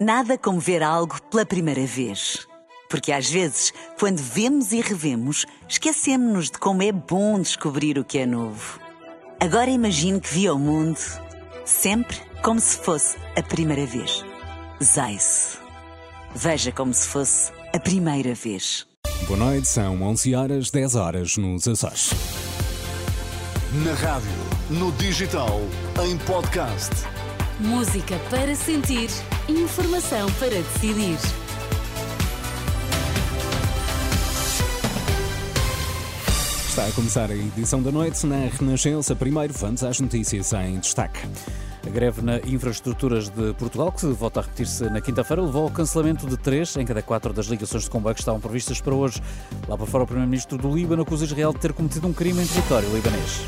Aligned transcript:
Nada 0.00 0.38
como 0.38 0.58
ver 0.58 0.82
algo 0.82 1.20
pela 1.24 1.44
primeira 1.44 1.84
vez. 1.84 2.46
Porque 2.88 3.12
às 3.12 3.28
vezes, 3.28 3.70
quando 3.98 4.16
vemos 4.16 4.72
e 4.72 4.80
revemos, 4.80 5.44
esquecemos-nos 5.68 6.46
de 6.46 6.58
como 6.58 6.82
é 6.82 6.90
bom 6.90 7.38
descobrir 7.38 7.98
o 7.98 8.04
que 8.04 8.16
é 8.16 8.24
novo. 8.24 8.80
Agora 9.38 9.68
imagine 9.68 10.18
que 10.18 10.32
viu 10.32 10.54
o 10.54 10.58
mundo 10.58 10.98
sempre 11.66 12.16
como 12.42 12.58
se 12.58 12.78
fosse 12.78 13.18
a 13.36 13.42
primeira 13.42 13.84
vez. 13.84 14.24
Zais. 14.82 15.58
Veja 16.34 16.72
como 16.72 16.94
se 16.94 17.06
fosse 17.06 17.52
a 17.74 17.78
primeira 17.78 18.34
vez. 18.34 18.86
Boa 19.26 19.38
noite, 19.38 19.68
são 19.68 20.00
11 20.00 20.34
horas 20.34 20.70
10 20.70 20.94
horas 20.94 21.36
nos 21.36 21.68
Açores. 21.68 22.10
Na 23.84 23.92
rádio, 23.92 24.30
no 24.70 24.90
digital, 24.92 25.60
em 26.02 26.16
podcast. 26.18 26.90
Música 27.60 28.18
para 28.30 28.54
sentir, 28.54 29.10
informação 29.50 30.30
para 30.38 30.50
decidir. 30.50 31.18
Está 36.68 36.86
a 36.86 36.92
começar 36.92 37.30
a 37.30 37.34
edição 37.34 37.82
da 37.82 37.90
noite 37.90 38.24
na 38.26 38.46
Renascença. 38.46 39.16
Primeiro, 39.16 39.52
vamos 39.52 39.82
às 39.82 39.98
notícias 39.98 40.52
em 40.52 40.78
destaque. 40.78 41.18
A 41.84 41.90
greve 41.90 42.22
na 42.22 42.36
Infraestruturas 42.38 43.28
de 43.28 43.52
Portugal, 43.54 43.90
que 43.90 44.06
volta 44.06 44.40
a 44.40 44.42
repetir-se 44.44 44.84
na 44.84 45.00
quinta-feira, 45.00 45.42
levou 45.42 45.64
ao 45.64 45.70
cancelamento 45.70 46.26
de 46.26 46.36
três 46.36 46.76
em 46.76 46.86
cada 46.86 47.02
quatro 47.02 47.32
das 47.32 47.46
ligações 47.46 47.84
de 47.84 47.90
comboio 47.90 48.14
que 48.14 48.20
estavam 48.20 48.40
previstas 48.40 48.80
para 48.80 48.94
hoje. 48.94 49.20
Lá 49.66 49.76
para 49.76 49.86
fora, 49.86 50.04
o 50.04 50.06
Primeiro-Ministro 50.06 50.56
do 50.58 50.72
Líbano 50.72 51.02
acusa 51.02 51.24
Israel 51.24 51.52
de 51.52 51.58
ter 51.58 51.72
cometido 51.72 52.06
um 52.06 52.12
crime 52.12 52.42
em 52.42 52.46
território 52.46 52.88
libanês. 52.94 53.40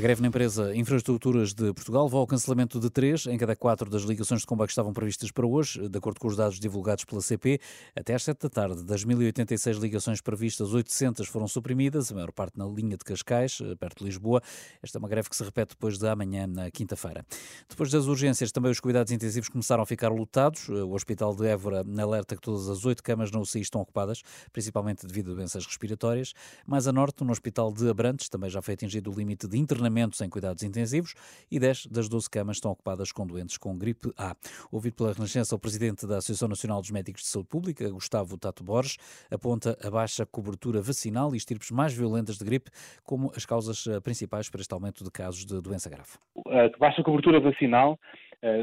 A 0.00 0.02
greve 0.02 0.22
na 0.22 0.28
empresa 0.28 0.74
Infraestruturas 0.74 1.52
de 1.52 1.74
Portugal 1.74 2.04
levou 2.04 2.20
ao 2.20 2.26
cancelamento 2.26 2.80
de 2.80 2.88
três 2.88 3.26
em 3.26 3.36
cada 3.36 3.54
quatro 3.54 3.90
das 3.90 4.00
ligações 4.00 4.40
de 4.40 4.46
comboio 4.46 4.66
que 4.66 4.72
estavam 4.72 4.94
previstas 4.94 5.30
para 5.30 5.46
hoje, 5.46 5.86
de 5.90 5.98
acordo 5.98 6.18
com 6.18 6.26
os 6.26 6.34
dados 6.34 6.58
divulgados 6.58 7.04
pela 7.04 7.20
CP. 7.20 7.60
Até 7.94 8.14
às 8.14 8.22
7 8.22 8.40
da 8.40 8.48
tarde, 8.48 8.82
das 8.82 9.04
1.086 9.04 9.78
ligações 9.78 10.22
previstas, 10.22 10.72
800 10.72 11.28
foram 11.28 11.46
suprimidas, 11.46 12.10
a 12.10 12.14
maior 12.14 12.32
parte 12.32 12.56
na 12.56 12.64
linha 12.64 12.96
de 12.96 13.04
Cascais, 13.04 13.58
perto 13.78 13.98
de 13.98 14.04
Lisboa. 14.06 14.40
Esta 14.82 14.96
é 14.96 14.98
uma 15.00 15.08
greve 15.08 15.28
que 15.28 15.36
se 15.36 15.44
repete 15.44 15.74
depois 15.74 15.98
de 15.98 16.08
amanhã, 16.08 16.46
na 16.46 16.70
quinta-feira. 16.70 17.22
Depois 17.68 17.90
das 17.90 18.06
urgências, 18.06 18.50
também 18.50 18.70
os 18.70 18.80
cuidados 18.80 19.12
intensivos 19.12 19.50
começaram 19.50 19.82
a 19.82 19.86
ficar 19.86 20.08
lotados. 20.08 20.66
O 20.70 20.94
Hospital 20.94 21.36
de 21.36 21.46
Évora 21.46 21.84
alerta 21.98 22.34
que 22.36 22.40
todas 22.40 22.70
as 22.70 22.86
oito 22.86 23.02
camas 23.02 23.30
na 23.30 23.38
UCI 23.38 23.60
estão 23.60 23.82
ocupadas, 23.82 24.22
principalmente 24.50 25.06
devido 25.06 25.32
a 25.32 25.34
doenças 25.34 25.66
respiratórias. 25.66 26.32
Mais 26.66 26.88
a 26.88 26.92
norte, 26.92 27.22
no 27.22 27.32
Hospital 27.32 27.70
de 27.70 27.86
Abrantes, 27.86 28.30
também 28.30 28.48
já 28.48 28.62
foi 28.62 28.72
atingido 28.72 29.12
o 29.12 29.14
limite 29.14 29.46
de 29.46 29.58
internamento 29.58 29.89
internamentos 29.90 30.20
em 30.20 30.30
cuidados 30.30 30.62
intensivos 30.62 31.14
e 31.50 31.58
10 31.58 31.86
das 31.86 32.08
12 32.08 32.30
camas 32.30 32.56
estão 32.56 32.70
ocupadas 32.70 33.12
com 33.12 33.26
doentes 33.26 33.58
com 33.58 33.76
gripe 33.76 34.12
A. 34.16 34.34
Ouvido 34.70 34.94
pela 34.94 35.12
Renascença, 35.12 35.54
o 35.54 35.58
presidente 35.58 36.06
da 36.06 36.18
Associação 36.18 36.48
Nacional 36.48 36.80
dos 36.80 36.90
Médicos 36.90 37.22
de 37.22 37.28
Saúde 37.28 37.48
Pública, 37.48 37.90
Gustavo 37.90 38.38
Tato 38.38 38.62
Borges, 38.62 38.96
aponta 39.30 39.76
a 39.84 39.90
baixa 39.90 40.24
cobertura 40.24 40.80
vacinal 40.80 41.34
e 41.34 41.36
estirpes 41.36 41.70
mais 41.70 41.92
violentas 41.92 42.38
de 42.38 42.44
gripe 42.44 42.70
como 43.04 43.32
as 43.36 43.44
causas 43.44 43.86
eh, 43.86 44.00
principais 44.00 44.48
para 44.48 44.60
este 44.60 44.72
aumento 44.72 45.02
de 45.02 45.10
casos 45.10 45.44
de 45.44 45.60
doença 45.60 45.90
grave. 45.90 46.10
A 46.46 46.78
baixa 46.78 47.02
cobertura 47.02 47.40
vacinal 47.40 47.98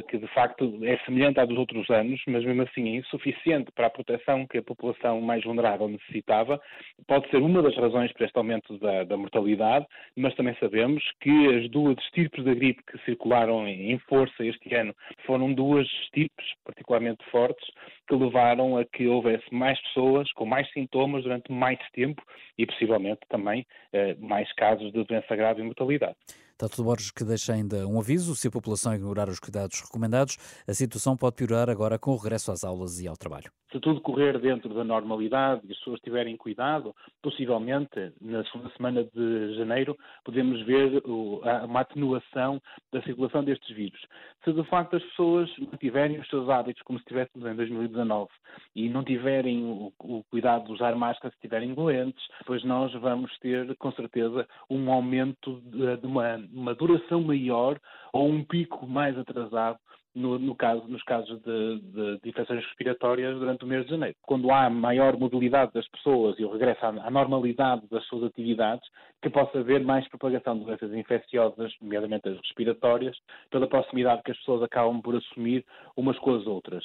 que 0.07 0.17
de 0.17 0.27
facto 0.27 0.79
é 0.83 0.97
semelhante 1.05 1.39
à 1.39 1.45
dos 1.45 1.57
outros 1.57 1.89
anos, 1.89 2.19
mas 2.27 2.43
mesmo 2.43 2.63
assim 2.63 2.95
é 2.95 2.95
insuficiente 2.97 3.71
para 3.71 3.87
a 3.87 3.89
proteção 3.89 4.47
que 4.47 4.57
a 4.57 4.63
população 4.63 5.21
mais 5.21 5.43
vulnerável 5.43 5.87
necessitava, 5.87 6.59
pode 7.07 7.29
ser 7.29 7.37
uma 7.37 7.61
das 7.61 7.75
razões 7.75 8.11
para 8.13 8.25
este 8.25 8.37
aumento 8.37 8.77
da, 8.79 9.03
da 9.03 9.17
mortalidade, 9.17 9.85
mas 10.15 10.33
também 10.35 10.55
sabemos 10.59 11.03
que 11.21 11.55
as 11.55 11.69
duas 11.69 11.97
estirpes 11.99 12.43
da 12.43 12.53
gripe 12.53 12.81
que 12.83 12.97
circularam 13.05 13.67
em 13.67 13.97
força 13.99 14.43
este 14.43 14.73
ano 14.73 14.95
foram 15.25 15.53
duas 15.53 15.87
estirpes 16.03 16.45
particularmente 16.63 17.23
fortes 17.29 17.67
que 18.07 18.15
levaram 18.15 18.77
a 18.77 18.85
que 18.85 19.07
houvesse 19.07 19.53
mais 19.53 19.79
pessoas 19.81 20.31
com 20.33 20.45
mais 20.45 20.69
sintomas 20.71 21.23
durante 21.23 21.51
mais 21.51 21.79
tempo 21.91 22.21
e 22.57 22.65
possivelmente 22.65 23.21
também 23.29 23.65
eh, 23.93 24.15
mais 24.19 24.51
casos 24.53 24.91
de 24.91 25.03
doença 25.03 25.35
grave 25.35 25.61
e 25.61 25.65
mortalidade. 25.65 26.15
Tato 26.57 26.83
Borges 26.83 27.11
que 27.11 27.23
deixa 27.23 27.53
ainda 27.53 27.87
um 27.87 27.99
aviso: 27.99 28.35
se 28.35 28.47
a 28.47 28.51
população 28.51 28.95
ignorar 28.95 29.29
os 29.29 29.39
cuidados 29.39 29.79
recomendados, 29.81 30.37
a 30.67 30.73
situação 30.73 31.15
pode 31.15 31.35
piorar 31.35 31.69
agora 31.69 31.99
com 31.99 32.11
o 32.11 32.17
regresso 32.17 32.51
às 32.51 32.63
aulas 32.63 32.99
e 32.99 33.07
ao 33.07 33.15
trabalho. 33.15 33.51
Se 33.71 33.81
tudo 33.81 33.99
correr 33.99 34.39
dentro 34.39 34.73
da 34.73 34.83
normalidade 34.83 35.61
e 35.65 35.71
as 35.71 35.77
pessoas 35.77 35.99
tiverem 35.99 36.37
cuidado, 36.37 36.95
possivelmente 37.21 38.13
na 38.21 38.43
segunda 38.45 38.69
semana 38.77 39.03
de 39.03 39.55
janeiro 39.55 39.95
podemos 40.23 40.65
ver 40.65 41.03
uma 41.05 41.81
atenuação 41.81 42.61
da 42.93 43.01
circulação 43.03 43.43
destes 43.43 43.75
vírus. 43.75 43.99
Se 44.45 44.53
de 44.53 44.63
facto 44.69 44.95
as 44.95 45.03
pessoas 45.03 45.49
mantiverem 45.59 46.17
os 46.17 46.29
seus 46.29 46.49
hábitos 46.49 46.81
como 46.83 46.97
se 46.97 47.03
estivéssemos 47.03 47.45
em 47.45 47.55
2019 47.55 48.29
e 48.73 48.89
não 48.89 49.03
tiverem 49.03 49.65
o, 49.65 49.93
o 49.99 50.23
cuidado 50.29 50.65
de 50.65 50.71
usar 50.71 50.95
máscara 50.95 51.29
se 51.31 51.35
estiverem 51.35 51.73
doentes, 51.73 52.23
depois 52.39 52.63
nós 52.63 52.93
vamos 52.93 53.37
ter 53.39 53.75
com 53.75 53.91
certeza 53.91 54.47
um 54.69 54.89
aumento 54.89 55.61
de, 55.61 55.97
de 55.97 56.07
uma 56.53 56.73
duração 56.75 57.21
maior 57.21 57.79
ou 58.13 58.27
um 58.27 58.43
pico 58.43 58.87
mais 58.87 59.17
atrasado 59.17 59.79
no, 60.17 60.39
no 60.39 60.55
caso, 60.55 60.87
nos 60.87 61.03
casos 61.03 61.39
de, 61.43 61.79
de, 61.79 62.19
de, 62.19 62.29
infecções 62.29 62.65
respiratórias 62.65 63.37
durante 63.37 63.63
o 63.63 63.67
mês 63.67 63.83
de 63.85 63.91
janeiro. 63.91 64.15
Quando 64.23 64.49
há 64.51 64.67
maior 64.67 65.15
mobilidade 65.15 65.71
das 65.73 65.87
pessoas 65.89 66.39
e 66.39 66.43
o 66.43 66.51
regresso 66.51 66.83
à, 66.83 66.89
à 66.89 67.11
normalidade 67.11 67.83
das 67.89 68.03
suas 68.07 68.23
atividades, 68.23 68.87
que 69.21 69.29
possa 69.29 69.59
haver 69.59 69.83
mais 69.83 70.07
propagação 70.09 70.57
de 70.57 70.65
doenças 70.65 70.91
infecciosas, 70.91 71.71
nomeadamente 71.79 72.29
as 72.29 72.37
respiratórias, 72.37 73.15
pela 73.51 73.67
proximidade 73.67 74.23
que 74.23 74.31
as 74.31 74.37
pessoas 74.37 74.63
acabam 74.63 74.99
por 75.01 75.15
assumir 75.15 75.63
umas 75.95 76.17
com 76.17 76.33
as 76.33 76.47
outras. 76.47 76.83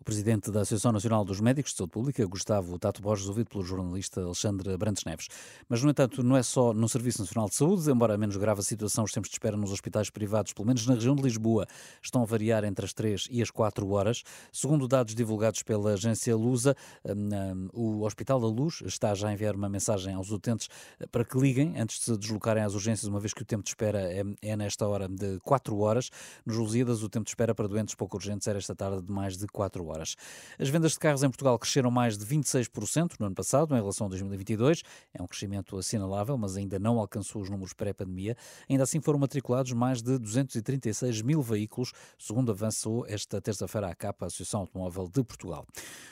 O 0.00 0.04
presidente 0.04 0.50
da 0.50 0.62
Associação 0.62 0.92
Nacional 0.92 1.26
dos 1.26 1.42
Médicos 1.42 1.72
de 1.72 1.76
Saúde 1.76 1.90
Pública, 1.90 2.24
Gustavo 2.24 2.78
Tato 2.78 3.02
Borges, 3.02 3.28
ouvido 3.28 3.50
pelo 3.50 3.62
jornalista 3.62 4.22
Alexandre 4.22 4.74
Brantes 4.78 5.04
Neves. 5.04 5.28
Mas, 5.68 5.82
no 5.82 5.90
entanto, 5.90 6.22
não 6.22 6.38
é 6.38 6.42
só 6.42 6.72
no 6.72 6.88
Serviço 6.88 7.20
Nacional 7.20 7.50
de 7.50 7.54
Saúde, 7.54 7.90
embora 7.90 8.14
a 8.14 8.16
menos 8.16 8.38
grave 8.38 8.60
a 8.60 8.62
situação, 8.62 9.04
os 9.04 9.12
tempos 9.12 9.28
de 9.28 9.34
espera 9.34 9.58
nos 9.58 9.70
hospitais 9.70 10.08
privados, 10.08 10.54
pelo 10.54 10.66
menos 10.66 10.86
na 10.86 10.94
região 10.94 11.14
de 11.14 11.22
Lisboa, 11.22 11.66
estão 12.02 12.22
a 12.22 12.24
variar 12.24 12.64
entre 12.64 12.86
as 12.86 12.94
3 12.94 13.28
e 13.30 13.42
as 13.42 13.50
4 13.50 13.86
horas. 13.90 14.22
Segundo 14.50 14.88
dados 14.88 15.14
divulgados 15.14 15.62
pela 15.62 15.92
agência 15.92 16.34
Lusa, 16.34 16.74
hum, 17.04 17.28
hum, 17.30 17.68
o 17.74 18.06
Hospital 18.06 18.40
da 18.40 18.46
Luz 18.46 18.82
está 18.86 19.14
já 19.14 19.28
a 19.28 19.34
enviar 19.34 19.54
uma 19.54 19.68
mensagem 19.68 20.14
aos 20.14 20.30
utentes 20.30 20.70
eh, 20.98 21.06
para 21.08 21.26
que 21.26 21.38
liguem 21.38 21.78
antes 21.78 21.98
de 21.98 22.04
se 22.06 22.16
deslocarem 22.16 22.62
às 22.62 22.72
urgências, 22.72 23.06
uma 23.06 23.20
vez 23.20 23.34
que 23.34 23.42
o 23.42 23.44
tempo 23.44 23.64
de 23.64 23.68
espera 23.68 24.00
é, 24.00 24.24
é 24.40 24.56
nesta 24.56 24.88
hora 24.88 25.06
de 25.06 25.38
4 25.40 25.78
horas. 25.78 26.08
Nos 26.46 26.56
Lusíadas, 26.56 27.02
o 27.02 27.08
tempo 27.10 27.26
de 27.26 27.32
espera 27.32 27.54
para 27.54 27.68
doentes 27.68 27.94
pouco 27.94 28.16
urgentes 28.16 28.48
era 28.48 28.56
esta 28.56 28.74
tarde 28.74 29.02
de 29.02 29.12
mais 29.12 29.36
de 29.36 29.46
4 29.46 29.84
horas 29.84 29.89
horas. 29.90 30.16
As 30.58 30.68
vendas 30.68 30.92
de 30.92 30.98
carros 30.98 31.22
em 31.22 31.28
Portugal 31.28 31.58
cresceram 31.58 31.90
mais 31.90 32.16
de 32.16 32.24
26% 32.24 33.14
no 33.18 33.26
ano 33.26 33.34
passado, 33.34 33.74
em 33.74 33.78
relação 33.78 34.06
a 34.06 34.10
2022. 34.10 34.82
É 35.12 35.22
um 35.22 35.26
crescimento 35.26 35.76
assinalável, 35.76 36.36
mas 36.38 36.56
ainda 36.56 36.78
não 36.78 36.98
alcançou 36.98 37.42
os 37.42 37.50
números 37.50 37.72
pré-pandemia. 37.72 38.36
Ainda 38.68 38.84
assim 38.84 39.00
foram 39.00 39.18
matriculados 39.18 39.72
mais 39.72 40.02
de 40.02 40.18
236 40.18 41.22
mil 41.22 41.42
veículos, 41.42 41.92
segundo 42.18 42.52
avançou 42.52 43.04
esta 43.06 43.40
terça-feira 43.40 43.88
a 43.88 43.94
CAPA, 43.94 44.26
a 44.26 44.28
Associação 44.28 44.60
Automóvel 44.60 45.08
de 45.08 45.22
Portugal. 45.22 45.66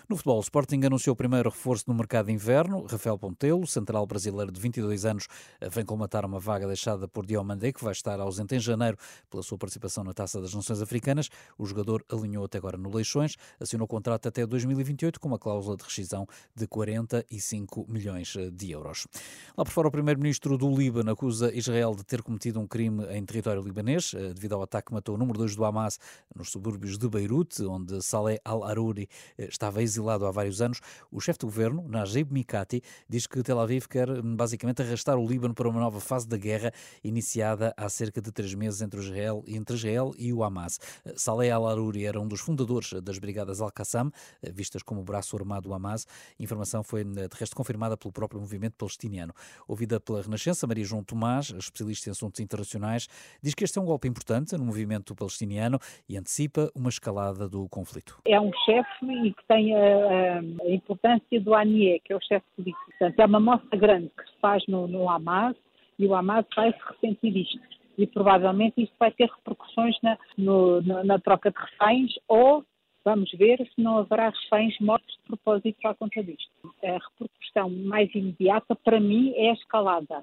No 0.09 0.17
futebol, 0.17 0.39
o 0.39 0.41
Sporting 0.41 0.81
anunciou 0.85 1.13
o 1.13 1.17
primeiro 1.17 1.51
reforço 1.51 1.85
no 1.87 1.95
mercado 1.95 2.27
de 2.27 2.33
inverno. 2.33 2.87
Rafael 2.87 3.19
Pontelo, 3.19 3.67
central 3.67 4.07
brasileiro 4.07 4.51
de 4.51 4.61
22 4.61 5.05
anos, 5.05 5.29
vem 5.71 5.85
colmatar 5.85 6.25
uma 6.25 6.41
vaga 6.41 6.67
deixada 6.67 7.07
por 7.07 7.27
Diomandé, 7.27 7.73
que 7.73 7.83
vai 7.83 7.93
estar 7.93 8.19
ausente 8.21 8.55
em 8.55 8.61
janeiro 8.61 8.97
pela 9.31 9.43
sua 9.43 9.59
participação 9.59 10.03
na 10.05 10.13
Taça 10.13 10.41
das 10.41 10.55
Nações 10.55 10.81
Africanas. 10.81 11.29
O 11.59 11.67
jogador 11.67 12.05
alinhou 12.11 12.45
até 12.45 12.59
agora 12.59 12.77
no 12.77 12.95
Leixões, 12.95 13.37
assinou 13.69 13.87
contrato 13.87 14.27
até 14.27 14.47
2028 14.47 15.21
com 15.21 15.29
uma 15.29 15.39
cláusula 15.39 15.77
de 15.77 15.85
rescisão 15.85 16.27
de 16.55 16.67
45 16.67 17.85
milhões 17.87 18.35
de 18.53 18.71
euros. 18.71 19.07
Lá 19.57 19.65
por 19.65 19.71
fora, 19.71 19.89
o 19.89 19.91
primeiro-ministro 19.91 20.57
do 20.57 20.75
Líbano 20.75 21.11
acusa 21.11 21.55
Israel 21.55 21.95
de 21.95 22.03
ter 22.03 22.23
cometido 22.23 22.59
um 22.59 22.67
crime 22.67 23.05
em 23.11 23.25
território 23.25 23.61
libanês, 23.61 24.15
eh, 24.15 24.33
devido 24.33 24.55
ao 24.55 24.63
ataque 24.63 24.89
que 24.89 24.95
matou 24.95 25.17
o 25.17 25.19
número 25.19 25.39
2 25.39 25.55
do 25.55 25.65
Hamas 25.67 25.99
nos 26.35 26.51
subúrbios 26.51 26.97
de 26.97 27.09
Beirute, 27.09 27.63
onde 27.65 28.01
Saleh 28.03 28.41
al-Aruri 28.43 29.07
eh, 29.37 29.49
estava 29.51 29.83
exilado 29.83 30.25
há 30.25 30.31
vários 30.31 30.63
anos. 30.63 30.81
O 31.13 31.21
chefe 31.21 31.41
do 31.41 31.47
governo, 31.47 31.87
Najib 31.87 32.33
Mikati, 32.33 32.83
diz 33.07 33.27
que 33.27 33.43
Tel 33.43 33.61
Aviv 33.61 33.87
quer 33.87 34.09
hum, 34.09 34.35
basicamente 34.35 34.81
arrastar 34.81 35.19
o 35.19 35.27
Líbano 35.27 35.53
para 35.53 35.69
uma 35.69 35.81
nova 35.81 36.01
fase 36.01 36.27
da 36.27 36.39
guerra 36.39 36.73
iniciada 37.05 37.75
há 37.77 37.89
cerca 37.91 38.23
de 38.23 38.33
três 38.33 38.55
meses 38.55 38.81
entre 38.81 38.99
Israel, 39.01 39.45
entre 39.47 39.77
Israel 39.77 40.15
e 40.17 40.33
o 40.33 40.43
Hamas. 40.43 40.81
Eh, 41.05 41.13
Saleh 41.17 41.51
al-Aruri 41.51 42.07
era 42.07 42.19
um 42.19 42.27
dos 42.27 42.41
fundadores 42.41 42.95
das 43.03 43.19
brigadas 43.19 43.58
al-Qassam, 43.61 44.11
eh, 44.43 44.51
vistas 44.51 44.83
como 44.83 45.01
o 45.01 45.05
braço 45.05 45.37
armado 45.37 45.69
do 45.69 45.75
Hamas. 45.75 46.07
A 46.39 46.43
informação 46.43 46.83
foi, 46.83 47.03
eh, 47.03 47.05
de 47.05 47.37
resto, 47.39 47.55
confirmada 47.55 47.97
pelo 47.97 48.13
próprio 48.13 48.41
movimento 48.41 48.77
palestiniano. 48.77 49.33
Ouvida 49.67 50.01
pela 50.01 50.23
Renascença, 50.23 50.67
Maria 50.67 50.85
João 50.85 51.03
Tomás, 51.05 51.51
especialista 51.51 52.09
em 52.09 52.13
assuntos 52.13 52.41
internacionais, 52.41 53.09
diz 53.43 53.55
que 53.55 53.65
este 53.65 53.79
é 53.79 53.83
um 53.83 53.87
golpe 53.87 54.09
importante 54.09 54.57
no 54.57 54.65
movimento 54.65 55.15
palestiniano 55.15 55.79
e 56.09 56.17
antecipa 56.17 56.71
uma 56.75 56.89
escalada 56.89 57.49
do 57.49 57.69
conflito. 57.69 58.21
É 58.27 58.41
um 58.41 58.51
chefe 58.65 59.07
e 59.07 59.33
que 59.33 59.47
tem 59.47 59.75
a, 59.75 60.39
a 60.41 60.71
importância 60.71 61.41
do 61.41 61.55
ANIE, 61.55 62.01
que 62.05 62.13
é 62.13 62.17
o 62.17 62.21
chefe 62.21 62.47
político. 62.57 62.85
Portanto, 62.99 63.21
é 63.21 63.27
uma 63.27 63.41
mostra 63.41 63.79
grande 63.79 64.09
que 64.09 64.25
se 64.25 64.41
faz 64.41 64.65
no, 64.67 64.87
no 64.87 65.09
Hamas 65.09 65.57
e 65.99 66.07
o 66.07 66.15
Hamas 66.15 66.47
vai 66.55 66.73
se 66.73 66.79
ressentir 66.91 67.33
disto 67.33 67.79
e 67.99 68.07
provavelmente 68.07 68.81
isto 68.81 68.95
vai 68.99 69.11
ter 69.11 69.29
repercussões 69.29 69.97
na, 70.03 70.17
no, 70.39 70.81
na, 70.83 71.05
na 71.05 71.19
troca 71.19 71.51
de 71.51 71.59
reféns 71.59 72.13
ou 72.29 72.65
Vamos 73.09 73.31
ver 73.33 73.57
se 73.75 73.81
não 73.81 73.97
haverá 73.97 74.29
reféns 74.29 74.79
mortos 74.81 75.17
de 75.17 75.23
propósito 75.29 75.79
à 75.87 75.95
conta 75.95 76.23
disto. 76.23 76.51
A 76.85 76.99
repercussão 76.99 77.71
mais 77.71 78.15
imediata, 78.15 78.77
para 78.77 79.01
mim, 79.01 79.33
é 79.35 79.49
a 79.49 79.55
escalada. 79.55 80.23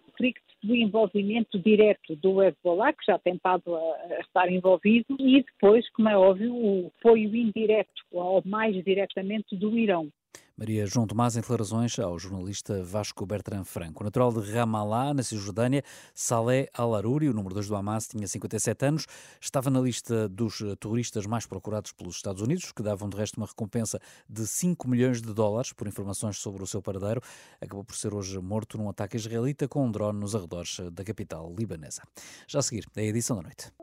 do 0.63 0.75
envolvimento 0.75 1.57
direto 1.57 2.15
do 2.17 2.43
Hezbollah, 2.43 2.93
que 2.93 3.03
já 3.07 3.17
tem 3.17 3.33
estado 3.33 3.75
a 3.75 4.19
estar 4.19 4.51
envolvido, 4.51 5.17
e 5.19 5.41
depois, 5.41 5.89
como 5.93 6.09
é 6.09 6.15
óbvio, 6.15 6.53
o 6.53 6.91
apoio 6.99 7.35
indireto, 7.35 8.03
ou 8.11 8.43
mais 8.45 8.75
diretamente, 8.83 9.55
do 9.55 9.75
Irão. 9.75 10.07
Maria 10.57 10.87
João 10.87 11.05
Tomás, 11.05 11.35
em 11.35 11.41
declarações 11.41 11.99
ao 11.99 12.17
jornalista 12.17 12.81
Vasco 12.81 13.25
Bertrand 13.25 13.65
Franco. 13.65 14.05
Natural 14.05 14.31
de 14.31 14.53
Ramallah, 14.53 15.13
na 15.13 15.21
Cisjordânia, 15.21 15.83
Saleh 16.13 16.69
Al-Aruri, 16.73 17.27
o 17.27 17.33
número 17.33 17.53
2 17.55 17.67
do 17.67 17.75
Hamas, 17.75 18.07
tinha 18.07 18.25
57 18.25 18.85
anos, 18.85 19.05
estava 19.41 19.69
na 19.69 19.81
lista 19.81 20.29
dos 20.29 20.63
terroristas 20.79 21.25
mais 21.25 21.45
procurados 21.45 21.91
pelos 21.91 22.15
Estados 22.15 22.41
Unidos, 22.41 22.71
que 22.71 22.81
davam 22.81 23.09
de 23.09 23.17
resto 23.17 23.35
uma 23.35 23.47
recompensa 23.47 23.99
de 24.29 24.47
5 24.47 24.87
milhões 24.87 25.21
de 25.21 25.33
dólares 25.33 25.73
por 25.73 25.89
informações 25.89 26.37
sobre 26.37 26.63
o 26.63 26.67
seu 26.67 26.81
paradeiro. 26.81 27.21
Acabou 27.59 27.83
por 27.83 27.97
ser 27.97 28.13
hoje 28.13 28.39
morto 28.39 28.77
num 28.77 28.87
ataque 28.87 29.17
israelita 29.17 29.67
com 29.67 29.85
um 29.85 29.91
drone 29.91 30.17
nos 30.17 30.35
arredores 30.35 30.79
da 30.93 31.03
capital 31.03 31.53
libanesa. 31.53 32.01
Já 32.47 32.59
a 32.59 32.61
seguir, 32.61 32.85
a 32.95 33.01
edição 33.01 33.35
da 33.35 33.43
noite. 33.43 33.73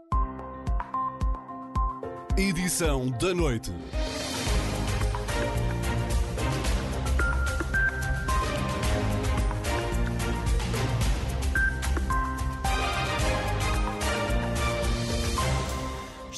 Edição 2.38 3.10
da 3.10 3.34
noite. 3.34 3.70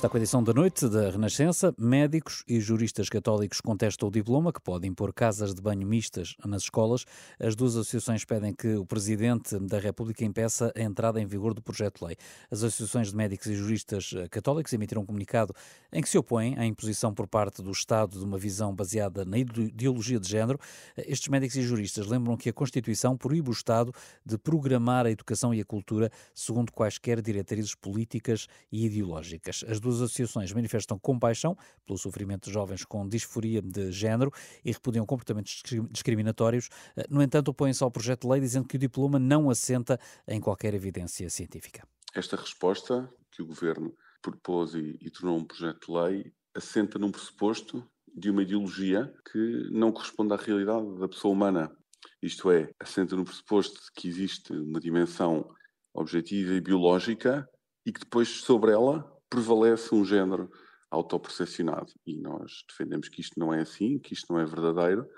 Está 0.05 0.11
com 0.11 0.19
a 0.19 0.21
edição 0.21 0.45
da 0.45 0.53
noite 0.53 0.87
da 0.87 1.09
Renascença. 1.09 1.75
Médicos 1.79 2.45
e 2.47 2.61
juristas 2.61 3.09
católicos 3.09 3.59
contestam 3.63 4.07
o 4.07 4.13
diploma 4.13 4.53
que 4.53 4.61
pode 4.61 4.87
impor 4.87 5.15
casas 5.15 5.55
de 5.55 5.63
banho 5.63 5.87
mistas 5.87 6.37
nas 6.45 6.65
escolas. 6.65 7.07
As 7.41 7.57
duas 7.57 7.75
associações 7.75 8.23
pedem 8.23 8.53
que 8.53 8.75
o 8.75 8.85
Presidente 8.85 9.59
da 9.61 9.79
República 9.79 10.23
impeça 10.23 10.71
a 10.77 10.83
entrada 10.83 11.19
em 11.23 11.25
vigor 11.25 11.55
do 11.55 11.63
projeto 11.63 12.01
de 12.01 12.05
lei. 12.05 12.17
As 12.51 12.63
associações 12.63 13.13
de 13.13 13.17
médicos 13.17 13.47
e 13.47 13.55
juristas 13.55 14.11
católicos 14.31 14.75
emitiram 14.75 15.01
um 15.01 15.07
comunicado 15.07 15.55
em 15.91 16.03
que 16.03 16.09
se 16.11 16.19
opõem 16.19 16.55
à 16.59 16.67
imposição 16.67 17.15
por 17.15 17.27
parte 17.27 17.63
do 17.63 17.71
Estado 17.71 18.19
de 18.19 18.25
uma 18.27 18.37
visão 18.37 18.75
baseada 18.75 19.25
na 19.25 19.39
ideologia 19.39 20.21
de 20.21 20.29
género. 20.29 20.59
Estes 20.99 21.29
médicos 21.29 21.57
e 21.57 21.63
juristas 21.63 22.07
lembram 22.07 22.37
que 22.37 22.51
a 22.51 22.53
Constituição 22.53 23.17
proíbe 23.17 23.49
o 23.49 23.53
Estado 23.53 23.91
de 24.23 24.37
programar 24.37 25.07
a 25.07 25.11
educação 25.11 25.55
e 25.55 25.63
a 25.63 25.65
cultura 25.65 26.11
segundo 26.35 26.71
quaisquer 26.71 27.23
diretrizes 27.23 27.75
políticas 27.75 28.49
e 28.71 28.85
ideológicas. 28.85 29.65
As 29.67 29.81
duas 29.81 29.94
duas 29.95 30.11
associações 30.11 30.53
manifestam 30.53 30.99
compaixão 30.99 31.57
pelo 31.87 31.99
sofrimento 31.99 32.47
de 32.47 32.53
jovens 32.53 32.85
com 32.85 33.09
disforia 33.09 33.63
de 33.63 33.93
género 33.93 34.31
e 34.65 34.73
repudiam 34.73 35.07
comportamentos 35.07 35.63
discriminatórios. 35.91 36.69
Eh, 36.97 37.07
no 37.09 37.23
entanto, 37.23 37.49
opõem-se 37.49 37.83
ao 37.83 37.91
projeto 37.91 38.23
de 38.23 38.29
lei 38.29 38.41
dizendo 38.41 38.67
que 38.67 38.77
o 38.77 38.79
diploma 38.79 39.19
não 39.19 39.49
assenta 39.49 39.99
em 40.27 40.41
qualquer 40.41 40.75
evidência 40.75 41.29
científica. 41.31 41.87
Esta 42.15 42.37
resposta 42.37 43.09
que 43.31 43.43
o 43.43 43.47
Governo 43.47 43.95
propôs 44.23 44.75
e, 44.75 44.99
e 45.01 45.11
tornou 45.11 45.39
um 45.39 45.45
projeto 45.45 45.87
de 45.87 45.93
lei 45.93 46.33
assenta 46.55 46.99
num 46.99 47.11
pressuposto 47.11 47.85
de 48.15 48.31
uma 48.31 48.43
ideologia 48.43 49.13
que 49.31 49.69
não 49.73 49.91
corresponde 49.91 50.33
à 50.33 50.37
realidade 50.37 50.99
da 50.99 51.09
pessoa 51.09 51.33
humana. 51.33 51.77
Isto 52.23 52.51
é, 52.51 52.71
assenta 52.79 53.17
no 53.17 53.25
pressuposto 53.25 53.75
de 53.75 53.91
que 54.01 54.09
existe 54.09 54.53
uma 54.53 54.79
dimensão 54.79 55.49
objetiva 55.93 56.55
e 56.55 56.61
biológica 56.61 57.47
e 57.85 57.93
que 57.93 58.01
depois 58.01 58.29
sobre 58.29 58.73
ela 58.73 59.14
prevalece 59.35 59.93
um 59.93 60.05
género 60.05 60.49
autopercepcionado. 60.89 61.93
E 62.07 62.17
nós 62.17 62.65
defendemos 62.69 63.09
que 63.09 63.21
isto 63.21 63.39
não 63.39 63.53
é 63.53 63.61
assim, 63.61 63.99
que 63.99 64.15
isto 64.15 64.33
não 64.33 64.39
é 64.39 64.45
verdadeiro, 64.45 65.09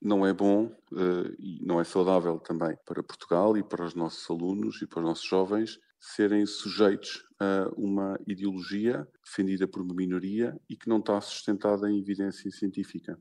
não 0.00 0.24
é 0.24 0.32
bom 0.32 0.66
uh, 0.92 1.34
e 1.36 1.58
não 1.62 1.80
é 1.80 1.84
saudável 1.84 2.38
também 2.38 2.76
para 2.86 3.02
Portugal 3.02 3.56
e 3.56 3.62
para 3.62 3.84
os 3.84 3.94
nossos 3.94 4.30
alunos 4.30 4.80
e 4.80 4.86
para 4.86 5.00
os 5.00 5.04
nossos 5.04 5.26
jovens 5.26 5.80
serem 5.98 6.46
sujeitos 6.46 7.24
a 7.38 7.68
uma 7.76 8.18
ideologia 8.26 9.06
defendida 9.22 9.66
por 9.66 9.82
uma 9.82 9.94
minoria 9.94 10.58
e 10.68 10.76
que 10.76 10.88
não 10.88 10.98
está 10.98 11.20
sustentada 11.20 11.90
em 11.90 11.98
evidência 11.98 12.50
científica. 12.50 13.18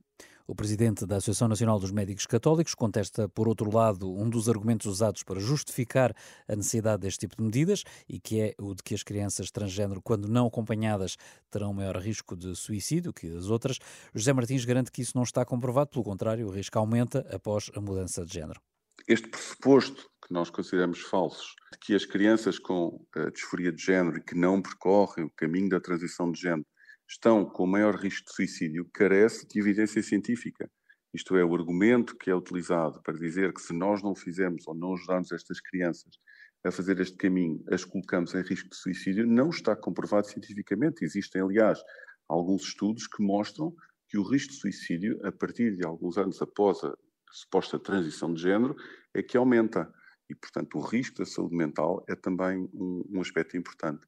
O 0.50 0.56
presidente 0.56 1.06
da 1.06 1.18
Associação 1.18 1.48
Nacional 1.48 1.80
dos 1.80 1.92
Médicos 1.92 2.26
Católicos 2.26 2.74
contesta, 2.74 3.30
por 3.30 3.48
outro 3.48 3.72
lado, 3.72 4.12
um 4.12 4.28
dos 4.28 4.50
argumentos 4.50 4.88
usados 4.88 5.22
para 5.22 5.40
justificar 5.40 6.12
a 6.48 6.56
necessidade 6.56 7.04
deste 7.04 7.20
tipo 7.20 7.36
de 7.36 7.44
medidas 7.44 7.84
e 8.10 8.20
que 8.20 8.42
é 8.42 8.56
o 8.58 8.74
de 8.74 8.82
que 8.82 8.96
as 8.96 9.04
crianças 9.04 9.52
transgênero, 9.52 10.02
quando 10.02 10.28
não 10.28 10.48
acompanhadas, 10.48 11.18
terão 11.52 11.72
maior 11.72 11.98
risco 11.98 12.36
de 12.36 12.56
suicídio 12.56 13.14
que 13.14 13.28
as 13.28 13.52
outras. 13.52 13.78
José 14.12 14.34
Martins 14.34 14.66
garante 14.66 14.92
que 14.92 15.04
isso 15.04 15.12
não 15.16 15.22
está 15.22 15.46
comprovado, 15.46 15.92
pelo 15.92 16.04
contrário, 16.04 16.48
o 16.48 16.52
risco 16.52 16.80
aumenta 16.80 17.20
após 17.32 17.70
a 17.76 17.80
mudança 17.80 18.26
de 18.26 18.34
género. 18.34 18.60
Este 19.08 19.28
pressuposto 19.28 20.10
que 20.26 20.34
nós 20.34 20.50
consideramos 20.50 21.02
falsos, 21.02 21.54
de 21.74 21.78
que 21.78 21.94
as 21.94 22.06
crianças 22.06 22.58
com 22.58 23.06
uh, 23.16 23.32
disforia 23.32 23.72
de 23.72 23.84
género 23.84 24.18
e 24.18 24.24
que 24.24 24.34
não 24.34 24.64
percorrem 24.64 25.26
o 25.26 25.30
caminho 25.30 25.70
da 25.70 25.80
transição 25.80 26.32
de 26.32 26.42
género 26.42 26.66
estão 27.10 27.44
com 27.44 27.66
maior 27.66 27.96
risco 27.96 28.28
de 28.28 28.36
suicídio 28.36 28.88
carece 28.94 29.48
de 29.48 29.60
evidência 29.60 30.02
científica. 30.04 30.70
Isto 31.12 31.36
é, 31.36 31.44
o 31.44 31.56
argumento 31.56 32.16
que 32.16 32.30
é 32.30 32.36
utilizado 32.36 33.02
para 33.02 33.18
dizer 33.18 33.52
que 33.52 33.62
se 33.62 33.74
nós 33.74 34.04
não 34.04 34.16
fizermos 34.16 34.68
ou 34.68 34.76
não 34.76 34.94
ajudarmos 34.94 35.32
estas 35.32 35.60
crianças 35.60 36.20
a 36.64 36.72
fazer 36.72 37.00
este 37.00 37.18
caminho, 37.18 37.64
as 37.72 37.84
colocamos 37.84 38.36
em 38.36 38.42
risco 38.44 38.70
de 38.70 38.76
suicídio, 38.76 39.26
não 39.26 39.50
está 39.50 39.76
comprovado 39.76 40.28
cientificamente. 40.28 41.04
Existem, 41.04 41.42
aliás, 41.42 41.82
alguns 42.28 42.64
estudos 42.64 43.08
que 43.08 43.24
mostram 43.24 43.74
que 44.08 44.18
o 44.18 44.24
risco 44.24 44.54
de 44.54 44.60
suicídio, 44.60 45.20
a 45.26 45.32
partir 45.32 45.76
de 45.76 45.86
alguns 45.86 46.18
anos 46.18 46.40
após 46.42 46.84
a 46.84 46.94
suposta 47.32 47.80
transição 47.80 48.34
de 48.34 48.42
género, 48.42 48.76
é 49.16 49.24
que 49.24 49.38
aumenta. 49.38 49.92
E, 50.30 50.36
portanto, 50.36 50.78
o 50.78 50.82
risco 50.82 51.18
da 51.18 51.26
saúde 51.26 51.56
mental 51.56 52.04
é 52.08 52.16
também 52.16 52.70
um, 52.74 53.04
um 53.10 53.22
aspecto 53.22 53.58
importante. 53.58 54.06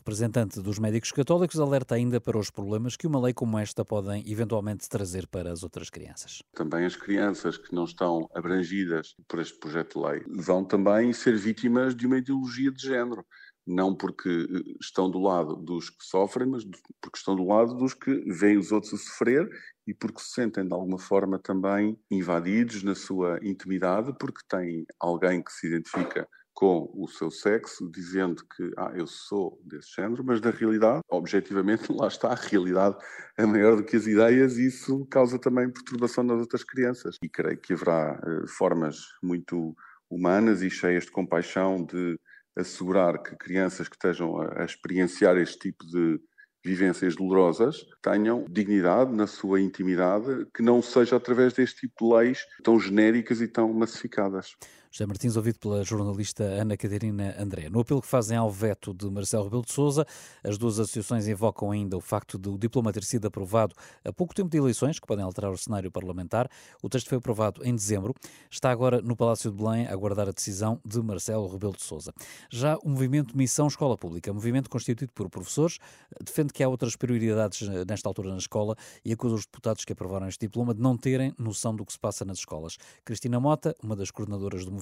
Representante 0.00 0.62
dos 0.62 0.78
médicos 0.78 1.12
católicos 1.12 1.60
alerta 1.60 1.94
ainda 1.94 2.18
para 2.18 2.38
os 2.38 2.50
problemas 2.50 2.96
que 2.96 3.06
uma 3.06 3.20
lei 3.20 3.34
como 3.34 3.58
esta 3.58 3.84
podem 3.84 4.24
eventualmente 4.26 4.88
trazer 4.88 5.26
para 5.26 5.52
as 5.52 5.62
outras 5.62 5.90
crianças. 5.90 6.42
Também 6.54 6.86
as 6.86 6.96
crianças 6.96 7.58
que 7.58 7.74
não 7.74 7.84
estão 7.84 8.26
abrangidas 8.34 9.14
por 9.28 9.40
este 9.40 9.58
projeto 9.58 10.00
de 10.00 10.06
lei 10.06 10.24
vão 10.26 10.64
também 10.64 11.12
ser 11.12 11.36
vítimas 11.36 11.94
de 11.94 12.06
uma 12.06 12.16
ideologia 12.16 12.72
de 12.72 12.82
género 12.82 13.26
não 13.66 13.94
porque 13.94 14.28
eh, 14.28 14.74
estão 14.80 15.10
do 15.10 15.20
lado 15.20 15.54
dos 15.56 15.90
que 15.90 16.02
sofrem, 16.02 16.48
mas 16.48 16.64
porque 17.00 17.18
estão 17.18 17.36
do 17.36 17.46
lado 17.46 17.74
dos 17.74 17.92
que 17.92 18.10
veem 18.32 18.56
os 18.56 18.72
outros 18.72 18.94
a 18.94 18.96
sofrer 18.96 19.48
e 19.86 19.92
porque 19.92 20.20
se 20.20 20.30
sentem 20.30 20.66
de 20.66 20.72
alguma 20.72 20.98
forma 20.98 21.38
também 21.38 21.98
invadidos 22.10 22.82
na 22.82 22.94
sua 22.94 23.38
intimidade, 23.42 24.14
porque 24.18 24.40
têm 24.48 24.86
alguém 24.98 25.42
que 25.42 25.52
se 25.52 25.66
identifica 25.66 26.26
com 26.60 26.92
o 26.94 27.08
seu 27.08 27.30
sexo, 27.30 27.90
dizendo 27.90 28.44
que 28.54 28.70
ah, 28.76 28.92
eu 28.94 29.06
sou 29.06 29.58
desse 29.64 29.96
género, 29.96 30.22
mas 30.22 30.42
na 30.42 30.50
realidade, 30.50 31.00
objetivamente, 31.08 31.84
lá 31.90 32.06
está, 32.06 32.28
a 32.28 32.34
realidade 32.34 32.98
é 33.38 33.46
maior 33.46 33.76
do 33.76 33.82
que 33.82 33.96
as 33.96 34.06
ideias 34.06 34.58
e 34.58 34.66
isso 34.66 35.06
causa 35.06 35.38
também 35.38 35.72
perturbação 35.72 36.22
nas 36.22 36.38
outras 36.38 36.62
crianças. 36.62 37.16
E 37.24 37.30
creio 37.30 37.56
que 37.56 37.72
haverá 37.72 38.20
uh, 38.22 38.46
formas 38.46 38.98
muito 39.22 39.74
humanas 40.10 40.60
e 40.60 40.68
cheias 40.68 41.04
de 41.04 41.10
compaixão 41.10 41.82
de 41.82 42.20
assegurar 42.54 43.22
que 43.22 43.34
crianças 43.36 43.88
que 43.88 43.96
estejam 43.96 44.38
a, 44.38 44.60
a 44.60 44.64
experienciar 44.66 45.38
este 45.38 45.58
tipo 45.60 45.86
de 45.86 46.20
vivências 46.62 47.16
dolorosas 47.16 47.86
tenham 48.02 48.44
dignidade 48.50 49.14
na 49.14 49.26
sua 49.26 49.62
intimidade, 49.62 50.46
que 50.54 50.62
não 50.62 50.82
seja 50.82 51.16
através 51.16 51.54
deste 51.54 51.88
tipo 51.88 52.04
de 52.04 52.14
leis 52.14 52.44
tão 52.62 52.78
genéricas 52.78 53.40
e 53.40 53.48
tão 53.48 53.72
massificadas. 53.72 54.54
José 54.92 55.06
Martins, 55.06 55.36
ouvido 55.36 55.56
pela 55.60 55.84
jornalista 55.84 56.42
Ana 56.42 56.76
Catarina 56.76 57.36
André. 57.38 57.70
No 57.70 57.78
apelo 57.78 58.02
que 58.02 58.08
fazem 58.08 58.36
ao 58.36 58.50
veto 58.50 58.92
de 58.92 59.08
Marcelo 59.08 59.44
Rebelo 59.44 59.62
de 59.62 59.72
Sousa, 59.72 60.04
as 60.42 60.58
duas 60.58 60.80
associações 60.80 61.28
invocam 61.28 61.70
ainda 61.70 61.96
o 61.96 62.00
facto 62.00 62.36
de 62.36 62.48
o 62.48 62.58
diploma 62.58 62.92
ter 62.92 63.04
sido 63.04 63.24
aprovado 63.28 63.72
a 64.04 64.12
pouco 64.12 64.34
tempo 64.34 64.50
de 64.50 64.58
eleições, 64.58 64.98
que 64.98 65.06
podem 65.06 65.24
alterar 65.24 65.52
o 65.52 65.56
cenário 65.56 65.92
parlamentar. 65.92 66.50
O 66.82 66.88
texto 66.88 67.08
foi 67.08 67.18
aprovado 67.18 67.64
em 67.64 67.72
dezembro. 67.72 68.12
Está 68.50 68.72
agora 68.72 69.00
no 69.00 69.14
Palácio 69.14 69.48
de 69.52 69.56
Belém 69.56 69.86
a 69.86 69.92
aguardar 69.92 70.28
a 70.28 70.32
decisão 70.32 70.80
de 70.84 71.00
Marcelo 71.00 71.46
Rebelo 71.46 71.76
de 71.76 71.84
Sousa. 71.84 72.12
Já 72.50 72.76
o 72.78 72.88
movimento 72.88 73.36
Missão 73.36 73.68
Escola 73.68 73.96
Pública, 73.96 74.32
movimento 74.32 74.68
constituído 74.68 75.12
por 75.12 75.30
professores, 75.30 75.78
defende 76.20 76.52
que 76.52 76.64
há 76.64 76.68
outras 76.68 76.96
prioridades 76.96 77.68
nesta 77.86 78.08
altura 78.08 78.30
na 78.30 78.38
escola 78.38 78.74
e 79.04 79.12
acusa 79.12 79.36
os 79.36 79.46
deputados 79.46 79.84
que 79.84 79.92
aprovaram 79.92 80.26
este 80.26 80.46
diploma 80.46 80.74
de 80.74 80.80
não 80.80 80.96
terem 80.96 81.32
noção 81.38 81.76
do 81.76 81.86
que 81.86 81.92
se 81.92 81.98
passa 81.98 82.24
nas 82.24 82.38
escolas. 82.38 82.76
Cristina 83.04 83.38
Mota, 83.38 83.72
uma 83.80 83.94
das 83.94 84.10
coordenadoras 84.10 84.64
do 84.64 84.72
movimento, 84.72 84.79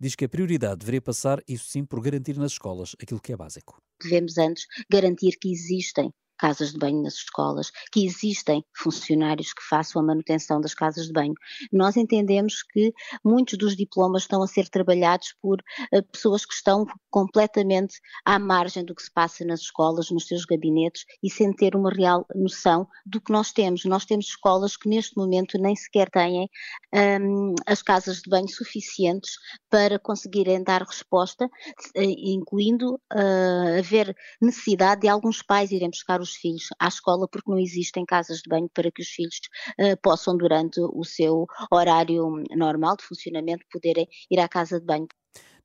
diz 0.00 0.14
que 0.14 0.24
a 0.24 0.28
prioridade 0.28 0.78
deveria 0.78 1.02
passar, 1.02 1.42
isso 1.48 1.68
sim, 1.68 1.84
por 1.84 2.00
garantir 2.00 2.36
nas 2.36 2.52
escolas 2.52 2.94
aquilo 3.00 3.20
que 3.20 3.32
é 3.32 3.36
básico. 3.36 3.80
Devemos 4.02 4.38
antes 4.38 4.66
garantir 4.90 5.38
que 5.40 5.50
existem 5.50 6.10
casas 6.38 6.72
de 6.72 6.78
banho 6.78 7.02
nas 7.02 7.14
escolas, 7.14 7.70
que 7.92 8.04
existem 8.04 8.64
funcionários 8.76 9.52
que 9.52 9.62
façam 9.62 10.02
a 10.02 10.04
manutenção 10.04 10.60
das 10.60 10.74
casas 10.74 11.06
de 11.06 11.12
banho. 11.12 11.34
Nós 11.72 11.96
entendemos 11.96 12.62
que 12.62 12.92
muitos 13.24 13.58
dos 13.58 13.76
diplomas 13.76 14.22
estão 14.22 14.42
a 14.42 14.46
ser 14.46 14.68
trabalhados 14.68 15.34
por 15.40 15.60
uh, 15.92 16.02
pessoas 16.10 16.44
que 16.44 16.54
estão 16.54 16.86
completamente 17.10 18.00
à 18.24 18.38
margem 18.38 18.84
do 18.84 18.94
que 18.94 19.02
se 19.02 19.12
passa 19.12 19.44
nas 19.44 19.60
escolas, 19.60 20.10
nos 20.10 20.26
seus 20.26 20.44
gabinetes 20.44 21.04
e 21.22 21.30
sem 21.30 21.52
ter 21.52 21.76
uma 21.76 21.90
real 21.90 22.26
noção 22.34 22.86
do 23.06 23.20
que 23.20 23.32
nós 23.32 23.52
temos. 23.52 23.84
Nós 23.84 24.04
temos 24.04 24.26
escolas 24.26 24.76
que 24.76 24.88
neste 24.88 25.16
momento 25.16 25.58
nem 25.58 25.76
sequer 25.76 26.10
têm 26.10 26.48
um, 26.94 27.54
as 27.66 27.82
casas 27.82 28.20
de 28.20 28.30
banho 28.30 28.48
suficientes 28.48 29.36
para 29.70 29.98
conseguirem 29.98 30.62
dar 30.62 30.82
resposta, 30.82 31.48
eh, 31.94 32.04
incluindo 32.04 32.94
uh, 32.94 33.78
haver 33.78 34.16
necessidade 34.40 35.02
de 35.02 35.08
alguns 35.08 35.42
pais 35.42 35.70
irem 35.70 35.90
buscar 35.90 36.20
os 36.24 36.34
filhos 36.34 36.68
à 36.78 36.88
escola 36.88 37.28
porque 37.28 37.50
não 37.50 37.58
existem 37.58 38.04
casas 38.04 38.38
de 38.38 38.48
banho 38.48 38.68
para 38.72 38.90
que 38.90 39.02
os 39.02 39.08
filhos 39.08 39.40
uh, 39.78 39.96
possam, 40.02 40.36
durante 40.36 40.80
o 40.80 41.04
seu 41.04 41.46
horário 41.70 42.42
normal 42.50 42.96
de 42.96 43.04
funcionamento, 43.04 43.64
poderem 43.70 44.08
ir 44.30 44.40
à 44.40 44.48
casa 44.48 44.80
de 44.80 44.86
banho. 44.86 45.08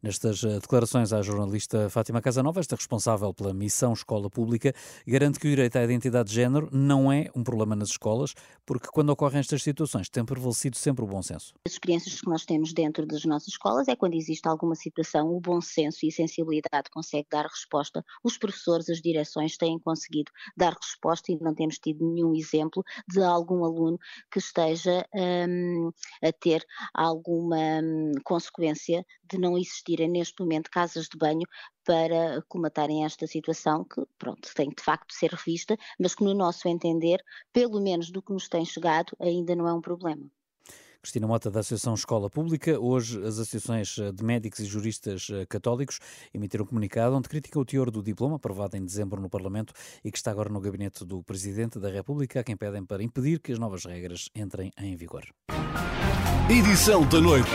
Nestas 0.01 0.41
eh, 0.45 0.59
declarações 0.59 1.11
à 1.11 1.21
jornalista 1.21 1.89
Fátima 1.89 2.21
Casanova, 2.21 2.61
esta 2.61 2.77
responsável 2.77 3.33
pela 3.33 3.53
missão 3.53 3.91
Escola 3.91 4.29
Pública, 4.29 4.73
garante 5.05 5.37
que 5.37 5.47
o 5.47 5.49
direito 5.49 5.75
à 5.75 5.83
identidade 5.83 6.29
de 6.29 6.35
género 6.35 6.69
não 6.71 7.11
é 7.11 7.29
um 7.35 7.43
problema 7.43 7.75
nas 7.75 7.89
escolas, 7.89 8.33
porque 8.65 8.87
quando 8.93 9.09
ocorrem 9.09 9.41
estas 9.41 9.61
situações 9.61 10.07
tem 10.07 10.23
prevalecido 10.23 10.77
sempre 10.77 11.03
o 11.03 11.07
bom 11.07 11.21
senso. 11.21 11.53
As 11.65 11.73
experiências 11.73 12.21
que 12.21 12.29
nós 12.29 12.45
temos 12.45 12.71
dentro 12.71 13.05
das 13.05 13.25
nossas 13.25 13.49
escolas 13.49 13.89
é 13.89 13.95
quando 13.95 14.13
existe 14.13 14.47
alguma 14.47 14.73
situação, 14.73 15.35
o 15.35 15.41
bom 15.41 15.59
senso 15.59 16.05
e 16.05 16.07
a 16.07 16.11
sensibilidade 16.11 16.89
consegue 16.93 17.27
dar 17.29 17.45
resposta. 17.45 18.01
Os 18.23 18.37
professores, 18.37 18.89
as 18.89 19.01
direções 19.01 19.57
têm 19.57 19.77
conseguido 19.79 20.31
dar 20.55 20.77
resposta 20.81 21.29
e 21.29 21.37
não 21.41 21.53
temos 21.53 21.77
tido 21.77 22.09
nenhum 22.09 22.33
exemplo 22.33 22.85
de 23.05 23.21
algum 23.21 23.65
aluno 23.65 23.99
que 24.31 24.39
esteja 24.39 25.05
um, 25.13 25.91
a 26.23 26.31
ter 26.31 26.63
alguma 26.93 27.81
um, 27.83 28.13
consequência 28.23 29.05
de 29.29 29.37
não 29.37 29.57
existir 29.57 29.88
existirem 29.89 30.09
neste 30.09 30.39
momento 30.39 30.69
casas 30.69 31.07
de 31.07 31.17
banho 31.17 31.47
para 31.85 32.41
comatarem 32.47 33.03
esta 33.03 33.25
situação 33.25 33.83
que, 33.83 34.05
pronto, 34.17 34.49
tem 34.55 34.69
de 34.69 34.83
facto 34.83 35.09
de 35.09 35.15
ser 35.15 35.31
revista, 35.31 35.77
mas 35.99 36.13
que 36.13 36.23
no 36.23 36.33
nosso 36.33 36.67
entender, 36.67 37.23
pelo 37.51 37.81
menos 37.81 38.11
do 38.11 38.21
que 38.21 38.31
nos 38.31 38.47
tem 38.47 38.63
chegado, 38.65 39.15
ainda 39.19 39.55
não 39.55 39.67
é 39.67 39.73
um 39.73 39.81
problema. 39.81 40.29
Cristina 41.01 41.25
Mota, 41.27 41.49
da 41.49 41.61
Associação 41.61 41.93
Escola 41.93 42.29
Pública. 42.29 42.77
Hoje, 42.77 43.19
as 43.19 43.39
associações 43.39 43.95
de 44.13 44.21
médicos 44.21 44.59
e 44.59 44.65
juristas 44.65 45.29
eh, 45.31 45.45
católicos 45.45 45.97
emitiram 46.33 46.65
um 46.65 46.67
comunicado 46.67 47.15
onde 47.15 47.29
critica 47.29 47.57
o 47.57 47.63
teor 47.63 47.89
do 47.89 48.03
diploma, 48.03 48.35
aprovado 48.35 48.75
em 48.75 48.83
dezembro 48.83 49.21
no 49.21 49.29
Parlamento 49.29 49.73
e 50.03 50.11
que 50.11 50.17
está 50.17 50.29
agora 50.29 50.49
no 50.49 50.59
gabinete 50.59 51.05
do 51.05 51.23
Presidente 51.23 51.79
da 51.79 51.89
República, 51.89 52.41
a 52.41 52.43
quem 52.43 52.57
pedem 52.57 52.83
para 52.83 53.01
impedir 53.01 53.39
que 53.39 53.53
as 53.53 53.59
novas 53.59 53.85
regras 53.85 54.29
entrem 54.35 54.71
em 54.77 54.93
vigor. 54.97 55.23
Edição 56.49 57.07
da 57.07 57.21
noite. 57.21 57.49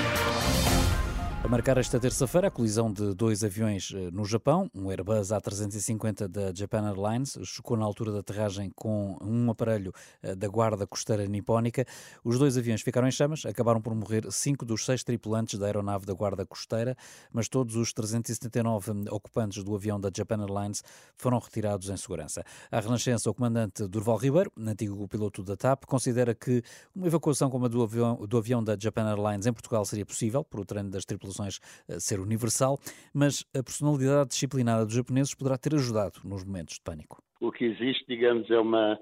A 1.45 1.47
marcar 1.47 1.77
esta 1.77 2.01
terça-feira 2.01 2.49
a 2.49 2.51
colisão 2.51 2.91
de 2.91 3.15
dois 3.15 3.45
aviões 3.45 3.93
eh, 3.95 4.11
no 4.11 4.25
Japão, 4.25 4.71
um 4.75 4.91
Airbus 4.91 5.29
A350 5.29 6.27
da 6.27 6.55
Japan 6.55 6.89
Airlines, 6.89 7.37
chocou 7.43 7.77
na 7.77 7.85
altura 7.85 8.13
da 8.13 8.21
aterragem 8.21 8.73
com 8.75 9.19
um 9.21 9.51
aparelho 9.51 9.93
eh, 10.23 10.35
da 10.35 10.49
Guarda 10.49 10.87
Costeira 10.87 11.27
Nipónica. 11.27 11.85
Os 12.25 12.39
dois 12.39 12.57
aviões 12.57 12.81
ficaram 12.81 13.07
em 13.07 13.11
chamas, 13.11 13.45
acabaram 13.45 13.79
por 13.79 13.95
morrer 13.95 14.25
cinco 14.33 14.65
dos 14.65 14.87
seis 14.87 15.05
tripulantes 15.05 15.59
da 15.59 15.67
aeronave 15.67 16.07
da 16.07 16.15
Guarda 16.15 16.47
Costeira, 16.47 16.97
mas 17.31 17.47
todos 17.47 17.77
os 17.77 17.93
379 17.93 19.11
ocupantes 19.11 19.63
do 19.63 19.75
avião 19.75 20.01
da 20.01 20.11
Japan 20.17 20.41
Airlines 20.41 20.83
foram 21.15 21.39
retirados 21.39 21.91
em 21.91 21.97
segurança. 21.99 22.43
A 22.73 22.81
Renascença, 22.81 23.29
o 23.29 23.35
comandante 23.35 23.87
Durval 23.87 24.17
Ribeiro, 24.17 24.51
antigo 24.59 25.07
piloto 25.07 25.43
da 25.43 25.59
TAP, 25.59 25.85
considera 25.85 26.35
que 26.35 26.63
uma 26.97 27.07
evacuação 27.07 27.51
como 27.51 27.67
a 27.67 27.69
do 27.69 27.83
avião, 27.83 28.17
do 28.27 28.39
avião 28.39 28.65
da 28.65 28.79
Japan 28.81 29.11
Airlines 29.11 29.45
em 29.45 29.53
Portugal 29.53 29.85
seria 29.85 30.07
possível, 30.07 30.43
por 30.43 30.61
o 30.61 30.65
treino 30.65 30.89
das 30.89 31.05
tripulações 31.05 31.34
eh, 31.43 32.01
ser 32.01 32.21
universal, 32.21 32.79
mas 33.13 33.45
a 33.57 33.63
personalidade 33.63 34.31
disciplinada 34.31 34.85
dos 34.85 34.95
japoneses 34.95 35.35
poderá 35.35 35.59
ter 35.59 35.75
ajudado 35.75 36.21
nos 36.25 36.45
momentos 36.45 36.75
de 36.75 36.81
pânico. 36.81 37.23
O 37.41 37.51
que 37.51 37.65
existe, 37.65 38.05
digamos, 38.09 38.51
é 38.51 38.59
uma, 38.59 38.99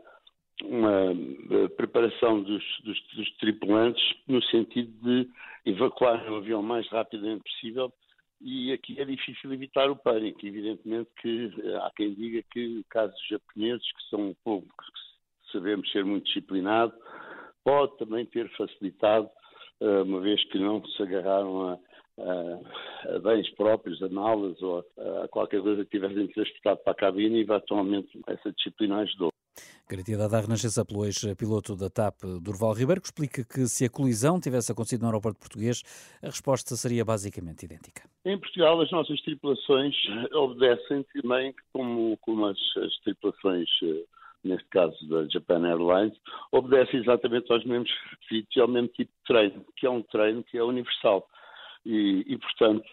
uma 0.65 1.13
eh, 1.13 1.69
preparação 1.77 2.43
dos, 2.43 2.65
dos, 2.85 3.01
dos 3.15 3.37
tripulantes 3.39 4.03
no 4.27 4.43
sentido 4.45 4.93
de 5.03 5.29
evacuar 5.65 6.31
o 6.31 6.37
avião 6.37 6.61
o 6.61 6.63
mais 6.63 6.89
rapidamente 6.89 7.45
possível 7.45 7.93
e 8.41 8.73
aqui 8.73 9.01
é 9.01 9.05
difícil 9.05 9.53
evitar 9.53 9.89
o 9.89 9.97
pânico. 9.97 10.45
Evidentemente 10.45 11.11
que 11.21 11.53
eh, 11.63 11.77
há 11.77 11.91
quem 11.97 12.15
diga 12.15 12.43
que 12.51 12.83
casos 12.91 13.19
japoneses, 13.29 13.87
que 13.87 14.11
são 14.11 14.31
um 14.31 14.35
povo 14.43 14.67
que 14.67 15.53
sabemos 15.53 15.91
ser 15.93 16.05
muito 16.05 16.25
disciplinado, 16.25 16.93
pode 17.65 17.97
também 17.99 18.27
ter 18.27 18.51
facilitado, 18.57 19.29
uma 19.81 20.21
vez 20.21 20.43
que 20.45 20.59
não 20.59 20.85
se 20.85 21.03
agarraram 21.03 21.71
a, 21.71 21.79
a, 22.19 23.15
a 23.15 23.19
bens 23.19 23.49
próprios, 23.55 24.03
a 24.03 24.09
malas 24.09 24.61
ou 24.63 24.85
a, 24.99 25.25
a 25.25 25.29
qualquer 25.29 25.63
coisa 25.63 25.85
que 25.85 25.91
tivessem 25.91 26.27
transportado 26.29 26.81
para 26.81 26.93
a 26.93 26.97
cabine 26.97 27.39
e 27.39 27.43
eventualmente 27.43 28.21
essa 28.27 28.53
disciplina 28.53 28.99
ajudou. 29.01 29.33
Garantia 29.89 30.17
dada 30.17 30.39
à 30.39 30.41
Renascença 30.41 30.85
pelo 30.87 31.05
ex-piloto 31.05 31.77
da 31.77 31.91
TAP, 31.91 32.23
Durval 32.41 32.73
Ribeiro, 32.73 33.01
que 33.01 33.09
explica 33.09 33.45
que 33.45 33.67
se 33.67 33.85
a 33.85 33.91
colisão 33.91 34.41
tivesse 34.41 34.73
acontecido 34.73 35.03
no 35.03 35.09
aeroporto 35.09 35.39
português, 35.39 35.83
a 36.23 36.27
resposta 36.27 36.75
seria 36.77 37.05
basicamente 37.05 37.67
idêntica. 37.67 38.09
Em 38.25 38.39
Portugal, 38.39 38.81
as 38.81 38.91
nossas 38.91 39.21
tripulações 39.21 39.95
obedecem 40.33 41.05
também, 41.13 41.55
como, 41.75 42.17
como 42.23 42.47
as, 42.47 42.59
as 42.79 42.97
tripulações, 43.01 43.69
eh, 43.83 44.05
neste 44.43 44.67
caso 44.69 44.97
da 45.09 45.29
Japan 45.29 45.67
Airlines, 45.67 46.17
obedecem 46.53 47.01
exatamente 47.01 47.53
aos 47.53 47.65
mesmos 47.67 47.91
requisitos 48.11 48.57
e 48.57 48.61
ao 48.61 48.69
mesmo 48.69 48.89
tipo 48.89 49.13
de 49.13 49.25
treino, 49.27 49.65
que 49.77 49.87
é 49.87 49.91
um 49.91 50.03
treino 50.03 50.43
que 50.45 50.57
é 50.57 50.63
universal 50.63 51.29
e, 51.85 52.25
e, 52.27 52.39
portanto, 52.39 52.85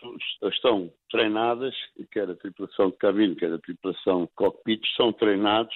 estão 0.43 0.91
treinadas, 1.11 1.75
quer 2.11 2.29
a 2.29 2.35
tripulação 2.35 2.89
de 2.89 2.97
cabine, 2.97 3.35
quer 3.35 3.53
a 3.53 3.59
tripulação 3.59 4.23
de 4.23 4.31
cockpit, 4.35 4.81
são 4.95 5.13
treinados 5.13 5.75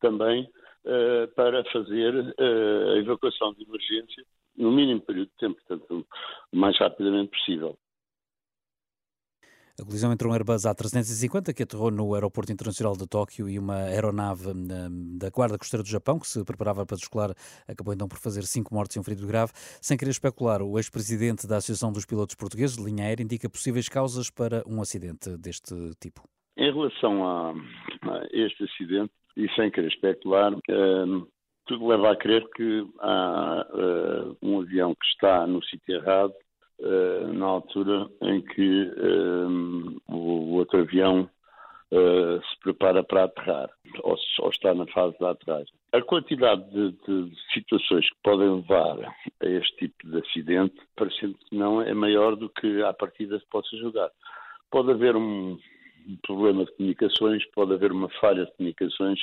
também 0.00 0.48
uh, 0.84 1.28
para 1.34 1.64
fazer 1.72 2.14
uh, 2.14 2.90
a 2.94 2.98
evacuação 2.98 3.54
de 3.54 3.64
emergência 3.64 4.24
no 4.56 4.70
mínimo 4.70 5.00
período 5.00 5.28
de 5.28 5.36
tempo, 5.36 5.60
portanto, 5.66 6.06
o 6.52 6.56
mais 6.56 6.76
rapidamente 6.78 7.30
possível. 7.30 7.78
A 9.80 9.84
colisão 9.84 10.12
entre 10.12 10.28
um 10.28 10.34
Airbus 10.34 10.64
A350 10.64 11.54
que 11.54 11.62
aterrou 11.62 11.90
no 11.90 12.12
Aeroporto 12.12 12.52
Internacional 12.52 12.94
de 12.94 13.08
Tóquio 13.08 13.48
e 13.48 13.58
uma 13.58 13.76
aeronave 13.84 14.48
hum, 14.48 15.16
da 15.18 15.30
Guarda 15.30 15.56
Costeira 15.56 15.82
do 15.82 15.88
Japão 15.88 16.18
que 16.18 16.26
se 16.26 16.44
preparava 16.44 16.84
para 16.84 16.98
descolar 16.98 17.30
acabou 17.66 17.94
então 17.94 18.06
por 18.06 18.18
fazer 18.18 18.42
cinco 18.42 18.74
mortes 18.74 18.96
e 18.96 19.00
um 19.00 19.02
ferido 19.02 19.26
grave. 19.26 19.52
Sem 19.80 19.96
querer 19.96 20.10
especular, 20.10 20.60
o 20.60 20.78
ex-presidente 20.78 21.46
da 21.46 21.56
Associação 21.56 21.90
dos 21.90 22.04
Pilotos 22.04 22.34
Portugueses 22.34 22.76
de 22.76 22.84
linha 22.84 23.04
aérea 23.04 23.22
indica 23.22 23.48
possíveis 23.48 23.88
causas 23.88 24.28
para 24.28 24.62
um 24.66 24.82
acidente 24.82 25.34
deste 25.38 25.74
tipo. 25.98 26.28
Em 26.58 26.70
relação 26.70 27.26
a, 27.26 27.52
a 27.52 28.26
este 28.32 28.64
acidente, 28.64 29.12
e 29.34 29.48
sem 29.54 29.70
querer 29.70 29.88
especular, 29.88 30.52
hum, 30.52 31.26
tudo 31.64 31.86
leva 31.86 32.12
a 32.12 32.16
crer 32.16 32.46
que 32.54 32.86
há 32.98 33.66
uh, 33.72 34.36
um 34.42 34.60
avião 34.60 34.94
que 34.94 35.06
está 35.06 35.46
no 35.46 35.64
sítio 35.64 35.94
errado 35.94 36.34
uh, 36.80 37.32
na 37.32 37.46
altura 37.46 38.08
em 38.22 38.40
que 38.42 38.82
uh, 38.82 40.02
o 40.08 40.54
outro 40.54 40.80
avião 40.80 41.28
uh, 41.92 42.40
se 42.42 42.60
prepara 42.62 43.02
para 43.02 43.24
aterrar, 43.24 43.70
ou, 44.02 44.16
ou, 44.40 44.50
está 44.50 44.74
na 44.74 44.86
fase 44.86 45.18
da 45.18 45.30
aterragem. 45.30 45.72
A 45.92 46.00
quantidade 46.02 46.62
de, 46.70 46.92
de, 46.92 47.32
situações 47.52 48.08
que 48.08 48.16
podem 48.22 48.48
levar 48.56 48.98
a 49.42 49.46
este 49.46 49.76
tipo 49.76 50.08
de 50.08 50.18
acidente, 50.18 50.76
parecendo 50.96 51.34
que 51.34 51.56
não, 51.56 51.82
é 51.82 51.92
maior 51.92 52.36
do 52.36 52.48
que 52.48 52.82
à 52.82 52.92
partida 52.92 53.38
se 53.38 53.46
possa 53.46 53.76
julgar. 53.76 54.10
Pode 54.70 54.90
haver 54.92 55.16
um, 55.16 55.58
um 56.06 56.16
problema 56.22 56.64
de 56.64 56.72
comunicações, 56.76 57.44
pode 57.52 57.74
haver 57.74 57.90
uma 57.90 58.08
falha 58.20 58.44
de 58.44 58.52
comunicações, 58.52 59.18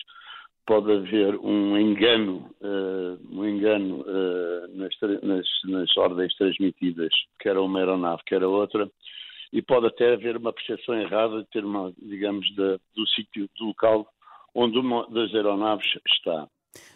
pode 0.66 0.92
haver 0.92 1.38
um 1.38 1.78
engano, 1.78 2.54
uh, 2.62 3.18
um 3.32 3.46
engano 3.48 4.04
nas, 4.78 4.94
nas, 5.24 5.48
nas, 5.66 5.98
ordens 5.98 6.34
transmitidas, 6.36 7.14
quer 7.40 7.56
a 7.56 7.62
uma 7.62 7.80
aeronave, 7.80 8.24
quer 8.26 8.44
a 8.44 8.48
outra, 8.48 8.90
e 9.52 9.62
pode 9.62 9.88
até 9.88 10.14
haver 10.14 10.38
uma 10.38 10.54
percepção 10.54 10.96
errada 10.96 11.42
de 11.42 11.50
ter 11.50 11.66
uma, 11.66 11.94
digamos, 11.98 12.54
da, 12.56 12.78
do 12.96 13.08
sítio, 13.08 13.50
do 13.58 13.66
local 13.68 14.08
onde 14.54 14.80
uma 14.80 15.08
das 15.10 15.34
aeronaves 15.34 15.88
está. 16.08 16.48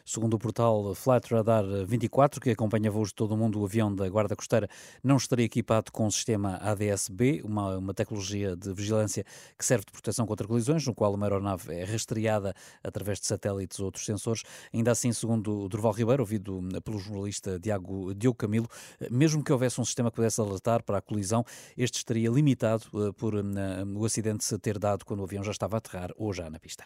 Segundo 0.06 0.34
o 0.34 0.40
portal 0.40 0.94
Flight 0.96 1.34
Radar 1.34 1.64
24, 1.86 2.42
que 2.42 2.50
acompanha 2.50 2.92
voos 2.92 3.10
de 3.10 3.16
todo 3.16 3.34
o 3.34 3.38
mundo, 3.38 3.60
o 3.60 3.66
avião 3.66 3.94
da 3.94 4.10
Guarda 4.10 4.36
Costeira 4.36 4.68
não 5.04 5.18
estaria 5.18 5.46
equipado 5.46 5.92
com 5.92 6.06
o 6.06 6.12
sistema 6.12 6.58
ADS-B, 6.58 7.42
uma, 7.44 7.78
uma 7.78 7.94
tecnologia 7.94 8.56
de 8.56 8.74
vigilância 8.74 9.24
que 9.58 9.66
serve 9.66 9.86
de 9.86 9.92
proteção 9.92 10.26
contra 10.26 10.48
colisões, 10.48 10.86
no 10.86 10.94
qual 10.94 11.14
uma 11.14 11.26
aeronave 11.26 11.74
é 11.74 11.84
rastreada 11.84 12.54
através 12.84 13.20
de 13.20 13.28
satélites 13.28 13.80
ou 13.80 13.86
outros 13.86 14.06
sensores. 14.06 14.44
Ainda 14.74 14.92
assim, 14.92 15.14
segundo 15.14 15.62
o 15.62 15.70
Durval 15.70 15.94
Ribeiro, 15.94 16.24
ouvido 16.24 16.62
pelo 16.84 17.00
jornalista 17.00 17.60
Diago, 17.60 18.14
Diogo 18.14 18.38
Camilo, 18.38 18.68
mesmo 19.10 19.44
que 19.44 19.52
houvesse 19.52 19.80
um 19.80 19.86
sistema 19.86 20.10
que 20.10 20.16
pudesse 20.16 20.42
alertar 20.42 20.84
para 20.84 20.98
a 20.98 21.02
colisão, 21.02 21.46
este 21.78 21.98
estaria 21.98 22.30
limitado 22.30 22.86
eh, 22.96 23.12
por 23.14 23.34
o 23.36 24.06
acidente 24.06 24.44
se 24.44 24.58
ter 24.58 24.78
dado 24.78 25.06
quando 25.06 25.22
o 25.22 25.24
avião 25.24 25.44
já 25.44 25.52
estava 25.52 25.78
a 25.78 25.80
aterrar 25.80 26.12
ou 26.18 26.34
já 26.34 26.50
na 26.50 26.60
pista. 26.60 26.86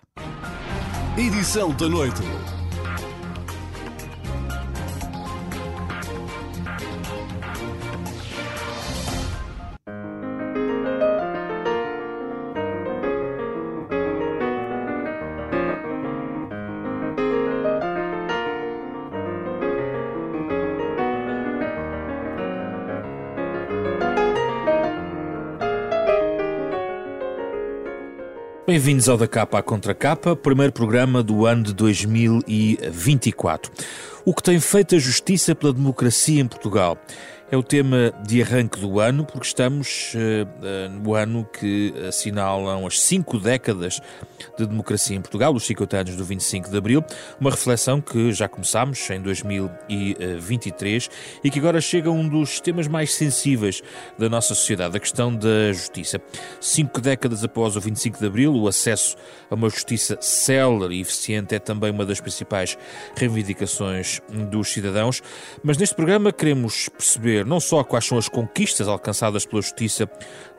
Edição 1.18 1.75
da 1.75 1.88
noite. 1.88 2.22
Bem-vindos 28.86 29.10
ao 29.10 29.18
Da 29.18 29.27
Capa 29.27 29.58
à 29.58 29.63
Contra 29.63 29.96
Capa, 29.96 30.36
primeiro 30.36 30.72
programa 30.72 31.24
do 31.24 31.48
ano 31.48 31.63
de 31.63 31.74
2024. 31.74 33.72
O 34.27 34.34
que 34.34 34.41
tem 34.41 34.60
feito 34.60 34.96
a 34.96 34.98
justiça 34.98 35.53
pela 35.53 35.72
democracia 35.72 36.41
em 36.41 36.48
Portugal? 36.48 36.98
É 37.51 37.55
o 37.55 37.62
tema 37.62 38.12
de 38.25 38.41
arranque 38.41 38.79
do 38.79 39.00
ano, 39.00 39.24
porque 39.24 39.46
estamos 39.46 40.15
uh, 40.15 40.17
uh, 40.17 40.89
no 40.89 41.13
ano 41.13 41.46
que 41.46 41.94
assinalam 42.08 42.88
as 42.88 43.00
cinco 43.00 43.38
décadas 43.38 44.01
de 44.58 44.65
democracia 44.65 45.15
em 45.15 45.22
Portugal, 45.22 45.53
os 45.53 45.63
50 45.67 45.98
anos 45.98 46.15
do 46.15 46.25
25 46.25 46.72
de 46.72 46.77
Abril, 46.77 47.05
uma 47.39 47.51
reflexão 47.51 48.01
que 48.01 48.32
já 48.32 48.48
começámos 48.48 49.08
em 49.12 49.22
2023 49.22 51.10
e 51.44 51.51
que 51.51 51.60
agora 51.60 51.79
chega 51.79 52.10
a 52.10 52.12
um 52.12 52.27
dos 52.27 52.60
temas 52.60 52.88
mais 52.88 53.13
sensíveis 53.13 53.84
da 54.17 54.27
nossa 54.27 54.55
sociedade, 54.55 54.98
a 54.98 55.00
questão 55.00 55.34
da 55.34 55.72
justiça. 55.72 56.20
Cinco 56.60 57.00
décadas 57.00 57.44
após 57.44 57.75
o 57.75 57.79
25 57.79 58.17
de 58.17 58.25
Abril, 58.25 58.55
o 58.55 58.67
acesso 58.67 59.15
a 59.51 59.55
uma 59.55 59.70
justiça 59.70 60.17
célere 60.20 60.96
e 60.96 61.01
eficiente 61.01 61.53
é 61.53 61.60
também 61.60 61.91
uma 61.91 62.05
das 62.08 62.20
principais 62.20 62.75
reivindicações 63.15 64.14
dos 64.50 64.72
cidadãos, 64.72 65.22
mas 65.63 65.77
neste 65.77 65.95
programa 65.95 66.31
queremos 66.31 66.89
perceber 66.89 67.45
não 67.45 67.60
só 67.60 67.84
quais 67.84 68.05
são 68.05 68.17
as 68.17 68.27
conquistas 68.29 68.88
alcançadas 68.88 69.45
pela 69.45 69.62
justiça 69.62 70.10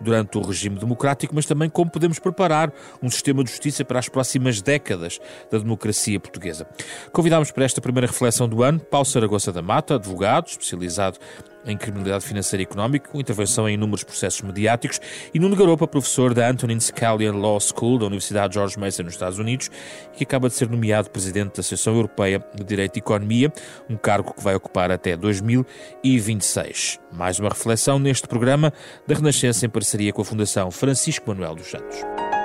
durante 0.00 0.38
o 0.38 0.42
regime 0.42 0.78
democrático, 0.78 1.34
mas 1.34 1.46
também 1.46 1.68
como 1.68 1.90
podemos 1.90 2.18
preparar 2.18 2.72
um 3.02 3.10
sistema 3.10 3.42
de 3.42 3.50
justiça 3.50 3.84
para 3.84 3.98
as 3.98 4.08
próximas 4.08 4.60
décadas 4.60 5.18
da 5.50 5.58
democracia 5.58 6.18
portuguesa. 6.18 6.66
Convidámos 7.12 7.50
para 7.50 7.64
esta 7.64 7.80
primeira 7.80 8.06
reflexão 8.06 8.48
do 8.48 8.62
ano 8.62 8.80
Paulo 8.80 9.06
Saragossa 9.06 9.52
da 9.52 9.62
Mata, 9.62 9.96
advogado, 9.96 10.48
especializado 10.48 11.18
em 11.66 11.76
criminalidade 11.76 12.24
financeira 12.24 12.62
e 12.62 12.64
económica, 12.64 13.10
com 13.10 13.20
intervenção 13.20 13.68
em 13.68 13.74
inúmeros 13.74 14.04
processos 14.04 14.40
mediáticos, 14.42 15.00
e 15.34 15.38
Nuno 15.38 15.56
Garopa, 15.56 15.86
professor 15.86 16.32
da 16.32 16.48
Antonin 16.48 16.80
Scalia 16.80 17.32
Law 17.32 17.58
School 17.60 17.98
da 17.98 18.06
Universidade 18.06 18.54
George 18.54 18.78
Mason 18.78 19.02
nos 19.02 19.14
Estados 19.14 19.38
Unidos, 19.38 19.70
que 20.14 20.24
acaba 20.24 20.48
de 20.48 20.54
ser 20.54 20.68
nomeado 20.68 21.10
presidente 21.10 21.56
da 21.56 21.60
Associação 21.60 21.94
Europeia 21.94 22.44
de 22.54 22.64
Direito 22.64 22.96
e 22.96 23.00
Economia, 23.00 23.52
um 23.88 23.96
cargo 23.96 24.32
que 24.32 24.42
vai 24.42 24.54
ocupar 24.54 24.90
até 24.90 25.16
2026. 25.16 27.00
Mais 27.12 27.38
uma 27.38 27.48
reflexão 27.48 27.98
neste 27.98 28.26
programa 28.28 28.72
da 29.06 29.14
Renascença 29.14 29.66
em 29.66 29.68
parceria 29.68 30.12
com 30.12 30.22
a 30.22 30.24
Fundação 30.24 30.70
Francisco 30.70 31.28
Manuel 31.28 31.54
dos 31.54 31.70
Santos. 31.70 32.35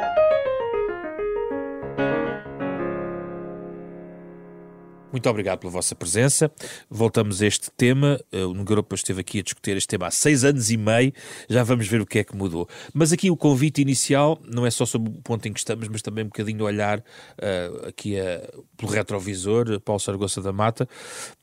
Muito 5.11 5.29
obrigado 5.29 5.59
pela 5.59 5.71
vossa 5.71 5.93
presença. 5.93 6.49
Voltamos 6.89 7.41
a 7.41 7.47
este 7.47 7.69
tema. 7.71 8.19
Eh, 8.31 8.45
o 8.45 8.53
Nugaropa 8.53 8.95
esteve 8.95 9.21
aqui 9.21 9.39
a 9.39 9.43
discutir 9.43 9.75
este 9.75 9.87
tema 9.87 10.07
há 10.07 10.11
seis 10.11 10.43
anos 10.45 10.71
e 10.71 10.77
meio. 10.77 11.11
Já 11.49 11.63
vamos 11.63 11.87
ver 11.87 11.99
o 11.99 12.05
que 12.05 12.19
é 12.19 12.23
que 12.23 12.35
mudou. 12.35 12.67
Mas 12.93 13.11
aqui 13.11 13.29
o 13.29 13.35
convite 13.35 13.81
inicial 13.81 14.39
não 14.47 14.65
é 14.65 14.71
só 14.71 14.85
sobre 14.85 15.09
o 15.09 15.21
ponto 15.21 15.45
em 15.47 15.53
que 15.53 15.59
estamos, 15.59 15.87
mas 15.89 16.01
também 16.01 16.23
um 16.23 16.27
bocadinho 16.27 16.63
olhar 16.63 16.99
uh, 16.99 17.87
aqui 17.87 18.15
uh, 18.19 18.63
pelo 18.77 18.91
retrovisor, 18.91 19.81
Paulo 19.81 19.99
Sargossa 19.99 20.41
da 20.41 20.53
Mata, 20.53 20.87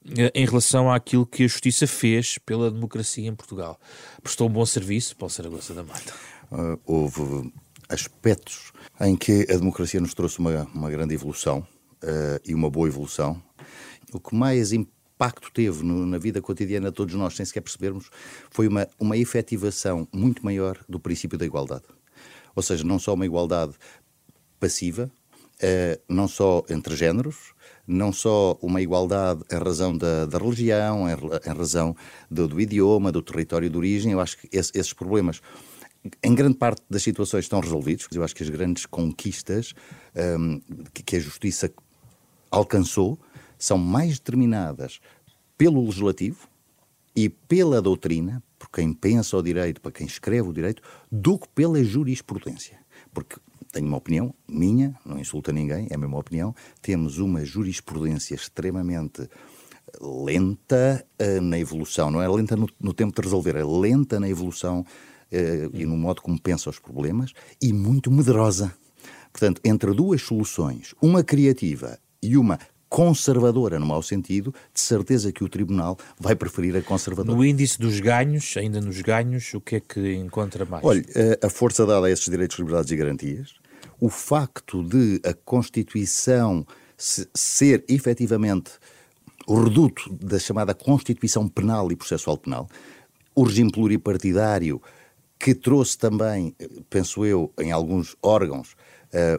uh, 0.06 0.30
em 0.34 0.46
relação 0.46 0.90
àquilo 0.90 1.26
que 1.26 1.44
a 1.44 1.46
Justiça 1.46 1.86
fez 1.86 2.38
pela 2.38 2.70
democracia 2.70 3.28
em 3.28 3.34
Portugal. 3.34 3.78
Prestou 4.22 4.48
um 4.48 4.52
bom 4.52 4.64
serviço, 4.64 5.14
Paulo 5.16 5.30
Sargossa 5.30 5.74
da 5.74 5.82
Mata. 5.82 6.14
houve 6.86 7.52
aspectos 7.88 8.72
em 9.00 9.14
que 9.16 9.46
a 9.50 9.56
democracia 9.56 10.00
nos 10.00 10.14
trouxe 10.14 10.38
uma, 10.38 10.66
uma 10.74 10.90
grande 10.90 11.14
evolução. 11.14 11.66
Uh, 12.02 12.38
e 12.44 12.54
uma 12.54 12.70
boa 12.70 12.86
evolução, 12.86 13.42
o 14.12 14.20
que 14.20 14.34
mais 14.34 14.72
impacto 14.72 15.50
teve 15.52 15.82
no, 15.82 16.06
na 16.06 16.16
vida 16.16 16.40
cotidiana 16.40 16.90
de 16.90 16.94
todos 16.94 17.14
nós, 17.14 17.34
sem 17.34 17.44
sequer 17.44 17.60
percebermos, 17.60 18.08
foi 18.50 18.68
uma, 18.68 18.86
uma 18.98 19.16
efetivação 19.16 20.06
muito 20.12 20.44
maior 20.44 20.78
do 20.88 21.00
princípio 21.00 21.36
da 21.36 21.44
igualdade. 21.44 21.84
Ou 22.54 22.62
seja, 22.62 22.84
não 22.84 22.98
só 22.98 23.14
uma 23.14 23.26
igualdade 23.26 23.74
passiva, 24.60 25.10
uh, 25.62 26.02
não 26.08 26.28
só 26.28 26.64
entre 26.70 26.94
géneros, 26.94 27.52
não 27.86 28.12
só 28.12 28.58
uma 28.62 28.80
igualdade 28.80 29.42
em 29.50 29.56
razão 29.56 29.96
da, 29.96 30.26
da 30.26 30.38
religião, 30.38 31.08
em, 31.08 31.12
em 31.12 31.54
razão 31.56 31.96
do, 32.30 32.46
do, 32.46 32.60
idioma, 32.60 33.10
do 33.10 33.22
território 33.22 33.68
de 33.68 33.76
origem. 33.76 34.12
Eu 34.12 34.20
acho 34.20 34.38
que 34.38 34.48
esse, 34.52 34.70
esses 34.74 34.92
problemas, 34.92 35.40
em 36.22 36.34
grande 36.34 36.56
parte 36.56 36.82
das 36.88 37.02
situações, 37.02 37.44
estão 37.44 37.60
resolvidos. 37.60 38.06
Eu 38.12 38.22
acho 38.22 38.36
que 38.36 38.42
as 38.42 38.50
grandes 38.50 38.86
conquistas 38.86 39.74
um, 40.14 40.20
ehm, 40.20 40.60
que, 40.92 41.02
que 41.02 41.16
a 41.16 41.20
justiça 41.20 41.72
alcançou 42.50 43.18
são 43.58 43.76
mais 43.76 44.18
determinadas 44.18 45.00
pelo 45.56 45.84
legislativo 45.84 46.48
e 47.14 47.28
pela 47.28 47.82
doutrina, 47.82 48.42
por 48.58 48.70
quem 48.70 48.92
pensa 48.92 49.36
o 49.36 49.42
direito, 49.42 49.80
para 49.80 49.90
quem 49.90 50.06
escreve 50.06 50.48
o 50.48 50.52
direito, 50.52 50.82
do 51.10 51.38
que 51.38 51.48
pela 51.48 51.82
jurisprudência. 51.82 52.78
Porque 53.12 53.36
tenho 53.72 53.86
uma 53.86 53.96
opinião 53.96 54.32
minha, 54.46 54.96
não 55.04 55.18
insulta 55.18 55.52
ninguém, 55.52 55.88
é 55.90 55.94
a 55.94 55.98
mesma 55.98 56.18
opinião, 56.18 56.54
temos 56.80 57.18
uma 57.18 57.44
jurisprudência 57.44 58.34
extremamente 58.34 59.28
lenta 60.00 61.04
uh, 61.20 61.40
na 61.40 61.58
evolução, 61.58 62.10
não 62.10 62.22
é 62.22 62.28
lenta 62.28 62.54
no, 62.56 62.68
no, 62.80 62.92
tempo 62.92 63.14
de 63.14 63.22
resolver, 63.22 63.56
é 63.56 63.64
lenta 63.64 64.20
na 64.20 64.28
evolução 64.28 64.80
uh, 64.80 65.76
e 65.76 65.84
no 65.84 65.96
modo 65.96 66.22
como 66.22 66.40
pensa 66.40 66.70
os 66.70 66.78
problemas 66.78 67.32
e 67.60 67.72
muito 67.72 68.10
medrosa. 68.10 68.72
Portanto, 69.32 69.60
entre 69.64 69.92
duas 69.92 70.22
soluções, 70.22 70.94
uma 71.00 71.22
criativa 71.22 71.98
e 72.22 72.36
uma 72.36 72.58
conservadora, 72.88 73.78
no 73.78 73.86
mau 73.86 74.02
sentido, 74.02 74.54
de 74.72 74.80
certeza 74.80 75.30
que 75.30 75.44
o 75.44 75.48
Tribunal 75.48 75.98
vai 76.18 76.34
preferir 76.34 76.74
a 76.76 76.82
conservadora. 76.82 77.36
No 77.36 77.44
índice 77.44 77.78
dos 77.78 78.00
ganhos, 78.00 78.54
ainda 78.56 78.80
nos 78.80 79.00
ganhos, 79.02 79.52
o 79.52 79.60
que 79.60 79.76
é 79.76 79.80
que 79.80 80.14
encontra 80.14 80.64
mais? 80.64 80.82
Olha, 80.84 81.04
a 81.42 81.50
força 81.50 81.84
dada 81.84 82.06
a 82.06 82.10
esses 82.10 82.24
direitos, 82.24 82.58
liberdades 82.58 82.90
e 82.90 82.96
garantias, 82.96 83.54
o 84.00 84.08
facto 84.08 84.82
de 84.82 85.20
a 85.24 85.34
Constituição 85.34 86.66
ser 86.96 87.84
efetivamente 87.88 88.72
o 89.46 89.62
reduto 89.62 90.12
da 90.12 90.38
chamada 90.38 90.74
Constituição 90.74 91.48
Penal 91.48 91.92
e 91.92 91.96
Processual 91.96 92.38
Penal, 92.38 92.68
o 93.34 93.44
regime 93.44 93.70
pluripartidário 93.70 94.80
que 95.38 95.54
trouxe 95.54 95.96
também, 95.96 96.54
eh, 96.58 96.68
penso 96.90 97.24
eu, 97.24 97.52
em 97.60 97.70
alguns 97.70 98.16
órgãos, 98.22 98.74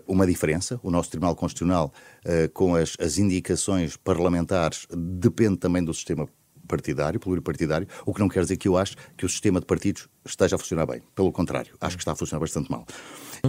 uma 0.07 0.25
diferença. 0.25 0.79
O 0.83 0.91
nosso 0.91 1.09
Tribunal 1.09 1.35
Constitucional, 1.35 1.93
uh, 2.25 2.49
com 2.53 2.75
as, 2.75 2.95
as 2.99 3.17
indicações 3.17 3.95
parlamentares, 3.95 4.87
depende 4.91 5.57
também 5.57 5.83
do 5.83 5.93
sistema 5.93 6.27
partidário, 6.67 7.19
pluripartidário, 7.19 7.87
o 8.05 8.13
que 8.13 8.19
não 8.19 8.29
quer 8.29 8.41
dizer 8.43 8.55
que 8.55 8.67
eu 8.67 8.77
acho 8.77 8.95
que 9.17 9.25
o 9.25 9.29
sistema 9.29 9.59
de 9.59 9.65
partidos 9.65 10.07
esteja 10.23 10.55
a 10.55 10.59
funcionar 10.59 10.85
bem. 10.85 11.01
Pelo 11.15 11.31
contrário, 11.31 11.73
acho 11.81 11.97
que 11.97 12.01
está 12.01 12.11
a 12.11 12.15
funcionar 12.15 12.39
bastante 12.39 12.69
mal. 12.69 12.85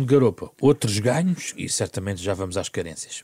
Garopa, 0.07 0.51
outros 0.61 0.99
ganhos 0.99 1.53
e 1.57 1.69
certamente 1.69 2.23
já 2.23 2.33
vamos 2.33 2.57
às 2.57 2.69
carências. 2.69 3.23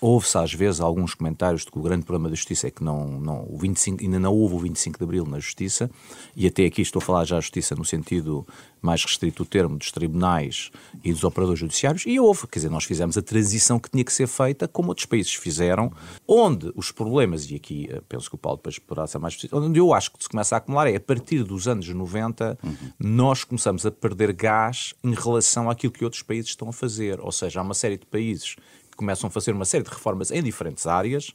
Houve-se 0.00 0.38
às 0.38 0.52
vezes 0.52 0.80
alguns 0.80 1.14
comentários 1.14 1.64
de 1.64 1.70
que 1.70 1.78
o 1.78 1.82
grande 1.82 2.04
problema 2.04 2.30
da 2.30 2.34
Justiça 2.34 2.68
é 2.68 2.70
que 2.70 2.82
não, 2.82 3.06
não, 3.20 3.46
o 3.48 3.58
25, 3.58 4.02
ainda 4.02 4.18
não 4.18 4.32
houve 4.32 4.54
o 4.54 4.58
25 4.58 4.98
de 4.98 5.04
Abril 5.04 5.26
na 5.26 5.38
Justiça, 5.38 5.90
e 6.34 6.46
até 6.46 6.64
aqui 6.64 6.80
estou 6.80 7.00
a 7.00 7.04
falar 7.04 7.24
já 7.24 7.36
a 7.36 7.40
Justiça 7.40 7.74
no 7.74 7.84
sentido 7.84 8.46
mais 8.80 9.02
restrito 9.02 9.42
do 9.42 9.48
termo 9.48 9.78
dos 9.78 9.90
tribunais 9.90 10.70
e 11.02 11.12
dos 11.12 11.24
operadores 11.24 11.60
judiciários, 11.60 12.04
e 12.06 12.18
houve, 12.20 12.46
quer 12.46 12.58
dizer, 12.58 12.70
nós 12.70 12.84
fizemos 12.84 13.16
a 13.16 13.22
transição 13.22 13.78
que 13.78 13.90
tinha 13.90 14.04
que 14.04 14.12
ser 14.12 14.26
feita, 14.26 14.68
como 14.68 14.88
outros 14.88 15.06
países 15.06 15.34
fizeram, 15.34 15.92
onde 16.26 16.72
os 16.74 16.90
problemas, 16.90 17.50
e 17.50 17.56
aqui 17.56 17.88
eh, 17.90 18.02
penso 18.08 18.28
que 18.28 18.34
o 18.34 18.38
Paulo 18.38 18.58
depois 18.58 18.78
poderá 18.78 19.06
ser 19.06 19.18
mais 19.18 19.34
preciso, 19.34 19.56
onde 19.56 19.78
eu 19.78 19.92
acho 19.92 20.10
que 20.12 20.22
se 20.22 20.28
começa 20.28 20.54
a 20.54 20.58
acumular 20.58 20.86
é 20.86 20.96
a 20.96 21.00
partir 21.00 21.42
dos 21.44 21.66
anos 21.66 21.88
90, 21.88 22.58
uhum. 22.62 22.76
nós 22.98 23.44
começamos 23.44 23.84
a 23.86 23.90
perder 23.90 24.32
gás 24.32 24.94
em 25.02 25.14
relação 25.14 25.70
àquilo 25.70 25.92
que 25.92 26.04
outros 26.04 26.22
países 26.22 26.50
estão 26.50 26.68
a 26.68 26.72
fazer, 26.72 27.20
ou 27.20 27.32
seja, 27.32 27.60
há 27.60 27.62
uma 27.62 27.74
série 27.74 27.96
de 27.96 28.06
países 28.06 28.56
começam 28.96 29.28
a 29.28 29.30
fazer 29.30 29.52
uma 29.52 29.64
série 29.64 29.84
de 29.84 29.90
reformas 29.90 30.30
em 30.30 30.42
diferentes 30.42 30.86
áreas, 30.86 31.32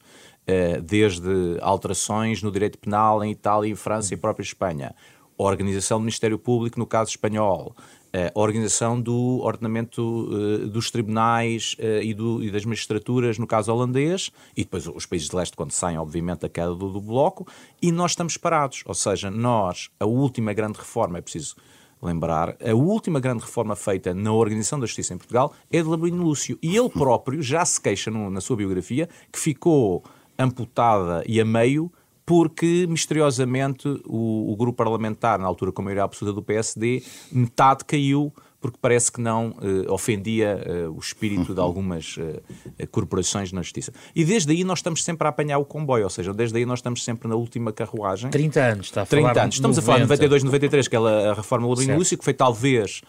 eh, 0.48 0.82
desde 0.82 1.58
alterações 1.62 2.42
no 2.42 2.52
direito 2.52 2.78
penal 2.78 3.24
em 3.24 3.32
Itália, 3.32 3.72
em 3.72 3.76
França 3.76 4.14
e 4.14 4.18
própria 4.18 4.44
Espanha, 4.44 4.96
a 5.38 5.44
organização 5.44 6.00
do 6.00 6.02
Ministério 6.02 6.40
Público 6.40 6.80
no 6.80 6.88
caso 6.88 7.12
espanhol, 7.12 7.76
eh, 8.12 8.32
a 8.34 8.40
organização 8.40 9.00
do 9.00 9.40
ordenamento 9.44 10.28
eh, 10.32 10.66
dos 10.66 10.90
tribunais 10.90 11.76
e, 11.80 12.14
do, 12.14 12.44
e, 12.44 12.50
das 12.50 12.66
magistraturas 12.66 13.38
no 13.38 13.46
caso 13.46 13.72
holandês, 13.72 14.32
e 14.58 14.64
depois 14.64 14.88
os 14.88 15.06
países 15.06 15.30
de 15.30 15.36
leste 15.36 15.56
quando 15.56 15.72
saem, 15.72 15.98
obviamente, 15.98 16.40
da 16.40 16.50
queda 16.50 16.74
do, 16.74 16.92
do 16.92 17.00
bloco, 17.00 17.46
e 17.82 17.92
nós 17.92 18.12
estamos 18.12 18.36
parados. 18.36 18.84
Ou 18.88 18.96
seja, 18.96 19.30
nós, 19.30 19.92
a 20.00 20.06
última 20.06 20.52
grande 20.52 20.80
reforma, 20.80 21.20
é 21.20 21.22
preciso 21.22 21.56
lembrar, 22.02 22.56
a 22.62 22.74
última 22.74 23.20
grande 23.20 23.44
reforma 23.44 23.76
feita 23.76 24.14
na 24.14 24.32
organização 24.32 24.80
da 24.80 24.86
justiça 24.86 25.14
em 25.14 25.18
Portugal 25.18 25.54
é 25.72 25.82
de 25.82 25.88
Labrino 25.88 26.24
Lúcio. 26.24 26.58
E 26.62 26.76
ele 26.76 26.90
próprio 26.90 27.42
já 27.42 27.64
se 27.66 27.80
queixa 27.80 28.10
no, 28.10 28.30
na 28.30 28.42
sua 28.42 28.56
biografia 28.56 29.10
que 29.32 29.40
ficou 29.40 30.04
amputada 30.38 31.24
e 31.28 31.40
a 31.42 31.46
meio 31.46 31.92
porque 32.26 32.86
misteriosamente 32.88 33.88
o, 34.06 34.54
o, 34.54 34.56
grupo 34.56 34.78
parlamentar, 34.78 35.40
na 35.40 35.48
altura 35.48 35.72
com 35.72 35.82
a 35.82 35.86
maioria 35.86 36.04
absoluta 36.04 36.36
do 36.36 36.44
PSD, 36.44 37.02
metade 37.32 37.84
caiu 37.84 38.32
porque 38.62 38.78
parece 38.82 39.12
que 39.12 39.22
não 39.22 39.52
uh, 39.52 39.92
ofendia 39.92 40.62
uh, 40.88 40.96
o 40.96 41.00
espírito 41.00 41.54
de 41.54 41.60
algumas 41.60 42.18
uh, 42.18 42.88
corporações 42.92 43.52
na 43.52 43.62
justiça. 43.62 43.94
E 44.16 44.26
desde 44.26 44.52
aí 44.52 44.64
nós 44.64 44.80
estamos 44.80 45.04
sempre 45.04 45.26
a 45.28 45.30
apanhar 45.30 45.58
o 45.60 45.66
comboio, 45.66 46.04
ou 46.04 46.10
seja, 46.10 46.34
desde 46.34 46.58
aí 46.58 46.66
nós 46.66 46.80
estamos 46.80 47.04
sempre 47.04 47.28
na 47.28 47.36
última 47.36 47.72
carruagem. 47.72 48.30
30 48.30 48.60
anos, 48.60 48.86
está 48.88 49.04
a 49.04 49.06
falar 49.06 49.30
30 49.30 49.42
anos. 49.42 49.56
Estamos 49.56 49.78
90. 49.78 49.80
a 49.80 49.86
falar 49.86 49.98
de 49.98 50.04
92, 50.04 50.44
93, 50.44 50.88
que 50.88 50.96
é 50.96 51.00
a 51.00 51.34
reforma 51.34 51.68
Labrinho 51.68 51.98
Lúcio, 51.98 52.18
que 52.18 52.24
foi 52.24 52.34
talvez 52.34 53.02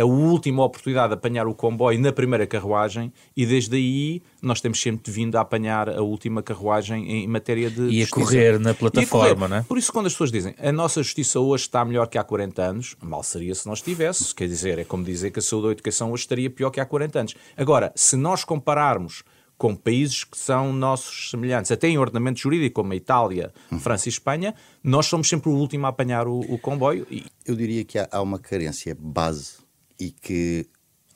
a 0.00 0.04
última 0.04 0.64
oportunidade 0.64 1.08
de 1.08 1.14
apanhar 1.14 1.46
o 1.46 1.54
comboio 1.54 1.98
na 2.00 2.12
primeira 2.12 2.46
carruagem 2.46 3.12
e 3.36 3.46
desde 3.46 3.76
aí 3.76 4.22
nós 4.42 4.60
temos 4.60 4.80
sempre 4.80 5.10
vindo 5.10 5.36
a 5.36 5.40
apanhar 5.40 5.88
a 5.88 6.02
última 6.02 6.42
carruagem 6.42 7.10
em 7.10 7.26
matéria 7.26 7.70
de 7.70 7.82
E 7.82 8.02
a 8.02 8.08
correr 8.08 8.58
na 8.58 8.74
plataforma, 8.74 9.48
não 9.48 9.56
é? 9.58 9.62
Por 9.62 9.78
isso 9.78 9.92
quando 9.92 10.06
as 10.06 10.12
pessoas 10.12 10.32
dizem 10.32 10.54
a 10.58 10.72
nossa 10.72 11.02
justiça 11.02 11.38
hoje 11.38 11.64
está 11.64 11.84
melhor 11.84 12.06
que 12.06 12.18
há 12.18 12.24
40 12.24 12.62
anos, 12.62 12.96
mal 13.00 13.22
seria 13.22 13.54
se 13.54 13.66
nós 13.66 13.78
estivéssemos, 13.78 14.32
quer 14.32 14.48
dizer, 14.48 14.78
é 14.78 14.84
como 14.84 15.04
dizer 15.04 15.30
que 15.30 15.38
a 15.38 15.42
saúde 15.42 15.66
da 15.66 15.72
educação 15.72 16.12
hoje 16.12 16.24
estaria 16.24 16.50
pior 16.50 16.70
que 16.70 16.80
há 16.80 16.84
40 16.84 17.18
anos. 17.18 17.34
Agora, 17.56 17.92
se 17.94 18.16
nós 18.16 18.44
compararmos 18.44 19.22
com 19.56 19.76
países 19.76 20.24
que 20.24 20.38
são 20.38 20.72
nossos 20.72 21.30
semelhantes, 21.30 21.70
até 21.70 21.86
em 21.86 21.98
ordenamento 21.98 22.40
jurídico, 22.40 22.76
como 22.76 22.94
a 22.94 22.96
Itália, 22.96 23.52
França 23.78 24.08
e 24.08 24.10
Espanha, 24.10 24.54
nós 24.82 25.04
somos 25.04 25.28
sempre 25.28 25.50
o 25.50 25.52
último 25.52 25.84
a 25.84 25.90
apanhar 25.90 26.26
o, 26.26 26.40
o 26.40 26.58
comboio. 26.58 27.06
E... 27.10 27.26
Eu 27.44 27.54
diria 27.54 27.84
que 27.84 27.98
há, 27.98 28.08
há 28.10 28.22
uma 28.22 28.38
carência 28.38 28.96
base 28.98 29.59
e 30.00 30.10
que, 30.10 30.66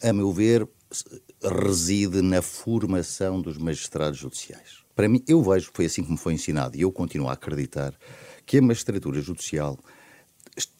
a 0.03 0.13
meu 0.13 0.31
ver, 0.31 0.69
reside 1.43 2.21
na 2.21 2.43
formação 2.43 3.41
dos 3.41 3.57
magistrados 3.57 4.19
judiciais. 4.19 4.85
Para 4.95 5.09
mim, 5.09 5.25
eu 5.27 5.43
vejo, 5.43 5.71
foi 5.73 5.87
assim 5.87 6.05
como 6.05 6.17
foi 6.17 6.35
ensinado, 6.35 6.77
e 6.77 6.83
eu 6.83 6.93
continuo 6.93 7.29
a 7.29 7.33
acreditar, 7.33 7.99
que 8.47 8.59
a 8.59 8.63
magistratura 8.63 9.21
judicial 9.21 9.79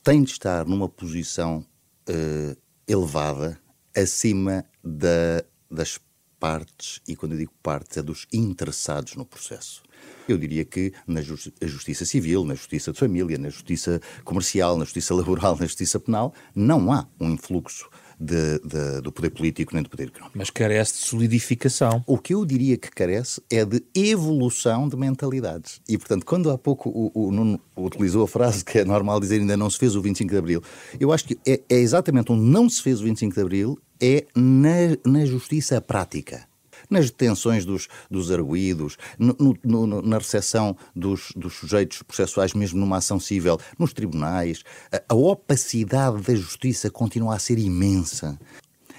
tem 0.05 0.23
de 0.23 0.31
estar 0.31 0.67
numa 0.67 0.89
posição 0.89 1.67
uh, 2.09 2.57
elevada 2.87 3.59
acima 3.97 4.65
da, 4.83 5.43
das 5.71 5.99
partes, 6.39 7.01
e 7.09 7.17
quando 7.17 7.33
eu 7.33 7.39
digo 7.39 7.53
partes, 7.63 7.97
é 7.97 8.03
dos 8.03 8.27
interessados 8.33 9.17
no 9.17 9.25
processo. 9.25 9.83
Eu 10.29 10.39
diria 10.39 10.65
que 10.65 10.93
na 11.07 11.21
justi 11.21 11.53
justiça 11.63 12.05
civil, 12.05 12.45
na 12.45 12.55
justiça 12.55 12.93
de 12.93 12.99
família, 12.99 13.37
na 13.37 13.51
justiça 13.51 14.01
comercial, 14.25 14.79
na 14.79 14.85
justiça 14.85 15.13
laboral, 15.15 15.57
na 15.59 15.67
justiça 15.67 16.01
penal, 16.01 16.33
não 16.55 16.93
há 16.93 17.07
um 17.21 17.31
influxo 17.31 17.89
de, 18.19 18.59
de, 18.61 19.01
do 19.03 19.13
poder 19.13 19.31
político 19.31 19.75
nem 19.75 19.83
do 19.83 19.91
poder 19.91 20.09
económico. 20.09 20.39
Mas 20.39 20.51
carece 20.51 20.95
de 20.95 20.99
solidificação. 21.01 22.03
O 22.07 22.19
que 22.19 22.35
eu 22.35 22.45
diria 22.45 22.77
que 22.77 22.91
carece 22.91 23.43
é 23.51 23.65
de 23.65 23.83
evolução 23.95 24.89
de 24.89 24.97
mentalidades. 24.97 25.81
E, 25.89 25.99
portanto, 25.99 26.25
quando 26.25 26.51
há 26.51 26.57
pouco 26.57 26.89
o, 26.89 27.11
o 27.15 27.33
Nuno 27.33 27.61
utilizou 27.77 28.25
a 28.25 28.29
frase 28.29 28.65
que 28.65 28.79
é 28.79 28.85
normal 28.85 29.21
dizer 29.21 29.41
ainda 29.41 29.57
não 29.57 29.69
se 29.69 29.79
fez 29.79 29.97
o 29.97 30.03
25 30.03 30.31
de 30.31 30.37
Abril, 30.37 30.63
eu 30.99 31.13
acho 31.13 31.25
que 31.25 31.39
é, 31.47 31.61
é 31.69 31.77
exatamente 31.77 32.33
onde 32.33 32.43
não 32.43 32.69
se 32.69 32.83
fez 32.83 33.01
o 33.01 33.05
25 33.05 33.35
de 33.35 33.41
Abril, 33.41 33.79
é 34.01 34.27
na, 34.35 34.97
na 35.05 35.25
justiça 35.27 35.81
prática 35.81 36.47
nas 36.89 37.07
detenções 37.07 37.65
dos, 37.65 37.89
dos 38.11 38.31
arguídos, 38.31 38.97
no, 39.19 39.57
no, 39.65 40.03
na 40.03 40.19
recepção 40.19 40.77
dos, 40.95 41.33
dos, 41.37 41.55
sujeitos 41.55 42.03
processuais, 42.03 42.55
mesmo 42.55 42.81
numa 42.81 42.99
ação 42.99 43.19
civil, 43.19 43.59
nos 43.79 43.93
tribunais. 43.93 44.63
A, 44.93 45.03
a 45.09 45.15
opacidade 45.15 46.23
da 46.23 46.35
justiça 46.35 46.91
continua 46.91 47.37
a 47.37 47.39
ser 47.39 47.59
imensa. 47.59 48.39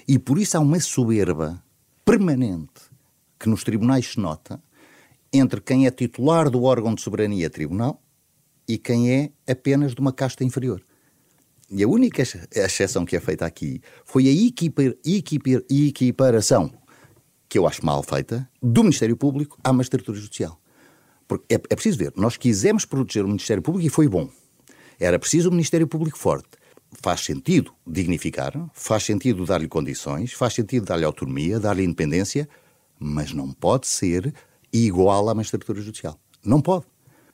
E 0.08 0.20
por 0.20 0.38
isso 0.38 0.58
há 0.58 0.60
uma 0.60 0.80
soberba 0.80 1.64
permanente 2.04 2.82
que 3.40 3.50
nos 3.50 3.64
tribunais 3.64 4.14
se 4.14 4.20
nota 4.20 4.62
entre 5.34 5.60
quem 5.60 5.86
é 5.86 5.92
titular 5.92 6.50
do 6.50 6.64
órgão 6.64 6.96
de 6.96 7.02
soberania 7.02 7.50
tribunal 7.50 8.02
e 8.68 8.78
quem 8.78 9.12
é 9.12 9.32
apenas 9.48 9.94
de 9.94 10.02
uma 10.02 10.14
casta 10.14 10.44
inferior. 10.44 10.82
E 11.70 11.84
a 11.84 11.88
única 11.88 12.22
exceção 12.22 13.06
que 13.06 13.16
é 13.16 13.20
feita 13.20 13.46
aqui 13.46 13.82
foi 14.06 14.28
a 14.28 14.32
equipar, 14.32 14.94
equipar, 15.04 15.62
equiparação 15.70 16.72
que 17.48 17.58
eu 17.58 17.68
acho 17.68 17.86
mal 17.86 18.02
feita, 18.04 18.50
do 18.62 18.82
Ministério 18.84 19.16
Público 19.16 19.58
à 19.64 19.72
magistratura 19.72 20.18
judicial. 20.18 20.60
Porque 21.28 21.46
é, 21.54 21.56
é 21.56 21.76
preciso 21.76 21.98
ver, 21.98 22.14
nós 22.16 22.38
quisemos 22.38 22.86
proteger 22.86 23.24
o 23.24 23.28
Ministério 23.28 23.62
Público 23.62 23.86
e 23.86 23.90
foi 23.90 24.08
bom. 24.08 24.30
Era 25.00 25.20
preciso 25.20 25.50
um 25.50 25.52
Ministério 25.52 25.88
Público 25.88 26.18
forte. 26.18 26.50
Faz 27.02 27.22
sentido 27.22 27.74
dignificar, 27.86 28.54
faz 28.74 29.04
sentido 29.04 29.46
dar-lhe 29.46 29.68
condições, 29.68 30.32
faz 30.32 30.54
sentido 30.54 30.86
dar-lhe 30.86 31.04
autonomia, 31.04 31.60
dar-lhe 31.60 31.84
independência, 31.84 32.48
mas 32.98 33.34
não 33.34 33.52
pode 33.52 33.88
ser 33.88 34.34
igual 34.72 35.28
à 35.28 35.34
magistratura 35.34 35.82
judicial. 35.82 36.18
Não 36.44 36.62
pode. 36.62 36.86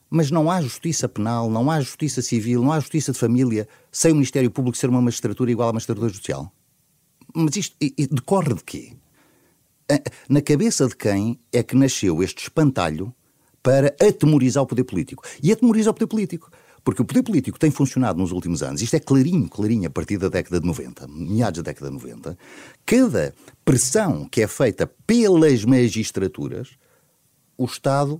Mas 0.09 0.31
não 0.31 0.49
há 0.49 0.61
justiça 0.61 1.07
penal, 1.07 1.49
não 1.49 1.69
há 1.69 1.79
justiça 1.79 2.21
civil, 2.21 2.63
não 2.63 2.71
há 2.71 2.79
justiça 2.79 3.11
de 3.11 3.19
família 3.19 3.67
sem 3.91 4.11
o 4.11 4.15
Ministério 4.15 4.51
Público 4.51 4.77
ser 4.77 4.89
uma 4.89 5.01
magistratura 5.01 5.51
igual 5.51 5.69
à 5.69 5.73
magistratura 5.73 6.09
judicial. 6.09 6.51
Mas 7.33 7.55
isto 7.55 7.77
decorre 8.13 8.53
de 8.53 8.63
quê? 8.63 8.93
Na 10.29 10.41
cabeça 10.41 10.87
de 10.87 10.95
quem 10.95 11.39
é 11.51 11.63
que 11.63 11.75
nasceu 11.75 12.21
este 12.21 12.43
espantalho 12.43 13.13
para 13.63 13.95
atemorizar 14.01 14.63
o 14.63 14.67
poder 14.67 14.83
político? 14.83 15.23
E 15.41 15.51
atemorizar 15.51 15.91
o 15.91 15.93
poder 15.93 16.07
político. 16.07 16.49
Porque 16.83 17.01
o 17.01 17.05
poder 17.05 17.23
político 17.23 17.59
tem 17.59 17.69
funcionado 17.69 18.19
nos 18.19 18.31
últimos 18.31 18.63
anos, 18.63 18.81
isto 18.81 18.95
é 18.95 18.99
clarinho, 18.99 19.47
clarinho, 19.47 19.87
a 19.87 19.91
partir 19.91 20.17
da 20.17 20.29
década 20.29 20.59
de 20.59 20.65
90, 20.65 21.07
meados 21.07 21.61
da 21.61 21.71
década 21.71 21.91
de 21.91 21.93
90, 21.93 22.37
cada 22.85 23.35
pressão 23.63 24.27
que 24.27 24.41
é 24.41 24.47
feita 24.47 24.87
pelas 25.05 25.63
magistraturas, 25.63 26.69
o 27.55 27.65
Estado, 27.65 28.19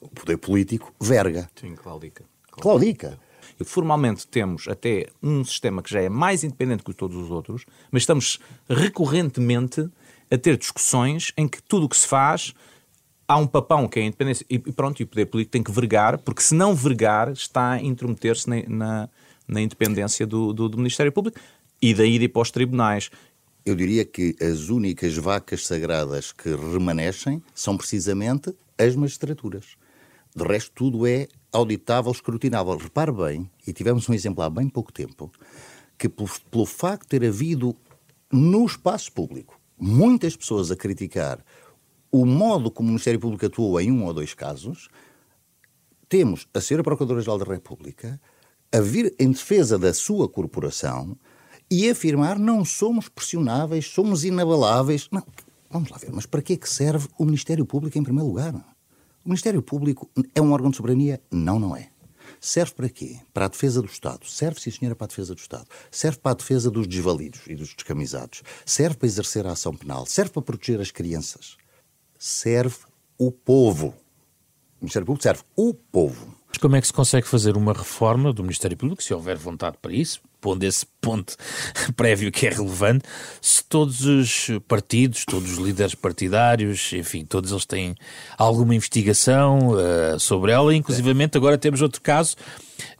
o 0.00 0.08
poder 0.08 0.36
político, 0.36 0.94
verga. 1.00 1.48
Sim, 1.58 1.74
claudica. 1.74 2.24
Claudica. 2.50 3.18
E 3.58 3.64
formalmente 3.64 4.26
temos 4.26 4.68
até 4.68 5.06
um 5.22 5.44
sistema 5.44 5.82
que 5.82 5.90
já 5.90 6.00
é 6.00 6.08
mais 6.08 6.44
independente 6.44 6.82
que 6.82 6.92
todos 6.92 7.16
os 7.16 7.30
outros, 7.30 7.64
mas 7.90 8.02
estamos 8.02 8.38
recorrentemente 8.68 9.88
a 10.30 10.38
ter 10.38 10.56
discussões 10.56 11.32
em 11.36 11.48
que 11.48 11.62
tudo 11.62 11.86
o 11.86 11.88
que 11.88 11.96
se 11.96 12.06
faz 12.06 12.54
há 13.30 13.36
um 13.36 13.46
papão 13.46 13.86
que 13.86 14.00
é 14.00 14.02
a 14.02 14.06
independência 14.06 14.44
e 14.50 14.58
pronto, 14.58 15.00
e 15.00 15.04
o 15.04 15.06
poder 15.06 15.26
político 15.26 15.52
tem 15.52 15.62
que 15.62 15.70
vergar, 15.70 16.18
porque 16.18 16.42
se 16.42 16.52
não 16.52 16.74
vergar 16.74 17.30
está 17.30 17.72
a 17.72 17.80
intrometer-se 17.80 18.50
na, 18.50 18.62
na, 18.68 19.08
na, 19.46 19.60
independência 19.60 20.26
do, 20.26 20.52
do, 20.52 20.68
do, 20.68 20.76
Ministério 20.76 21.12
Público 21.12 21.38
e 21.80 21.94
daí 21.94 22.16
ir 22.16 22.28
para 22.28 22.42
os 22.42 22.50
tribunais. 22.50 23.08
Eu 23.64 23.76
diria 23.76 24.04
que 24.04 24.34
as 24.40 24.68
únicas 24.68 25.16
vacas 25.16 25.64
sagradas 25.64 26.32
que 26.32 26.48
remanescem 26.48 27.40
são 27.54 27.76
precisamente 27.76 28.52
as 28.76 28.96
magistraturas. 28.96 29.76
De 30.34 30.44
resto, 30.44 30.72
tudo 30.74 31.06
é 31.06 31.28
auditável, 31.52 32.10
escrutinável. 32.10 32.76
Repare 32.76 33.12
bem, 33.12 33.50
e 33.64 33.72
tivemos 33.72 34.08
um 34.08 34.14
exemplo 34.14 34.42
há 34.42 34.50
bem 34.50 34.68
pouco 34.68 34.92
tempo, 34.92 35.30
que 35.96 36.08
pelo, 36.08 36.28
pelo 36.50 36.66
facto 36.66 37.02
de 37.02 37.18
ter 37.18 37.24
havido 37.24 37.76
no 38.32 38.66
espaço 38.66 39.12
público 39.12 39.59
muitas 39.80 40.36
pessoas 40.36 40.70
a 40.70 40.76
criticar 40.76 41.42
o 42.12 42.26
modo 42.26 42.70
como 42.70 42.88
o 42.88 42.90
Ministério 42.90 43.20
Público 43.20 43.46
atuou 43.46 43.80
em 43.80 43.90
um 43.90 44.04
ou 44.04 44.12
dois 44.12 44.34
casos, 44.34 44.88
temos 46.08 46.46
a 46.52 46.58
Sra. 46.58 46.82
Procuradora-Geral 46.82 47.38
da 47.38 47.44
República 47.44 48.20
a 48.72 48.80
vir 48.80 49.14
em 49.18 49.30
defesa 49.30 49.78
da 49.78 49.94
sua 49.94 50.28
corporação 50.28 51.16
e 51.70 51.88
afirmar 51.88 52.38
não 52.38 52.64
somos 52.64 53.08
pressionáveis, 53.08 53.86
somos 53.86 54.24
inabaláveis. 54.24 55.08
Não, 55.12 55.22
vamos 55.70 55.88
lá 55.90 55.98
ver, 55.98 56.10
mas 56.12 56.26
para 56.26 56.42
que 56.42 56.54
é 56.54 56.56
que 56.56 56.68
serve 56.68 57.08
o 57.16 57.24
Ministério 57.24 57.64
Público 57.64 57.96
em 57.96 58.02
primeiro 58.02 58.28
lugar? 58.28 58.54
O 59.24 59.28
Ministério 59.28 59.62
Público 59.62 60.10
é 60.34 60.40
um 60.40 60.52
órgão 60.52 60.70
de 60.70 60.76
soberania? 60.76 61.20
Não, 61.30 61.58
não 61.58 61.76
é. 61.76 61.90
Serve 62.40 62.72
para 62.72 62.88
quê? 62.88 63.20
Para 63.34 63.44
a 63.44 63.48
defesa 63.48 63.82
do 63.82 63.86
Estado. 63.86 64.26
Serve, 64.26 64.58
sim, 64.58 64.70
senhora, 64.70 64.96
para 64.96 65.04
a 65.04 65.08
defesa 65.08 65.34
do 65.34 65.38
Estado. 65.38 65.66
Serve 65.90 66.18
para 66.18 66.32
a 66.32 66.34
defesa 66.34 66.70
dos 66.70 66.86
desvalidos 66.86 67.40
e 67.46 67.54
dos 67.54 67.74
descamisados. 67.74 68.42
Serve 68.64 68.96
para 68.96 69.06
exercer 69.06 69.46
a 69.46 69.52
ação 69.52 69.76
penal. 69.76 70.06
Serve 70.06 70.30
para 70.30 70.42
proteger 70.42 70.80
as 70.80 70.90
crianças. 70.90 71.58
Serve 72.18 72.78
o 73.18 73.30
povo. 73.30 73.88
O 74.80 74.84
Ministério 74.84 75.04
Público 75.04 75.22
serve 75.22 75.42
o 75.54 75.74
povo. 75.74 76.34
Mas 76.48 76.56
como 76.56 76.76
é 76.76 76.80
que 76.80 76.86
se 76.86 76.92
consegue 76.92 77.28
fazer 77.28 77.56
uma 77.58 77.74
reforma 77.74 78.32
do 78.32 78.42
Ministério 78.42 78.76
Público, 78.76 79.02
se 79.02 79.12
houver 79.12 79.36
vontade 79.36 79.76
para 79.80 79.92
isso, 79.92 80.22
pondo 80.40 80.64
esse 80.64 80.86
ponto 81.00 81.36
prévio 81.96 82.30
que 82.30 82.46
é 82.46 82.50
relevante, 82.50 83.04
se 83.40 83.64
todos 83.64 84.04
os 84.04 84.50
partidos, 84.66 85.24
todos 85.24 85.52
os 85.52 85.58
líderes 85.58 85.94
partidários, 85.94 86.92
enfim, 86.92 87.24
todos 87.24 87.50
eles 87.50 87.64
têm 87.64 87.94
alguma 88.36 88.74
investigação 88.74 89.70
uh, 89.70 90.18
sobre 90.18 90.52
ela, 90.52 90.74
inclusivamente 90.74 91.36
agora 91.36 91.56
temos 91.56 91.82
outro 91.82 92.00
caso 92.00 92.36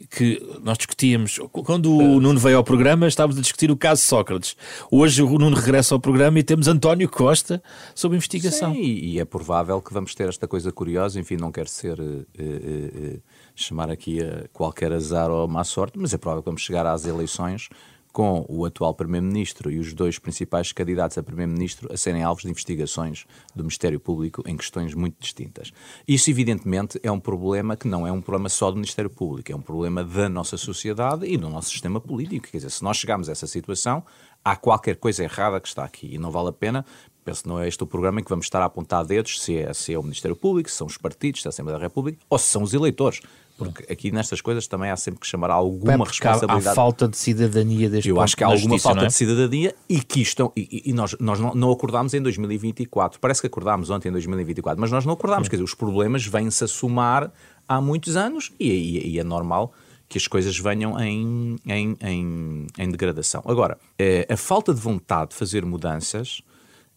que 0.09 0.41
nós 0.63 0.77
discutíamos, 0.77 1.39
quando 1.51 1.91
o 1.91 2.19
Nuno 2.19 2.39
veio 2.39 2.57
ao 2.57 2.63
programa, 2.63 3.07
estávamos 3.07 3.37
a 3.37 3.41
discutir 3.41 3.71
o 3.71 3.77
caso 3.77 4.01
Sócrates. 4.03 4.55
Hoje 4.91 5.23
o 5.23 5.37
Nuno 5.37 5.55
regressa 5.55 5.95
ao 5.95 5.99
programa 5.99 6.39
e 6.39 6.43
temos 6.43 6.67
António 6.67 7.09
Costa 7.09 7.61
sobre 7.95 8.17
investigação. 8.17 8.73
Sim, 8.73 8.81
e 8.81 9.19
é 9.19 9.25
provável 9.25 9.81
que 9.81 9.93
vamos 9.93 10.13
ter 10.13 10.29
esta 10.29 10.47
coisa 10.47 10.71
curiosa, 10.71 11.19
enfim, 11.19 11.35
não 11.35 11.51
quero 11.51 11.69
ser... 11.69 11.99
Uh, 11.99 12.25
uh, 12.39 13.15
uh, 13.15 13.21
chamar 13.55 13.89
aqui 13.89 14.21
a 14.21 14.47
qualquer 14.53 14.91
azar 14.91 15.29
ou 15.29 15.47
má 15.47 15.63
sorte, 15.63 15.97
mas 15.97 16.13
é 16.13 16.17
provável 16.17 16.41
que 16.43 16.49
vamos 16.49 16.61
chegar 16.61 16.85
às 16.85 17.05
eleições 17.05 17.69
com 18.11 18.45
o 18.49 18.65
atual 18.65 18.93
Primeiro-Ministro 18.93 19.71
e 19.71 19.79
os 19.79 19.93
dois 19.93 20.19
principais 20.19 20.71
candidatos 20.71 21.17
a 21.17 21.23
Primeiro-Ministro 21.23 21.91
a 21.91 21.97
serem 21.97 22.23
alvos 22.23 22.43
de 22.43 22.49
investigações 22.49 23.25
do 23.55 23.63
Ministério 23.63 23.99
Público 23.99 24.43
em 24.45 24.57
questões 24.57 24.93
muito 24.93 25.15
distintas. 25.19 25.71
Isso, 26.07 26.29
evidentemente, 26.29 26.99
é 27.03 27.11
um 27.11 27.19
problema 27.19 27.77
que 27.77 27.87
não 27.87 28.05
é 28.05 28.11
um 28.11 28.21
problema 28.21 28.49
só 28.49 28.69
do 28.69 28.75
Ministério 28.75 29.09
Público, 29.09 29.51
é 29.51 29.55
um 29.55 29.61
problema 29.61 30.03
da 30.03 30.27
nossa 30.27 30.57
sociedade 30.57 31.25
e 31.25 31.37
do 31.37 31.49
nosso 31.49 31.69
sistema 31.69 32.01
político. 32.01 32.47
Quer 32.49 32.57
dizer, 32.57 32.71
se 32.71 32.83
nós 32.83 32.97
chegarmos 32.97 33.29
a 33.29 33.31
essa 33.31 33.47
situação, 33.47 34.03
há 34.43 34.55
qualquer 34.55 34.97
coisa 34.97 35.23
errada 35.23 35.59
que 35.59 35.67
está 35.67 35.83
aqui 35.83 36.13
e 36.13 36.17
não 36.17 36.31
vale 36.31 36.49
a 36.49 36.53
pena. 36.53 36.85
Penso 37.23 37.43
que 37.43 37.49
não 37.49 37.59
é 37.59 37.67
este 37.67 37.83
o 37.83 37.87
programa 37.87 38.19
em 38.19 38.23
que 38.23 38.29
vamos 38.29 38.45
estar 38.45 38.61
a 38.61 38.65
apontar 38.65 39.05
dedos 39.05 39.41
se 39.41 39.57
é, 39.57 39.73
se 39.73 39.93
é 39.93 39.99
o 39.99 40.01
Ministério 40.01 40.35
Público, 40.35 40.69
se 40.69 40.75
são 40.75 40.87
os 40.87 40.97
partidos, 40.97 41.41
se 41.41 41.47
é 41.47 41.49
a 41.49 41.51
Assembleia 41.51 41.77
da 41.77 41.83
República 41.83 42.17
ou 42.29 42.37
se 42.37 42.45
são 42.45 42.63
os 42.63 42.73
eleitores. 42.73 43.21
Porque 43.57 43.93
aqui 43.93 44.11
nestas 44.11 44.41
coisas 44.41 44.65
também 44.65 44.89
há 44.89 44.97
sempre 44.97 45.19
que 45.19 45.27
chamar 45.27 45.51
alguma 45.51 46.03
responsabilidade. 46.03 46.67
Há, 46.67 46.71
há 46.71 46.75
falta 46.75 47.07
de 47.07 47.15
cidadania 47.15 47.89
deste 47.91 48.09
Eu 48.09 48.19
acho 48.19 48.35
que 48.35 48.43
há 48.43 48.47
alguma 48.47 48.75
justiça, 48.75 48.89
falta 48.89 49.03
é? 49.03 49.07
de 49.07 49.13
cidadania 49.13 49.75
e 49.87 50.01
que 50.01 50.19
estão. 50.19 50.51
E, 50.57 50.83
e 50.87 50.93
nós, 50.93 51.15
nós 51.19 51.39
não, 51.39 51.53
não, 51.53 51.71
acordámos 51.71 52.13
em 52.15 52.21
2024. 52.21 53.19
Parece 53.19 53.39
que 53.39 53.45
acordámos 53.45 53.91
ontem 53.91 54.09
em 54.09 54.11
2024, 54.11 54.81
mas 54.81 54.91
nós 54.91 55.05
não 55.05 55.13
acordámos. 55.13 55.47
Quer 55.47 55.57
dizer, 55.57 55.63
os 55.63 55.75
problemas 55.75 56.25
vêm-se 56.25 56.63
a 56.63 56.67
somar 56.67 57.31
há 57.67 57.79
muitos 57.79 58.15
anos 58.15 58.51
e, 58.59 58.67
e, 58.67 59.07
e, 59.09 59.19
é 59.19 59.23
normal 59.23 59.71
que 60.09 60.17
as 60.17 60.27
coisas 60.27 60.57
venham 60.57 60.99
em, 60.99 61.55
em, 61.67 61.95
em, 62.01 62.67
em 62.79 62.89
degradação. 62.89 63.43
Agora, 63.45 63.77
eh, 63.97 64.27
a 64.29 64.35
falta 64.35 64.73
de 64.73 64.81
vontade 64.81 65.29
de 65.29 65.35
fazer 65.35 65.63
mudanças 65.63 66.41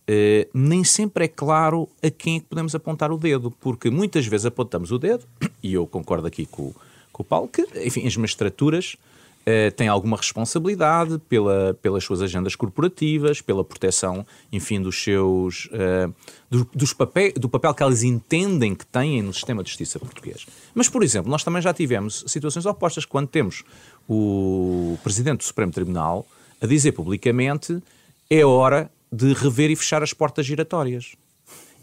Uh, 0.09 0.47
nem 0.53 0.85
sempre 0.85 1.25
é 1.25 1.29
claro 1.29 1.89
a 2.03 2.11
quem 2.11 2.37
é 2.37 2.41
que 2.41 2.47
podemos 2.47 2.75
apontar 2.75 3.11
o 3.11 3.17
dedo, 3.17 3.51
porque 3.51 3.89
muitas 3.89 4.27
vezes 4.27 4.45
apontamos 4.45 4.93
o 4.93 4.99
dedo, 4.99 5.25
e 5.63 5.73
eu 5.73 5.87
concordo 5.87 6.27
aqui 6.27 6.45
com, 6.45 6.75
com 7.11 7.23
o 7.23 7.25
Paulo, 7.25 7.49
que, 7.49 7.67
enfim, 7.83 8.07
as 8.07 8.15
magistraturas 8.15 8.97
uh, 9.45 9.73
têm 9.75 9.89
alguma 9.89 10.19
responsabilidade 10.19 11.19
pela, 11.27 11.73
pelas 11.81 12.05
suas 12.05 12.21
agendas 12.21 12.55
corporativas, 12.55 13.41
pela 13.41 13.65
proteção, 13.65 14.27
enfim, 14.53 14.79
dos 14.81 15.03
seus, 15.03 15.71
uh, 15.73 16.15
do, 16.51 16.69
dos 16.75 16.93
papel, 16.93 17.33
do 17.35 17.49
papel 17.49 17.73
que 17.73 17.83
elas 17.83 18.03
entendem 18.03 18.75
que 18.75 18.85
têm 18.85 19.23
no 19.23 19.33
sistema 19.33 19.63
de 19.63 19.71
justiça 19.71 19.99
português. 19.99 20.45
Mas, 20.75 20.87
por 20.87 21.03
exemplo, 21.03 21.31
nós 21.31 21.43
também 21.43 21.63
já 21.63 21.73
tivemos 21.73 22.25
situações 22.27 22.67
opostas, 22.67 23.07
quando 23.07 23.29
temos 23.29 23.65
o 24.07 24.99
Presidente 25.03 25.39
do 25.39 25.45
Supremo 25.45 25.73
Tribunal 25.73 26.27
a 26.61 26.67
dizer 26.67 26.93
publicamente 26.93 27.83
é 28.29 28.45
hora 28.45 28.91
de 29.15 29.33
rever 29.33 29.71
e 29.71 29.77
fechar 29.77 30.03
as 30.03 30.13
portas 30.13 30.45
giratórias. 30.45 31.15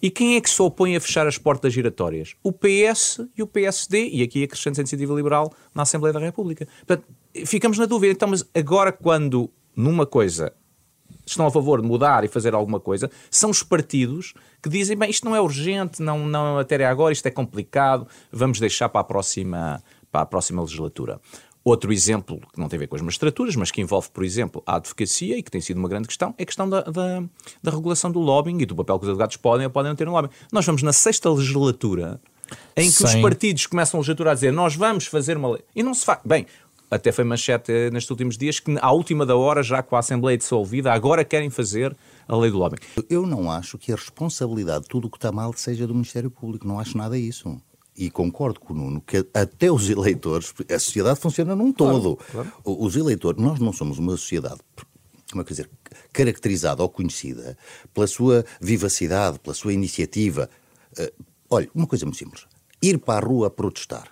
E 0.02 0.10
quem 0.10 0.36
é 0.36 0.42
que 0.42 0.50
se 0.50 0.62
opõe 0.62 0.96
a 0.96 1.00
fechar 1.00 1.28
as 1.28 1.38
portas 1.38 1.72
giratórias? 1.72 2.36
O 2.44 2.52
PS 2.52 3.22
e 3.38 3.44
o 3.44 3.48
PSD, 3.48 4.10
e 4.10 4.24
aqui 4.24 4.44
acrescenta 4.44 4.80
a 4.80 4.82
Iniciativa 4.82 5.14
Liberal 5.14 5.54
na 5.74 5.84
Assembleia 5.84 6.12
da 6.12 6.20
República. 6.20 6.68
Portanto, 6.86 7.08
ficamos 7.46 7.78
na 7.78 7.86
dúvida. 7.86 8.12
Então, 8.12 8.28
mas 8.28 8.44
agora, 8.54 8.92
quando 8.92 9.50
numa 9.76 10.06
coisa 10.06 10.52
estão 11.26 11.46
a 11.46 11.52
favor 11.52 11.82
de 11.82 11.88
mudar 11.88 12.24
e 12.24 12.28
fazer 12.28 12.54
alguma 12.54 12.80
coisa, 12.80 13.10
são 13.30 13.52
os 13.52 13.62
partidos 13.62 14.34
que 14.62 14.70
dizem: 14.70 14.98
bem, 14.98 15.10
isto 15.10 15.24
não 15.24 15.36
é 15.36 15.40
urgente, 15.40 16.02
não, 16.02 16.26
não 16.26 16.48
é 16.48 16.56
matéria 16.56 16.90
agora, 16.90 17.14
isto 17.14 17.28
é 17.28 17.32
complicado, 17.32 18.08
vamos 18.32 18.60
deixar 18.60 18.90
para 18.90 19.02
a 19.02 19.04
próxima, 19.04 19.84
para 20.12 20.22
a 20.22 20.26
próxima 20.26 20.64
legislatura. 20.64 21.22
Outro 21.64 21.94
exemplo, 21.94 22.40
que 22.52 22.60
não 22.60 22.68
tem 22.68 22.78
a 22.78 22.80
ver 22.80 22.88
com 22.88 22.96
as 22.96 23.02
magistraturas, 23.02 23.56
mas 23.56 23.70
que 23.70 23.82
envolve, 23.82 24.10
por 24.10 24.24
exemplo, 24.24 24.64
a 24.66 24.78
advocacia 24.78 25.38
e 25.38 25.44
que 25.44 25.52
tem 25.52 25.62
sido 25.62 25.78
uma 25.78 25.88
grande 25.88 26.08
questão, 26.08 26.34
é 26.38 26.44
a 26.44 26.46
questão 26.46 26.68
da, 26.68 26.82
da, 26.82 27.24
da 27.62 27.72
regulação 27.72 28.12
do 28.12 28.20
lobbying 28.20 28.60
e 28.62 28.66
do 28.66 28.76
papel 28.76 28.98
que 28.98 29.06
os 29.06 29.10
advogados 29.10 29.38
podem 29.38 29.68
ou 29.68 29.72
podem 29.72 29.90
não 29.90 29.96
ter 29.96 30.06
no 30.06 30.12
lobbying. 30.12 30.34
Nós 30.52 30.66
vamos 30.66 30.82
na 30.82 30.92
sexta 30.92 31.30
legislatura 31.30 32.20
em 32.76 32.90
que 32.90 32.98
Sim. 32.98 33.06
os 33.06 33.16
partidos 33.16 33.68
começam 33.68 33.98
a 33.98 34.02
legislatura 34.02 34.32
a 34.32 34.34
dizer 34.34 34.52
nós 34.52 34.76
vamos 34.76 35.06
fazer 35.06 35.38
uma 35.38 35.52
lei. 35.52 35.62
E 35.76 35.84
não 35.84 35.94
se 35.94 36.04
faz. 36.04 36.20
Bem, 36.26 36.48
até 36.90 37.12
foi 37.12 37.24
manchete 37.24 37.72
nestes 37.92 38.10
últimos 38.10 38.38
dias 38.38 38.60
que, 38.60 38.76
à 38.82 38.92
última 38.92 39.24
da 39.24 39.36
hora, 39.36 39.62
já 39.62 39.84
com 39.84 39.96
a 39.96 40.00
Assembleia 40.00 40.38
dissolvida, 40.38 40.92
agora 40.92 41.24
querem 41.24 41.52
fazer 41.52 41.96
a 42.28 42.36
lei 42.36 42.50
do 42.50 42.58
lobbying. 42.58 42.82
Eu 43.08 43.28
não 43.28 43.52
acho 43.52 43.78
que 43.78 43.92
a 43.92 43.96
responsabilidade 43.96 44.84
de 44.84 44.90
tudo 44.90 45.08
o 45.08 45.12
que 45.12 45.18
está 45.18 45.32
mal 45.32 45.54
seja 45.54 45.86
do 45.86 45.94
Ministério 45.94 46.32
Público. 46.32 46.68
Não 46.68 46.80
acho 46.80 46.98
nada 46.98 47.18
isso 47.18 47.62
e 47.96 48.10
concordo 48.10 48.60
com 48.60 48.74
o 48.74 48.78
Nuno, 48.78 49.02
que 49.02 49.26
até 49.34 49.72
os 49.72 49.90
eleitores, 49.90 50.54
a 50.70 50.80
sociedade 50.80 51.20
funciona 51.20 51.56
num 51.56 51.72
todo. 51.72 52.16
Claro, 52.18 52.52
claro. 52.64 52.84
Os 52.84 52.96
eleitores, 52.96 53.42
nós 53.42 53.60
não 53.60 53.74
somos 53.74 54.00
uma 54.00 54.12
sociedade, 54.12 54.60
como 55.30 55.42
é 55.42 55.46
que 55.46 55.52
dizer, 55.52 55.70
caracterizada 56.12 56.82
ou 56.82 56.90
conhecida 56.90 57.58
pela 57.94 58.08
sua 58.08 58.46
vivacidade, 58.60 59.40
pela 59.40 59.54
sua 59.54 59.74
iniciativa. 59.74 60.50
Uh, 60.98 61.24
olha, 61.50 61.70
uma 61.74 61.88
coisa 61.88 62.06
muito 62.06 62.18
simples: 62.18 62.46
ir 62.82 62.98
para 62.98 63.26
a 63.26 63.28
rua 63.28 63.48
a 63.48 63.50
protestar. 63.50 64.12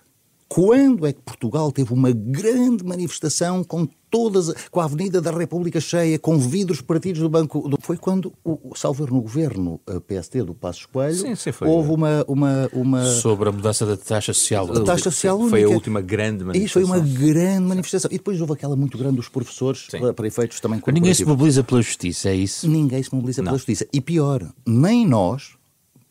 Quando 0.50 1.06
é 1.06 1.14
que 1.14 1.22
Portugal 1.22 1.72
teve 1.72 1.94
uma 1.94 2.12
grande 2.12 2.84
manifestação 2.84 3.64
com 3.64 3.88
todas, 4.10 4.52
com 4.72 4.80
a 4.80 4.86
Avenida 4.86 5.22
da 5.22 5.30
República 5.30 5.80
cheia, 5.80 6.18
com 6.18 6.40
vidros 6.40 6.82
partidos 6.82 7.22
do 7.22 7.30
Banco. 7.30 7.70
Do... 7.70 7.78
Foi 7.80 7.96
quando, 7.96 8.34
o, 8.44 8.76
salvo 8.76 9.06
no 9.06 9.22
governo 9.22 9.80
PSD 10.08 10.44
do 10.44 10.56
Passos 10.56 10.88
Coelho, 10.88 11.16
sim, 11.16 11.36
sim, 11.36 11.52
houve 11.62 11.92
uma, 11.92 12.26
uma, 12.28 12.70
uma. 12.74 13.06
Sobre 13.06 13.50
a 13.50 13.52
mudança 13.52 13.86
da 13.86 13.96
taxa 13.96 14.34
social. 14.34 14.72
A 14.76 14.84
taxa 14.84 15.04
social 15.04 15.38
única. 15.38 15.52
Foi 15.52 15.64
a 15.64 15.70
última 15.70 16.02
grande 16.02 16.44
manifestação. 16.44 16.82
Isso 16.82 16.92
foi 16.92 16.98
uma 16.98 17.20
grande 17.20 17.68
manifestação. 17.68 18.10
E 18.12 18.18
depois 18.18 18.42
houve 18.42 18.54
aquela 18.54 18.76
muito 18.76 18.98
grande 18.98 19.18
dos 19.18 19.30
professores, 19.30 19.86
para, 19.86 20.14
para, 20.14 20.28
efeitos 20.28 20.60
também 20.60 20.82
Ninguém 20.88 21.14
se 21.14 21.26
mobiliza 21.26 21.64
pela 21.64 21.82
justiça, 21.82 22.30
é 22.30 22.36
isso? 22.36 22.68
Ninguém 22.68 23.04
se 23.04 23.14
mobiliza 23.14 23.44
Não. 23.44 23.50
pela 23.50 23.58
justiça. 23.58 23.88
E 23.94 24.02
pior, 24.02 24.52
nem 24.66 25.08
nós, 25.08 25.52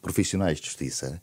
profissionais 0.00 0.60
de 0.60 0.66
justiça, 0.66 1.20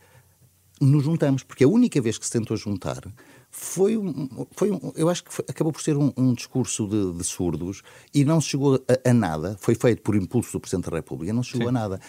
nos 0.81 1.03
juntamos, 1.03 1.43
porque 1.43 1.63
a 1.63 1.67
única 1.67 2.01
vez 2.01 2.17
que 2.17 2.25
se 2.25 2.31
tentou 2.31 2.57
juntar 2.57 3.01
foi 3.49 3.95
um, 3.95 4.45
foi 4.51 4.69
um, 4.69 4.91
eu 4.95 5.07
acho 5.07 5.23
que 5.23 5.33
foi, 5.33 5.45
acabou 5.47 5.71
por 5.71 5.81
ser 5.81 5.95
um, 5.95 6.11
um 6.17 6.33
discurso 6.33 6.85
de, 6.88 7.13
de, 7.17 7.23
surdos 7.23 7.83
e 8.13 8.25
não 8.25 8.41
se 8.41 8.49
chegou 8.49 8.75
a, 8.75 9.09
a, 9.09 9.13
nada. 9.13 9.55
Foi 9.61 9.75
feito 9.75 10.01
por 10.01 10.13
impulso 10.13 10.51
do 10.51 10.59
Presidente 10.59 10.89
da 10.89 10.97
República, 10.97 11.31
não 11.31 11.41
se 11.41 11.51
chegou 11.51 11.67
Sim. 11.67 11.69
a 11.69 11.79
nada 11.79 12.01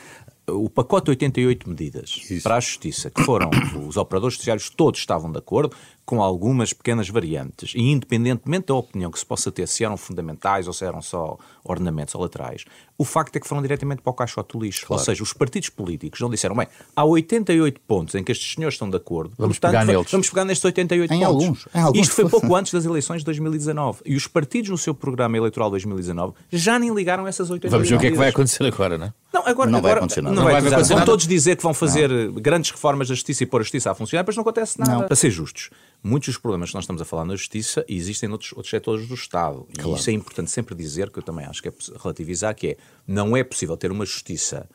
o 0.49 0.71
pacote 0.71 1.07
de 1.07 1.11
88 1.11 1.69
medidas 1.69 2.21
Isso. 2.31 2.43
para 2.43 2.57
a 2.57 2.61
Justiça, 2.61 3.11
que 3.11 3.23
foram 3.23 3.51
os 3.87 3.97
operadores 3.97 4.35
judiciários 4.35 4.71
todos 4.71 5.01
estavam 5.01 5.31
de 5.31 5.39
acordo, 5.39 5.77
com 6.05 6.23
algumas 6.23 6.73
pequenas 6.73 7.09
variantes, 7.09 7.73
e 7.75 7.91
independentemente 7.91 8.67
da 8.67 8.75
opinião 8.75 9.11
que 9.11 9.19
se 9.19 9.27
possa 9.27 9.51
ter, 9.51 9.67
se 9.67 9.85
eram 9.85 9.97
fundamentais 9.97 10.69
ou 10.69 10.73
se 10.73 10.85
eram 10.85 11.03
só 11.03 11.37
ornamentos 11.65 12.15
ou 12.15 12.21
laterais, 12.21 12.65
o 12.97 13.05
facto 13.05 13.35
é 13.35 13.41
que 13.41 13.49
foram 13.49 13.61
diretamente 13.61 14.03
para 14.03 14.11
o 14.13 14.15
caixote 14.15 14.57
do 14.57 14.65
lixo. 14.65 14.87
Claro. 14.87 15.01
Ou 15.01 15.05
seja, 15.05 15.21
os 15.21 15.33
partidos 15.33 15.69
políticos 15.69 16.21
não 16.21 16.31
disseram, 16.31 16.55
bem, 16.55 16.69
há 16.95 17.05
88 17.05 17.81
pontos 17.81 18.15
em 18.15 18.23
que 18.23 18.31
estes 18.31 18.55
senhores 18.55 18.75
estão 18.75 18.89
de 18.89 18.97
acordo, 18.97 19.35
vamos 19.37 19.59
portanto, 19.59 19.73
pegar 19.73 19.85
neles. 19.85 20.11
Vamos 20.11 20.31
pegar 20.31 20.45
nestes 20.45 20.65
88 20.65 21.13
em 21.13 21.19
pontos. 21.19 21.29
Alguns, 21.29 21.69
em 21.75 21.81
alguns. 21.81 22.01
Isto 22.03 22.15
foi 22.15 22.29
pouco 22.29 22.55
antes 22.55 22.73
das 22.73 22.85
eleições 22.85 23.19
de 23.19 23.25
2019. 23.25 24.03
E 24.07 24.15
os 24.15 24.29
partidos 24.29 24.71
no 24.71 24.79
seu 24.79 24.95
programa 24.95 25.37
eleitoral 25.37 25.69
de 25.71 25.73
2019 25.73 26.35
já 26.53 26.79
nem 26.79 26.95
ligaram 26.95 27.27
essas 27.27 27.51
88 27.51 27.71
Vamos 27.71 27.89
ver 27.89 27.97
o 27.97 27.99
que 27.99 28.07
é 28.07 28.11
que 28.13 28.17
vai 28.17 28.29
acontecer 28.29 28.65
agora, 28.65 28.97
não 28.97 29.07
é? 29.07 29.13
Não, 29.47 29.53
agora, 29.53 29.71
não 29.71 29.79
agora, 29.79 29.95
vai 29.95 29.99
acontecer 29.99 30.21
nada. 30.23 30.35
Não, 30.35 30.43
não 30.43 30.51
vai 30.51 30.61
acontecer 30.61 30.95
Vão 30.95 31.05
todos 31.05 31.27
dizer 31.27 31.57
que 31.57 31.63
vão 31.63 31.73
fazer 31.73 32.11
não. 32.11 32.33
grandes 32.33 32.71
reformas 32.71 33.09
da 33.09 33.15
justiça 33.15 33.45
e 33.45 33.47
pôr 33.47 33.61
a 33.61 33.63
justiça 33.63 33.91
a 33.91 33.95
funcionar, 33.95 34.25
mas 34.27 34.37
não 34.37 34.43
acontece 34.43 34.79
nada. 34.79 34.93
Não. 34.93 35.03
Para 35.07 35.17
ser 35.17 35.31
justos, 35.31 35.71
muitos 36.03 36.29
dos 36.29 36.39
problemas 36.39 36.71
que 36.71 36.75
nós 36.75 36.85
estamos 36.85 37.01
a 37.01 37.05
falar 37.05 37.25
na 37.25 37.37
justiça 37.37 37.85
existem 37.89 38.29
noutros 38.29 38.53
outros 38.53 38.71
setores 38.71 39.07
do 39.07 39.15
Estado. 39.15 39.67
E 39.71 39.79
claro. 39.79 39.99
isso 39.99 40.11
é 40.11 40.13
importante 40.13 40.51
sempre 40.51 40.75
dizer, 40.75 41.11
que 41.11 41.19
eu 41.19 41.23
também 41.23 41.47
acho 41.47 41.63
que 41.63 41.69
é 41.69 41.73
relativizar, 42.03 42.55
que 42.55 42.69
é, 42.69 42.77
não 43.07 43.37
é 43.37 43.45
possível 43.45 43.77
ter 43.77 43.91
uma 43.91 44.05
justiça 44.05 44.69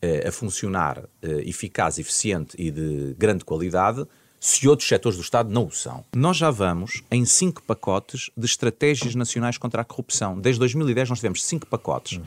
eh, 0.00 0.28
a 0.28 0.30
funcionar 0.30 1.04
eh, 1.22 1.42
eficaz, 1.44 1.98
eficiente 1.98 2.54
e 2.56 2.70
de 2.70 3.16
grande 3.18 3.44
qualidade 3.44 4.06
se 4.40 4.68
outros 4.68 4.88
setores 4.88 5.16
do 5.18 5.22
Estado 5.22 5.50
não 5.50 5.66
o 5.66 5.70
são. 5.72 6.04
Nós 6.14 6.36
já 6.36 6.50
vamos 6.50 7.02
em 7.10 7.24
cinco 7.24 7.62
pacotes 7.62 8.30
de 8.36 8.46
estratégias 8.46 9.14
nacionais 9.14 9.58
contra 9.58 9.82
a 9.82 9.84
corrupção. 9.84 10.38
Desde 10.38 10.60
2010 10.60 11.08
nós 11.08 11.18
tivemos 11.18 11.44
cinco 11.44 11.66
pacotes. 11.66 12.18
Hum. 12.18 12.22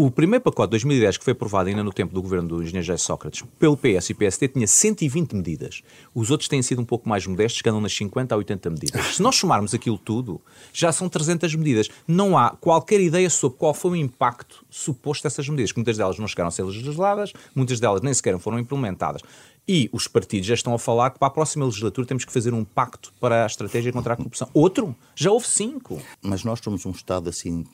O 0.00 0.12
primeiro 0.12 0.44
pacote 0.44 0.68
de 0.68 0.70
2010, 0.84 1.16
que 1.16 1.24
foi 1.24 1.32
aprovado 1.32 1.68
ainda 1.68 1.82
no 1.82 1.92
tempo 1.92 2.14
do 2.14 2.22
governo 2.22 2.46
do 2.46 2.62
engenheiro 2.62 2.86
José 2.86 2.96
Sócrates, 2.98 3.42
pelo 3.58 3.76
PS 3.76 4.10
e 4.10 4.14
PSD, 4.14 4.46
tinha 4.46 4.64
120 4.64 5.34
medidas. 5.34 5.82
Os 6.14 6.30
outros 6.30 6.48
têm 6.48 6.62
sido 6.62 6.80
um 6.80 6.84
pouco 6.84 7.08
mais 7.08 7.26
modestos, 7.26 7.60
andam 7.66 7.80
nas 7.80 7.92
50 7.96 8.32
a 8.32 8.38
80 8.38 8.70
medidas. 8.70 9.16
Se 9.16 9.20
nós 9.20 9.34
somarmos 9.34 9.74
aquilo 9.74 9.98
tudo, 9.98 10.40
já 10.72 10.92
são 10.92 11.08
300 11.08 11.52
medidas. 11.56 11.88
Não 12.06 12.38
há 12.38 12.50
qualquer 12.50 13.00
ideia 13.00 13.28
sobre 13.28 13.58
qual 13.58 13.74
foi 13.74 13.90
o 13.90 13.96
impacto 13.96 14.64
suposto 14.70 15.24
dessas 15.24 15.48
medidas, 15.48 15.72
muitas 15.72 15.96
delas 15.96 16.16
não 16.16 16.28
chegaram 16.28 16.46
a 16.46 16.52
ser 16.52 16.62
legisladas, 16.62 17.32
muitas 17.52 17.80
delas 17.80 18.00
nem 18.00 18.14
sequer 18.14 18.38
foram 18.38 18.60
implementadas. 18.60 19.20
E 19.66 19.90
os 19.92 20.06
partidos 20.06 20.46
já 20.46 20.54
estão 20.54 20.72
a 20.74 20.78
falar 20.78 21.10
que 21.10 21.18
para 21.18 21.26
a 21.26 21.32
próxima 21.32 21.64
legislatura 21.64 22.06
temos 22.06 22.24
que 22.24 22.32
fazer 22.32 22.54
um 22.54 22.64
pacto 22.64 23.12
para 23.20 23.42
a 23.42 23.46
estratégia 23.46 23.92
contra 23.92 24.14
a 24.14 24.16
corrupção. 24.16 24.48
Outro? 24.54 24.94
Já 25.16 25.32
houve 25.32 25.48
cinco. 25.48 26.00
Mas 26.22 26.44
nós 26.44 26.60
somos 26.60 26.86
um 26.86 26.92
Estado 26.92 27.28
assim 27.28 27.64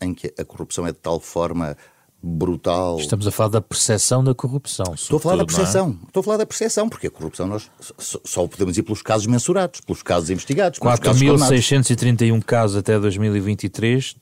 em 0.00 0.14
que 0.14 0.32
a 0.38 0.44
corrupção 0.44 0.86
é 0.86 0.92
de 0.92 0.98
tal 0.98 1.20
forma 1.20 1.76
brutal. 2.22 2.98
Estamos 2.98 3.26
a 3.26 3.30
falar 3.30 3.50
da 3.50 3.60
percepção 3.60 4.24
da 4.24 4.34
corrupção. 4.34 4.94
Estou 4.94 5.18
a 5.18 5.20
falar 5.20 5.36
da 5.36 5.42
é? 5.42 5.46
percepção. 5.46 5.98
É? 6.02 6.06
Estou 6.06 6.20
a 6.20 6.24
falar 6.24 6.36
da 6.38 6.46
percepção, 6.46 6.88
porque 6.88 7.06
a 7.06 7.10
corrupção 7.10 7.46
nós 7.46 7.70
só, 7.98 8.46
podemos 8.46 8.76
ir 8.76 8.82
pelos 8.82 9.02
casos 9.02 9.26
mensurados, 9.26 9.80
pelos 9.80 10.02
casos 10.02 10.30
investigados. 10.30 10.78
4.631 10.80 12.42
casos 12.42 12.76
até 12.76 12.98
2023 12.98 14.16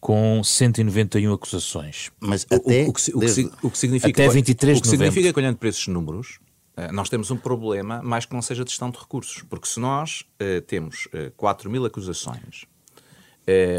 com 0.00 0.42
191 0.42 1.32
acusações. 1.32 2.10
Mas 2.20 2.46
até 2.50 2.84
o, 2.84 2.90
o, 2.90 2.92
que, 2.92 3.10
o, 3.14 3.20
que, 3.20 3.50
o 3.62 3.70
que, 3.70 3.78
significa, 3.78 4.22
até 4.22 4.32
23 4.32 4.78
o 4.78 4.82
que 4.82 4.88
significa 4.88 5.32
que 5.32 5.38
olhando 5.38 5.56
para 5.56 5.68
esses 5.68 5.86
números 5.88 6.38
eh, 6.76 6.90
nós 6.90 7.10
temos 7.10 7.30
um 7.30 7.36
problema 7.36 8.00
mais 8.02 8.24
que 8.24 8.32
não 8.32 8.40
seja 8.40 8.64
de 8.64 8.70
gestão 8.70 8.90
de 8.90 8.98
recursos, 8.98 9.42
porque 9.48 9.68
se 9.68 9.78
nós 9.78 10.24
uh, 10.40 10.62
temos 10.62 11.06
uh, 11.06 11.30
4 11.36 11.70
mil 11.70 11.84
acusações 11.84 12.64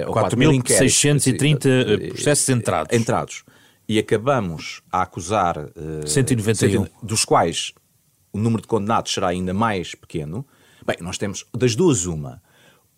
uh, 0.07 0.11
4.630 0.11 2.09
processos 2.09 2.49
entrados. 2.49 2.97
entrados. 2.97 3.43
E 3.87 3.99
acabamos 3.99 4.81
a 4.91 5.01
acusar 5.01 5.57
uh, 5.57 6.07
191, 6.07 6.87
dos 7.03 7.25
quais 7.25 7.73
o 8.31 8.37
número 8.37 8.61
de 8.61 8.67
condenados 8.67 9.13
será 9.13 9.27
ainda 9.29 9.53
mais 9.53 9.93
pequeno, 9.93 10.45
bem, 10.85 10.97
nós 11.01 11.17
temos 11.17 11.45
das 11.53 11.75
duas 11.75 12.05
uma, 12.05 12.41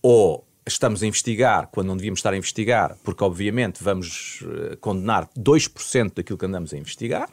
ou 0.02 0.48
estamos 0.66 1.04
a 1.04 1.08
investigar 1.08 1.68
quando 1.72 1.88
não 1.88 1.98
devíamos 1.98 2.20
estar 2.20 2.34
a 2.34 2.38
investigar, 2.38 2.96
porque 3.04 3.24
obviamente 3.24 3.84
vamos 3.84 4.42
uh, 4.42 4.78
condenar 4.78 5.28
2% 5.38 6.14
daquilo 6.16 6.38
que 6.38 6.46
andamos 6.46 6.74
a 6.74 6.78
investigar, 6.78 7.30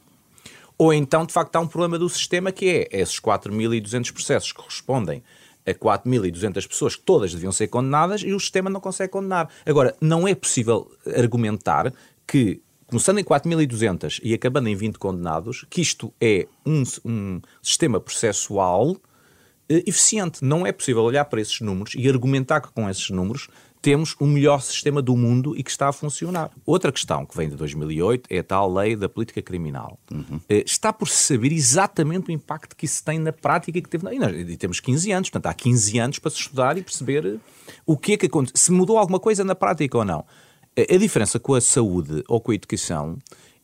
ou 0.79 0.95
então 0.95 1.27
de 1.27 1.33
facto 1.33 1.57
há 1.57 1.61
um 1.61 1.67
problema 1.67 1.99
do 1.99 2.09
sistema 2.09 2.51
que 2.51 2.89
é 2.91 3.01
esses 3.01 3.21
4.200 3.21 4.13
processos 4.13 4.53
que 4.53 4.59
correspondem 4.59 5.23
a 5.67 5.73
4.200 5.73 6.67
pessoas 6.67 6.97
que 6.97 7.03
todas 7.03 7.33
deviam 7.33 7.53
ser 7.53 7.69
condenadas 7.69 8.23
e 8.23 8.33
o 8.33 8.41
sistema 8.41 8.71
não 8.71 8.81
consegue 8.81 9.13
condenar. 9.13 9.49
Agora, 9.65 9.95
não 10.01 10.27
é 10.27 10.35
possível 10.35 10.91
argumentar 11.17 11.93
que 12.27 12.63
começando 12.91 13.19
em 13.19 13.25
4.200 13.25 14.21
e 14.23 14.35
acabando 14.35 14.69
em 14.69 14.75
20 14.75 14.99
condenados, 14.99 15.65
que 15.71 15.81
isto 15.81 16.13
é 16.21 16.49
um, 16.67 16.83
um 17.05 17.41
sistema 17.63 18.01
processual 18.01 18.97
eh, 19.69 19.85
eficiente. 19.87 20.45
Não 20.45 20.67
é 20.67 20.73
possível 20.73 21.03
olhar 21.03 21.25
para 21.27 21.41
esses 21.41 21.61
números 21.61 21.95
e 21.97 22.09
argumentar 22.09 22.61
que 22.61 22.73
com 22.73 22.91
esses 22.91 23.09
números 23.11 23.49
temos 23.83 24.15
o 24.21 24.27
melhor 24.27 24.61
sistema 24.61 25.01
do 25.01 25.17
mundo 25.17 25.57
e 25.57 25.63
que 25.63 25.71
está 25.71 25.89
a 25.89 25.93
funcionar. 25.93 26.51
Outra 26.67 26.93
questão 26.93 27.25
que 27.25 27.37
vem 27.37 27.49
de 27.49 27.57
2008 27.57 28.27
é 28.31 28.39
a 28.39 28.45
tal 28.45 28.73
lei 28.73 28.95
da 28.95 29.09
política 29.09 29.41
criminal. 29.41 29.99
Uhum. 30.11 30.41
Eh, 30.49 30.65
está 30.67 30.93
por 30.93 31.09
saber 31.09 31.53
exatamente 31.53 32.29
o 32.29 32.33
impacto 32.33 32.77
que 32.77 32.85
isso 32.85 33.03
tem 33.03 33.19
na 33.19 33.33
prática 33.33 33.79
e 33.79 33.83
que 33.83 33.89
teve. 33.89 34.07
E, 34.53 34.57
temos 34.57 34.81
15 34.81 35.13
anos, 35.13 35.31
portanto 35.31 35.51
há 35.51 35.55
15 35.55 35.99
anos 35.99 36.19
para 36.19 36.31
se 36.31 36.39
estudar 36.39 36.77
e 36.77 36.83
perceber 36.83 37.39
o 37.87 37.97
que 37.97 38.13
é 38.13 38.17
que 38.17 38.27
aconteceu, 38.27 38.57
se 38.57 38.73
mudou 38.73 38.99
alguma 38.99 39.19
coisa 39.19 39.45
na 39.45 39.55
prática 39.55 39.97
ou 39.97 40.05
não. 40.05 40.25
A 40.77 40.97
diferença 40.97 41.39
com 41.39 41.55
a 41.55 41.61
saúde 41.61 42.23
ou 42.29 42.41
com 42.41 42.53
a 42.53 42.55
educação 42.55 43.19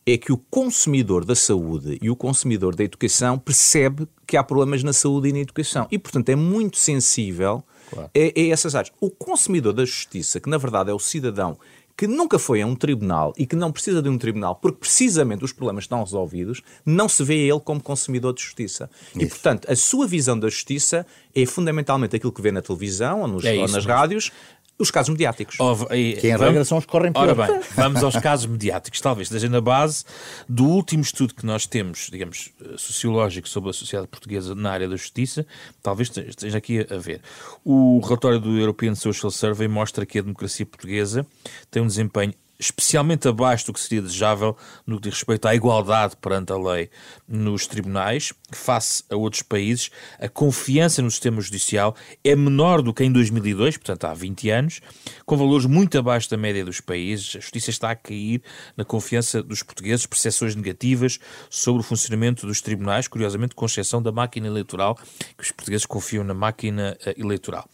é 0.05 0.17
que 0.17 0.31
o 0.31 0.37
consumidor 0.37 1.25
da 1.25 1.35
saúde 1.35 1.97
e 2.01 2.09
o 2.09 2.15
consumidor 2.15 2.75
da 2.75 2.83
educação 2.83 3.37
percebe 3.37 4.07
que 4.25 4.37
há 4.37 4.43
problemas 4.43 4.81
na 4.81 4.93
saúde 4.93 5.29
e 5.29 5.33
na 5.33 5.39
educação. 5.39 5.87
E, 5.91 5.97
portanto, 5.99 6.29
é 6.29 6.35
muito 6.35 6.77
sensível 6.77 7.63
claro. 7.89 8.09
a, 8.15 8.39
a 8.39 8.47
essas 8.49 8.75
áreas. 8.75 8.93
O 8.99 9.09
consumidor 9.09 9.73
da 9.73 9.85
justiça, 9.85 10.39
que 10.39 10.49
na 10.49 10.57
verdade 10.57 10.89
é 10.89 10.93
o 10.93 10.99
cidadão 10.99 11.57
que 11.97 12.05
nunca 12.05 12.37
foi 12.37 12.61
a 12.61 12.67
um 12.67 12.75
tribunal 12.75 13.33
e 13.35 13.47
que 13.47 13.55
não 13.55 13.71
precisa 13.71 14.03
de 14.03 14.07
um 14.07 14.19
tribunal 14.19 14.55
porque 14.55 14.77
precisamente 14.77 15.43
os 15.43 15.51
problemas 15.51 15.85
estão 15.85 16.03
resolvidos, 16.03 16.61
não 16.85 17.09
se 17.09 17.23
vê 17.23 17.47
ele 17.47 17.59
como 17.59 17.81
consumidor 17.81 18.35
de 18.35 18.43
justiça. 18.43 18.87
Isso. 19.15 19.25
E, 19.25 19.25
portanto, 19.25 19.69
a 19.69 19.75
sua 19.75 20.05
visão 20.05 20.39
da 20.39 20.47
justiça 20.47 21.07
é 21.33 21.45
fundamentalmente 21.47 22.15
aquilo 22.15 22.31
que 22.31 22.41
vê 22.41 22.51
na 22.51 22.61
televisão 22.61 23.21
ou, 23.21 23.27
nos, 23.27 23.43
é 23.43 23.55
ou 23.55 23.61
nas 23.61 23.73
mesmo. 23.73 23.91
rádios, 23.91 24.31
os 24.79 24.91
casos 24.91 25.09
mediáticos. 25.09 25.57
Oh, 25.59 25.75
e, 25.93 26.13
que 26.13 26.27
em 26.27 26.37
regra 26.37 26.63
são 26.63 26.77
os 26.77 26.85
que 26.85 26.91
correm 26.91 27.11
pior. 27.11 27.29
Ora 27.29 27.47
bem, 27.47 27.61
vamos 27.75 28.03
aos 28.03 28.15
casos 28.17 28.45
mediáticos. 28.45 29.01
Talvez 29.01 29.27
esteja 29.27 29.49
na 29.49 29.59
base 29.59 30.03
do 30.47 30.65
último 30.65 31.01
estudo 31.01 31.33
que 31.33 31.45
nós 31.45 31.65
temos, 31.65 32.09
digamos, 32.11 32.51
sociológico 32.77 33.49
sobre 33.49 33.69
a 33.71 33.73
sociedade 33.73 34.07
portuguesa 34.07 34.53
na 34.53 34.71
área 34.71 34.87
da 34.87 34.95
justiça, 34.95 35.45
talvez 35.81 36.15
esteja 36.15 36.57
aqui 36.57 36.85
a 36.89 36.97
ver. 36.97 37.21
O 37.63 37.99
relatório 38.03 38.39
do 38.39 38.57
European 38.57 38.93
Social 38.95 39.31
Survey 39.31 39.67
mostra 39.67 40.05
que 40.05 40.19
a 40.19 40.21
democracia 40.21 40.65
portuguesa 40.65 41.25
tem 41.71 41.81
um 41.81 41.87
desempenho 41.87 42.33
especialmente 42.59 43.27
abaixo 43.27 43.67
do 43.67 43.73
que 43.73 43.79
seria 43.79 44.01
desejável 44.01 44.57
no 44.85 44.97
que 44.97 45.03
diz 45.03 45.19
respeito 45.19 45.47
à 45.47 45.55
igualdade 45.55 46.15
perante 46.17 46.51
a 46.51 46.57
lei 46.57 46.89
nos 47.27 47.67
tribunais, 47.67 48.33
face 48.51 49.03
a 49.09 49.15
outros 49.15 49.41
países, 49.41 49.91
a 50.19 50.27
confiança 50.27 51.01
no 51.01 51.11
sistema 51.11 51.39
judicial 51.41 51.95
é 52.23 52.35
menor 52.35 52.81
do 52.81 52.93
que 52.93 53.03
em 53.03 53.11
2002, 53.11 53.77
portanto 53.77 54.05
há 54.05 54.13
20 54.13 54.49
anos, 54.49 54.81
com 55.25 55.37
valores 55.37 55.65
muito 55.65 55.97
abaixo 55.97 56.29
da 56.29 56.37
média 56.37 56.65
dos 56.65 56.81
países. 56.81 57.35
A 57.35 57.39
justiça 57.39 57.69
está 57.69 57.91
a 57.91 57.95
cair 57.95 58.41
na 58.75 58.83
confiança 58.83 59.43
dos 59.43 59.61
portugueses, 59.61 60.05
percepções 60.05 60.55
negativas 60.55 61.19
sobre 61.49 61.81
o 61.81 61.83
funcionamento 61.83 62.47
dos 62.47 62.61
tribunais, 62.61 63.07
curiosamente 63.07 63.53
com 63.55 63.65
exceção 63.65 64.01
da 64.01 64.11
máquina 64.11 64.47
eleitoral, 64.47 64.95
que 65.37 65.43
os 65.43 65.51
portugueses 65.51 65.85
confiam 65.85 66.23
na 66.23 66.33
máquina 66.33 66.97
eh, 67.05 67.15
eleitoral. 67.17 67.69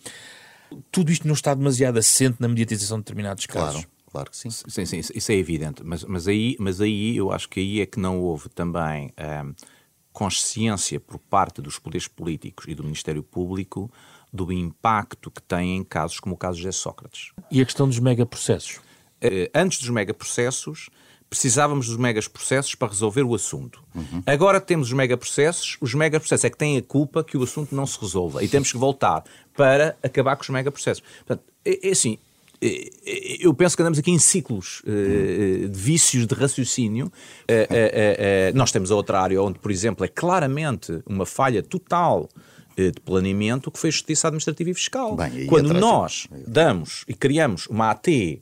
Tudo 0.91 1.11
isto 1.11 1.27
não 1.27 1.33
está 1.33 1.53
demasiado 1.53 1.97
assente 1.97 2.37
na 2.39 2.47
mediatização 2.47 2.97
de 2.97 3.03
determinados 3.03 3.45
casos. 3.45 3.81
Claro 3.81 3.92
claro 4.13 4.29
que 4.29 4.37
sim. 4.37 4.51
Sim, 4.51 4.85
sim, 4.85 5.01
isso 5.13 5.31
é 5.31 5.35
evidente. 5.35 5.83
Mas, 5.83 6.03
mas, 6.03 6.27
aí, 6.27 6.55
mas 6.59 6.79
aí 6.79 7.17
eu 7.17 7.31
acho 7.31 7.49
que 7.49 7.59
aí 7.59 7.81
é 7.81 7.85
que 7.87 7.99
não 7.99 8.21
houve 8.21 8.47
também 8.47 9.11
um, 9.17 9.53
consciência 10.11 10.99
por 10.99 11.17
parte 11.17 11.59
dos 11.61 11.79
poderes 11.79 12.07
políticos 12.07 12.65
e 12.67 12.75
do 12.75 12.83
Ministério 12.83 13.23
Público 13.23 13.91
do 14.31 14.51
impacto 14.51 15.31
que 15.31 15.41
tem 15.41 15.77
em 15.77 15.83
casos 15.83 16.19
como 16.19 16.35
o 16.35 16.37
caso 16.37 16.61
de 16.61 16.71
Sócrates. 16.71 17.31
E 17.51 17.59
a 17.59 17.65
questão 17.65 17.87
dos 17.87 17.99
megaprocessos? 17.99 18.77
Uh, 19.23 19.49
antes 19.53 19.79
dos 19.79 19.89
megaprocessos, 19.89 20.89
precisávamos 21.29 21.87
dos 21.87 21.97
megaprocessos 21.97 22.75
para 22.75 22.89
resolver 22.89 23.23
o 23.23 23.33
assunto. 23.33 23.83
Uhum. 23.95 24.21
Agora 24.25 24.61
temos 24.61 24.87
os 24.87 24.93
megaprocessos, 24.93 25.77
os 25.81 25.93
megaprocessos 25.95 26.45
é 26.45 26.49
que 26.49 26.57
têm 26.57 26.77
a 26.77 26.81
culpa 26.81 27.23
que 27.23 27.35
o 27.35 27.43
assunto 27.43 27.75
não 27.75 27.87
se 27.87 27.99
resolva 27.99 28.43
e 28.43 28.47
temos 28.47 28.71
que 28.71 28.77
voltar 28.77 29.23
para 29.55 29.97
acabar 30.03 30.35
com 30.35 30.43
os 30.43 30.49
megaprocessos. 30.49 31.03
Portanto, 31.25 31.43
é, 31.65 31.87
é 31.87 31.91
assim, 31.91 32.19
eu 33.39 33.53
penso 33.53 33.75
que 33.75 33.81
andamos 33.81 33.99
aqui 33.99 34.11
em 34.11 34.19
ciclos 34.19 34.81
uh, 34.85 35.69
de 35.69 35.79
vícios 35.79 36.25
de 36.25 36.35
raciocínio. 36.35 37.11
Nós 38.53 38.71
temos 38.71 38.91
a 38.91 38.95
outra 38.95 39.21
área 39.21 39.41
onde, 39.41 39.59
por 39.59 39.71
exemplo, 39.71 40.05
é 40.05 40.07
claramente 40.07 41.01
uma 41.05 41.25
falha 41.25 41.61
total 41.61 42.29
de 42.75 42.91
planeamento 43.05 43.69
que 43.69 43.77
foi 43.77 43.89
a 43.89 43.91
Justiça 43.91 44.27
Administrativa 44.27 44.69
e 44.69 44.73
Fiscal. 44.73 45.15
Bem, 45.15 45.45
Quando 45.45 45.67
atrás, 45.67 45.81
nós 45.81 46.27
damos 46.47 47.05
e 47.07 47.13
criamos 47.13 47.67
uma 47.67 47.91
AT 47.91 48.41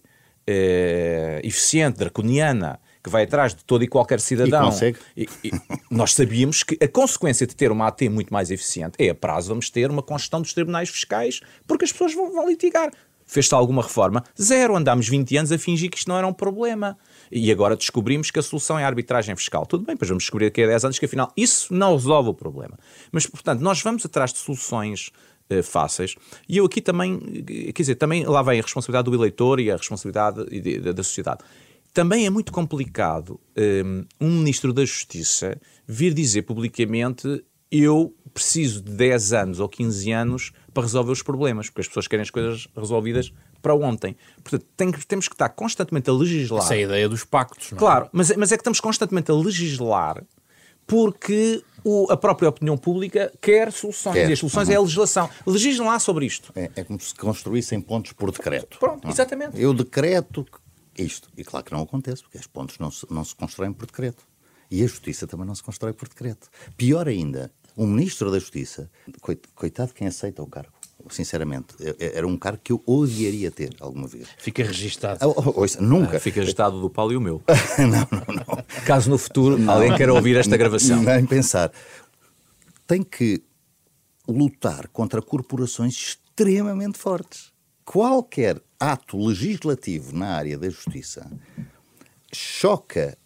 eficiente, 1.44 1.98
draconiana, 1.98 2.80
que 3.04 3.10
vai 3.10 3.24
atrás 3.24 3.56
de 3.56 3.64
todo 3.64 3.84
e 3.84 3.88
qualquer 3.88 4.20
cidadão. 4.20 4.68
E 4.68 4.72
consegue. 4.72 5.00
E, 5.18 5.30
e 5.44 5.52
nós 5.90 6.14
sabíamos 6.14 6.64
que 6.64 6.78
a 6.84 6.88
consequência 6.88 7.48
de 7.48 7.56
ter 7.56 7.72
uma 7.72 7.88
AT 7.88 8.02
muito 8.10 8.32
mais 8.32 8.52
eficiente 8.52 8.94
é 9.00 9.10
a 9.10 9.16
prazo 9.16 9.50
vamos 9.50 9.70
ter 9.70 9.90
uma 9.90 10.04
congestão 10.04 10.42
dos 10.42 10.54
tribunais 10.54 10.90
fiscais 10.90 11.42
porque 11.68 11.86
as 11.86 11.92
pessoas 11.92 12.14
vão, 12.14 12.32
vão 12.32 12.48
litigar. 12.48 12.92
Fez-se 13.32 13.56
alguma 13.56 13.82
reforma? 13.82 14.26
Zero. 14.39 14.76
Andámos 14.76 15.08
20 15.08 15.38
anos 15.38 15.52
a 15.54 15.58
fingir 15.58 15.89
que 15.89 15.98
isto 15.98 16.10
não 16.10 16.17
era 16.17 16.28
um 16.28 16.34
problema. 16.34 16.98
E 17.32 17.50
agora 17.50 17.78
descobrimos 17.78 18.30
que 18.30 18.38
a 18.38 18.41
solução 18.41 18.78
é 18.78 18.84
a 18.84 18.88
arbitragem 18.88 19.34
fiscal. 19.38 19.65
Tudo 19.65 19.86
bem, 19.86 19.96
depois 19.96 20.10
vamos 20.10 20.26
descobrir 20.26 20.48
daqui 20.48 20.62
a 20.62 20.67
10 20.67 20.84
anos 20.84 21.00
que 21.00 21.06
afinal 21.06 21.32
isso 21.38 21.74
não 21.74 21.94
resolve 21.94 22.28
o 22.28 22.34
problema. 22.34 22.78
Mas, 23.10 23.26
portanto, 23.26 23.62
nós 23.62 23.82
vamos 23.82 24.06
atrás 24.06 24.34
de 24.34 24.39
soluções 24.39 25.12
uh, 25.50 25.63
fáceis. 25.63 26.15
E 26.50 26.58
eu 26.58 26.65
aqui 26.65 26.82
também, 26.82 27.22
quer 27.74 27.82
dizer, 27.82 27.96
também 27.96 28.26
lá 28.26 28.41
vem 28.41 28.60
a 28.60 28.63
responsabilidade 28.63 29.10
do 29.10 29.15
eleitor 29.15 29.62
e 29.62 29.72
a 29.72 29.78
responsabilidade 29.78 30.82
da 30.82 31.02
sociedade. 31.02 31.39
Também 31.94 32.26
é 32.26 32.30
muito 32.30 32.52
complicado 32.52 33.39
um, 33.58 34.02
eh, 34.02 34.06
um 34.20 34.30
ministro 34.39 34.74
da 34.74 34.84
Justiça 34.84 35.58
vir 35.88 36.13
dizer 36.13 36.41
publicamente 36.41 37.46
eu 37.72 38.13
preciso 38.34 38.82
de 38.82 38.91
10 38.91 39.34
anos 39.34 39.60
ou 39.60 39.67
15 39.67 40.12
anos 40.12 40.52
para 40.74 40.84
resolver 40.84 41.12
os 41.12 41.22
problemas, 41.22 41.67
porque 41.70 41.82
as 41.82 41.88
pessoas 41.88 42.08
querem 42.08 42.24
as 42.24 42.30
coisas 42.30 42.67
resolvidas 42.76 43.34
para 43.62 43.76
ontem. 43.76 44.15
Portanto, 44.44 44.65
tem, 44.76 44.91
temos 44.91 45.28
que 45.28 45.36
estar 45.36 45.50
constantemente 45.50 46.10
a 46.10 46.13
legislar. 46.13 46.63
Essa 46.63 46.76
é 46.76 46.80
a 46.80 46.82
ideia 46.82 47.10
dos 47.10 47.24
pactos, 47.24 47.72
não 47.72 47.78
é? 47.78 47.80
Claro, 47.80 48.10
mas, 48.12 48.36
mas 48.36 48.52
é 48.52 48.58
que 48.58 48.62
estamos 48.62 48.80
constantemente 48.80 49.30
a 49.32 49.34
legislar 49.34 50.24
porque 50.88 51.63
o, 51.84 52.12
a 52.12 52.17
própria 52.17 52.50
opinião 52.50 52.78
pública 52.78 53.32
quer 53.39 53.72
soluções. 53.72 54.13
Quer. 54.13 54.30
E 54.30 54.34
as 54.34 54.39
soluções 54.39 54.67
uhum. 54.67 54.74
é 54.74 54.78
a 54.78 54.82
legislação. 54.82 55.30
Legislem 55.46 55.88
lá 55.88 56.00
sobre 56.00 56.26
isto. 56.26 56.52
É, 56.56 56.70
é, 56.76 56.84
como 56.84 57.00
se 57.00 57.15
construíssem 57.15 57.80
pontos 57.80 58.12
por 58.13 58.32
decreto. 58.32 58.78
Pronto, 58.78 59.06
não? 59.06 59.12
exatamente. 59.12 59.60
Eu 59.60 59.74
decreto 59.74 60.46
isto. 60.98 61.30
E 61.38 61.44
claro 61.44 61.65
que 61.65 61.72
não 61.72 61.82
acontece, 61.82 62.22
porque 62.24 62.38
os 62.38 62.48
pontos 62.48 62.78
não 62.78 62.91
se, 62.91 63.06
não 63.10 63.24
se 63.24 63.36
constroem 63.36 63.72
por 63.72 63.86
decreto. 63.86 64.24
E 64.70 64.84
a 64.84 64.88
justiça 64.88 65.28
também 65.28 65.46
não 65.46 65.56
se 65.56 65.63
constrói 65.63 65.94
por 65.94 66.08
decreto. 66.08 66.50
Pior 66.78 67.08
ainda, 67.08 67.52
um 67.78 67.88
ministro 67.88 68.32
da 68.32 68.40
Justiça, 68.40 68.90
coitado 69.56 69.94
quem 69.94 70.08
aceita 70.08 70.42
o 70.42 70.48
cargo. 70.48 70.74
Sinceramente, 71.10 71.76
era 72.00 72.28
um 72.28 72.38
cargo 72.38 72.60
que 72.64 72.72
eu 72.72 72.82
odiaria 72.86 73.50
ter 73.50 73.76
alguma 73.80 74.08
vez. 74.08 74.28
Fica 74.38 74.64
registado. 74.64 75.20
Oh, 75.28 75.62
ouça, 75.62 75.82
nunca. 75.82 76.18
Ah, 76.18 76.20
fica 76.20 76.40
registado 76.40 76.80
do 76.80 76.90
Paulo 76.90 77.12
e 77.14 77.18
o 77.18 77.22
meu. 77.22 77.42
não, 77.80 77.88
não, 77.88 78.36
não. 78.36 78.64
Caso 78.86 79.10
no 79.10 79.18
futuro 79.18 79.58
não. 79.58 79.74
alguém 79.74 79.96
queira 79.96 80.14
ouvir 80.14 80.38
esta 80.38 80.56
gravação. 80.56 81.02
Nem 81.02 81.26
pensar. 81.26 81.72
tem 82.86 83.02
que 83.02 83.44
lutar 84.28 84.88
contra 84.90 85.22
corporações 85.22 85.96
extremamente 85.96 86.98
fortes. 87.00 87.52
Qualquer 87.84 88.62
ato 88.80 89.18
legislativo 89.18 90.16
na 90.16 90.36
área 90.36 90.58
da 90.58 90.70
justiça 90.70 91.30
choca 92.34 93.18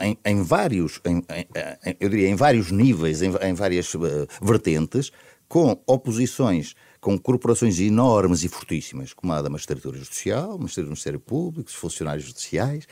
em, 0.00 0.18
em 0.24 0.42
vários, 0.42 1.00
em, 1.04 1.18
em, 1.18 1.96
eu 1.98 2.08
diria, 2.08 2.28
em 2.28 2.34
vários 2.34 2.70
níveis, 2.70 3.22
em, 3.22 3.54
várias 3.54 3.92
uh, 3.94 4.00
vertentes, 4.40 5.10
com 5.48 5.82
oposições, 5.86 6.74
com 7.00 7.18
corporações 7.18 7.78
enormes 7.78 8.42
e 8.44 8.48
fortíssimas, 8.48 9.12
como 9.12 9.32
a 9.32 9.42
da 9.42 9.50
Magistratura 9.50 9.98
Judicial, 9.98 10.56
o 10.56 10.58
Ministério 10.58 11.20
Público, 11.20 11.68
os 11.68 11.74
funcionários 11.74 12.24
judiciais, 12.24 12.86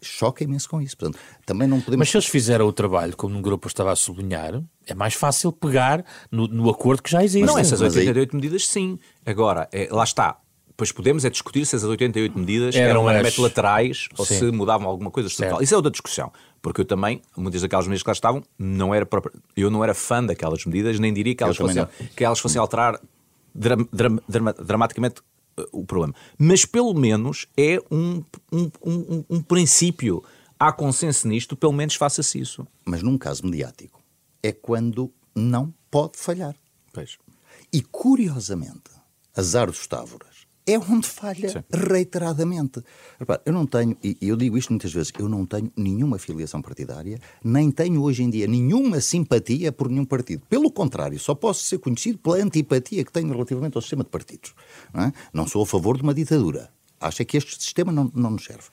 choca 0.00 0.44
imenso 0.44 0.68
com 0.68 0.80
isso. 0.80 0.96
Portanto, 0.96 1.18
também 1.44 1.66
não 1.66 1.80
podemos... 1.80 1.98
Mas 1.98 2.10
se 2.10 2.16
eles 2.16 2.26
fizeram 2.26 2.66
o 2.66 2.72
trabalho, 2.72 3.16
como 3.16 3.36
um 3.36 3.42
grupo 3.42 3.66
estava 3.66 3.90
a 3.90 3.96
sublinhar, 3.96 4.62
é 4.86 4.94
mais 4.94 5.14
fácil 5.14 5.50
pegar 5.50 6.04
no, 6.30 6.46
no 6.46 6.68
acordo 6.68 7.02
que 7.02 7.10
já 7.10 7.24
existe. 7.24 7.46
Não, 7.46 7.58
essas 7.58 7.80
88 7.80 8.30
aí... 8.30 8.40
medidas 8.40 8.66
sim. 8.68 8.98
Agora, 9.24 9.68
é, 9.72 9.88
lá 9.90 10.04
está. 10.04 10.38
Pois 10.76 10.90
podemos 10.90 11.24
é 11.24 11.30
discutir 11.30 11.64
se 11.64 11.76
essas 11.76 11.88
88 11.88 12.36
medidas 12.36 12.74
eram, 12.74 12.90
eram 12.90 13.04
meramente 13.04 13.40
laterais 13.40 14.08
ou 14.18 14.26
sim. 14.26 14.38
se 14.38 14.50
mudavam 14.50 14.88
alguma 14.88 15.10
coisa 15.10 15.28
estrutural. 15.28 15.62
Isso 15.62 15.72
é 15.72 15.76
outra 15.76 15.90
discussão. 15.90 16.32
Porque 16.60 16.80
eu 16.80 16.84
também, 16.84 17.22
muitas 17.36 17.62
daquelas 17.62 17.86
medidas 17.86 18.02
que 18.02 18.08
lá 18.08 18.12
estavam, 18.12 18.42
não 18.58 18.94
era 18.94 19.06
própria, 19.06 19.32
eu 19.56 19.70
não 19.70 19.84
era 19.84 19.94
fã 19.94 20.24
daquelas 20.24 20.64
medidas, 20.64 20.98
nem 20.98 21.12
diria 21.12 21.34
que 21.34 21.44
elas, 21.44 21.56
fossem, 21.56 21.86
que 22.16 22.24
elas 22.24 22.40
fossem 22.40 22.60
alterar 22.60 22.98
dram, 23.54 23.86
dram, 23.92 24.18
dram, 24.28 24.54
dramaticamente 24.64 25.16
o 25.72 25.84
problema. 25.84 26.14
Mas 26.38 26.64
pelo 26.64 26.94
menos 26.94 27.46
é 27.56 27.78
um, 27.90 28.22
um, 28.52 28.70
um, 28.84 29.24
um 29.30 29.42
princípio. 29.42 30.24
Há 30.58 30.72
consenso 30.72 31.28
nisto, 31.28 31.56
pelo 31.56 31.72
menos 31.72 31.94
faça-se 31.94 32.40
isso. 32.40 32.66
Mas 32.84 33.02
num 33.02 33.18
caso 33.18 33.44
mediático, 33.44 34.02
é 34.42 34.52
quando 34.52 35.12
não 35.34 35.72
pode 35.90 36.16
falhar. 36.16 36.54
Pois. 36.92 37.18
E 37.72 37.82
curiosamente, 37.82 38.90
azar 39.36 39.66
dos 39.66 39.86
Távoras, 39.86 40.33
é 40.66 40.78
onde 40.78 41.06
falha 41.06 41.48
Sim. 41.48 41.62
reiteradamente. 41.70 42.82
Repare, 43.18 43.42
eu 43.44 43.52
não 43.52 43.66
tenho, 43.66 43.96
e 44.02 44.16
eu 44.22 44.36
digo 44.36 44.56
isto 44.56 44.70
muitas 44.70 44.92
vezes, 44.92 45.12
eu 45.18 45.28
não 45.28 45.44
tenho 45.44 45.70
nenhuma 45.76 46.18
filiação 46.18 46.62
partidária, 46.62 47.18
nem 47.42 47.70
tenho 47.70 48.02
hoje 48.02 48.22
em 48.22 48.30
dia 48.30 48.46
nenhuma 48.46 49.00
simpatia 49.00 49.70
por 49.70 49.88
nenhum 49.88 50.04
partido. 50.04 50.42
Pelo 50.48 50.70
contrário, 50.70 51.18
só 51.18 51.34
posso 51.34 51.64
ser 51.64 51.78
conhecido 51.78 52.18
pela 52.18 52.36
antipatia 52.36 53.04
que 53.04 53.12
tenho 53.12 53.28
relativamente 53.28 53.76
ao 53.76 53.82
sistema 53.82 54.04
de 54.04 54.10
partidos. 54.10 54.54
Não, 54.92 55.04
é? 55.04 55.12
não 55.32 55.46
sou 55.46 55.62
a 55.62 55.66
favor 55.66 55.96
de 55.96 56.02
uma 56.02 56.14
ditadura. 56.14 56.70
Acho 57.00 57.22
é 57.22 57.24
que 57.24 57.36
este 57.36 57.62
sistema 57.62 57.92
não, 57.92 58.10
não 58.14 58.30
nos 58.30 58.44
serve. 58.44 58.64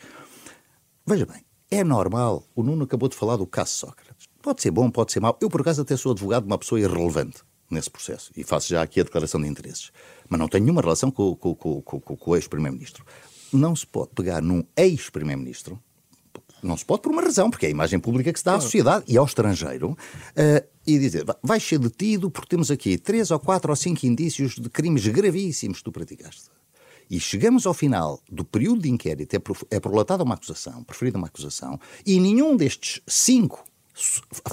Veja 1.05 1.25
bem, 1.25 1.43
é 1.69 1.83
normal, 1.83 2.47
o 2.55 2.63
Nuno 2.63 2.85
acabou 2.85 3.09
de 3.09 3.15
falar 3.17 3.35
do 3.35 3.45
caso 3.45 3.71
Sócrates. 3.71 4.27
Pode 4.41 4.61
ser 4.61 4.71
bom, 4.71 4.89
pode 4.89 5.11
ser 5.11 5.19
mau. 5.19 5.37
Eu, 5.41 5.49
por 5.49 5.61
acaso, 5.61 5.81
até 5.81 5.97
sou 5.97 6.13
advogado 6.13 6.43
de 6.43 6.47
uma 6.47 6.57
pessoa 6.57 6.79
irrelevante 6.79 7.43
nesse 7.73 7.89
processo 7.89 8.31
e 8.35 8.43
faço 8.43 8.69
já 8.69 8.81
aqui 8.81 8.99
a 8.99 9.03
declaração 9.03 9.41
de 9.41 9.47
interesses. 9.47 9.91
Mas 10.29 10.39
não 10.39 10.47
tenho 10.47 10.65
nenhuma 10.65 10.81
relação 10.81 11.09
com, 11.09 11.35
com, 11.35 11.55
com, 11.55 11.81
com 11.81 12.31
o 12.31 12.35
ex-primeiro-ministro. 12.35 13.05
Não 13.51 13.75
se 13.75 13.85
pode 13.85 14.11
pegar 14.15 14.41
num 14.41 14.63
ex-primeiro-ministro, 14.77 15.81
não 16.63 16.77
se 16.77 16.85
pode 16.85 17.01
por 17.01 17.11
uma 17.11 17.21
razão, 17.21 17.49
porque 17.49 17.65
é 17.65 17.69
a 17.69 17.71
imagem 17.71 17.99
pública 17.99 18.31
que 18.31 18.39
se 18.39 18.45
dá 18.45 18.55
à 18.55 18.61
sociedade 18.61 19.05
e 19.07 19.17
ao 19.17 19.25
estrangeiro, 19.25 19.91
uh, 19.91 20.67
e 20.85 20.99
dizer, 20.99 21.25
vai 21.41 21.59
ser 21.59 21.79
detido 21.79 22.29
porque 22.29 22.49
temos 22.49 22.69
aqui 22.69 22.97
três 22.97 23.31
ou 23.31 23.39
quatro 23.39 23.71
ou 23.71 23.75
cinco 23.75 24.05
indícios 24.05 24.55
de 24.55 24.69
crimes 24.69 25.05
gravíssimos 25.07 25.79
que 25.79 25.83
tu 25.83 25.91
praticaste. 25.91 26.49
E 27.09 27.19
chegamos 27.19 27.65
ao 27.65 27.73
final 27.73 28.21
do 28.31 28.45
período 28.45 28.83
de 28.83 28.89
inquérito, 28.89 29.35
é, 29.35 29.41
é 29.75 29.79
prolatada 29.79 30.23
uma 30.23 30.35
acusação, 30.35 30.83
preferida 30.83 31.17
uma 31.17 31.27
acusação, 31.27 31.79
e 32.05 32.19
nenhum 32.19 32.55
destes 32.55 33.01
cinco 33.05 33.65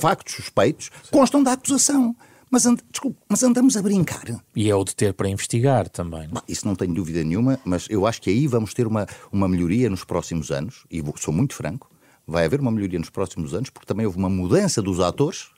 factos 0.01 0.35
suspeitos 0.35 0.91
constam 1.11 1.43
da 1.43 1.53
acusação. 1.53 2.17
Mas, 2.51 2.65
and, 2.67 2.77
desculpe, 2.91 3.19
mas 3.29 3.43
andamos 3.43 3.77
a 3.77 3.83
brincar. 3.83 4.25
E 4.57 4.71
é 4.71 4.75
o 4.75 4.85
de 4.85 4.97
ter 4.97 5.13
para 5.13 5.29
investigar 5.29 5.89
também. 5.89 6.29
Bah, 6.29 6.43
isso 6.49 6.67
não 6.67 6.75
tenho 6.75 6.95
dúvida 6.95 7.23
nenhuma, 7.23 7.59
mas 7.65 7.87
eu 7.91 8.07
acho 8.07 8.23
que 8.23 8.31
aí 8.31 8.47
vamos 8.47 8.73
ter 8.73 8.87
uma, 8.87 9.07
uma 9.31 9.49
melhoria 9.49 9.91
nos 9.91 10.05
próximos 10.05 10.51
anos, 10.51 10.85
e 10.91 11.01
vou, 11.03 11.15
sou 11.17 11.33
muito 11.33 11.55
franco, 11.55 11.91
vai 12.27 12.45
haver 12.45 12.61
uma 12.61 12.71
melhoria 12.71 12.99
nos 12.99 13.11
próximos 13.11 13.55
anos, 13.55 13.71
porque 13.71 13.87
também 13.87 14.07
houve 14.07 14.19
uma 14.19 14.31
mudança 14.31 14.81
dos 14.81 15.01
atores 15.01 15.49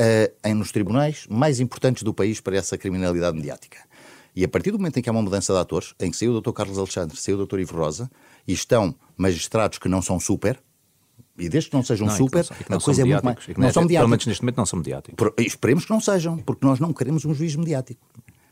uh, 0.00 0.32
em, 0.44 0.54
nos 0.54 0.70
tribunais 0.72 1.26
mais 1.28 1.60
importantes 1.60 2.02
do 2.02 2.12
país 2.12 2.40
para 2.40 2.56
essa 2.56 2.76
criminalidade 2.76 3.36
mediática. 3.36 3.78
E 4.34 4.44
a 4.44 4.48
partir 4.48 4.70
do 4.70 4.78
momento 4.78 4.98
em 4.98 5.02
que 5.02 5.08
há 5.10 5.12
uma 5.12 5.22
mudança 5.22 5.52
de 5.52 5.58
atores, 5.58 5.94
em 6.00 6.10
que 6.10 6.16
saiu 6.16 6.34
o 6.34 6.40
Dr. 6.40 6.52
Carlos 6.52 6.78
Alexandre, 6.78 7.16
saiu 7.16 7.38
o 7.38 7.46
Dr. 7.46 7.60
Ivo 7.60 7.76
Rosa, 7.76 8.10
e 8.46 8.52
estão 8.52 8.94
magistrados 9.16 9.78
que 9.78 9.88
não 9.88 10.00
são 10.00 10.18
super, 10.18 10.58
e 11.38 11.48
desde 11.48 11.70
que 11.70 11.76
não 11.76 11.82
sejam 11.82 12.06
não, 12.06 12.16
super, 12.16 12.46
não, 12.68 12.78
a 12.78 12.80
coisa 12.80 13.02
é 13.02 13.04
muito 13.04 13.24
mais. 13.24 13.48
não, 13.48 13.64
não 13.64 13.72
são 13.72 13.82
mediáticos. 13.82 14.00
Pelo 14.00 14.08
menos 14.08 14.26
neste 14.26 14.42
momento 14.42 14.56
não 14.56 14.66
são 14.66 14.78
mediáticos. 14.78 15.16
Por, 15.16 15.34
esperemos 15.38 15.84
que 15.84 15.90
não 15.90 16.00
sejam, 16.00 16.38
porque 16.38 16.66
nós 16.66 16.78
não 16.78 16.92
queremos 16.92 17.24
um 17.24 17.34
juiz 17.34 17.56
mediático. 17.56 18.06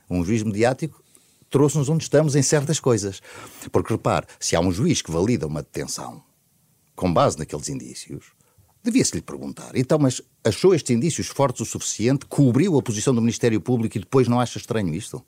Um 0.08 0.24
juiz 0.24 0.42
mediático 0.42 1.02
trouxe-nos 1.50 1.88
onde 1.88 2.04
estamos 2.04 2.34
em 2.34 2.42
certas 2.42 2.80
coisas. 2.80 3.20
Porque 3.70 3.92
repare, 3.92 4.26
se 4.38 4.56
há 4.56 4.60
um 4.60 4.72
juiz 4.72 5.02
que 5.02 5.10
valida 5.10 5.46
uma 5.46 5.62
detenção 5.62 6.22
com 6.94 7.12
base 7.12 7.38
naqueles 7.38 7.68
indícios, 7.68 8.26
devia-se 8.82 9.14
lhe 9.14 9.22
perguntar. 9.22 9.72
Então, 9.74 9.98
mas 9.98 10.22
achou 10.44 10.74
estes 10.74 10.94
indícios 10.94 11.26
fortes 11.26 11.60
o 11.60 11.64
suficiente? 11.64 12.24
Cobriu 12.26 12.78
a 12.78 12.82
posição 12.82 13.14
do 13.14 13.20
Ministério 13.20 13.60
Público 13.60 13.96
e 13.96 14.00
depois 14.00 14.28
não 14.28 14.40
acha 14.40 14.58
estranho 14.58 14.94
isto? 14.94 15.22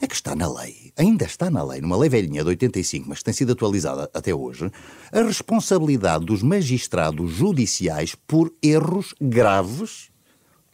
É 0.00 0.06
que 0.06 0.14
está 0.14 0.34
na 0.34 0.52
lei, 0.52 0.92
ainda 0.96 1.24
está 1.24 1.50
na 1.50 1.62
lei, 1.62 1.80
numa 1.80 1.96
lei 1.96 2.08
velhinha 2.08 2.42
de 2.42 2.48
85, 2.50 3.08
mas 3.08 3.18
que 3.18 3.24
tem 3.24 3.34
sido 3.34 3.52
atualizada 3.52 4.10
até 4.12 4.34
hoje, 4.34 4.70
a 5.12 5.22
responsabilidade 5.22 6.24
dos 6.24 6.42
magistrados 6.42 7.30
judiciais 7.30 8.14
por 8.14 8.52
erros 8.62 9.14
graves, 9.20 10.10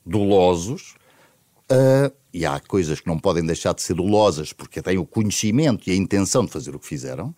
dolosos, 0.04 0.94
uh, 1.70 2.12
e 2.32 2.46
há 2.46 2.58
coisas 2.60 3.00
que 3.00 3.06
não 3.06 3.18
podem 3.18 3.44
deixar 3.44 3.74
de 3.74 3.82
ser 3.82 3.94
dolosas 3.94 4.52
porque 4.52 4.80
têm 4.80 4.98
o 4.98 5.06
conhecimento 5.06 5.88
e 5.88 5.92
a 5.92 5.96
intenção 5.96 6.44
de 6.44 6.50
fazer 6.50 6.74
o 6.74 6.78
que 6.78 6.86
fizeram, 6.86 7.34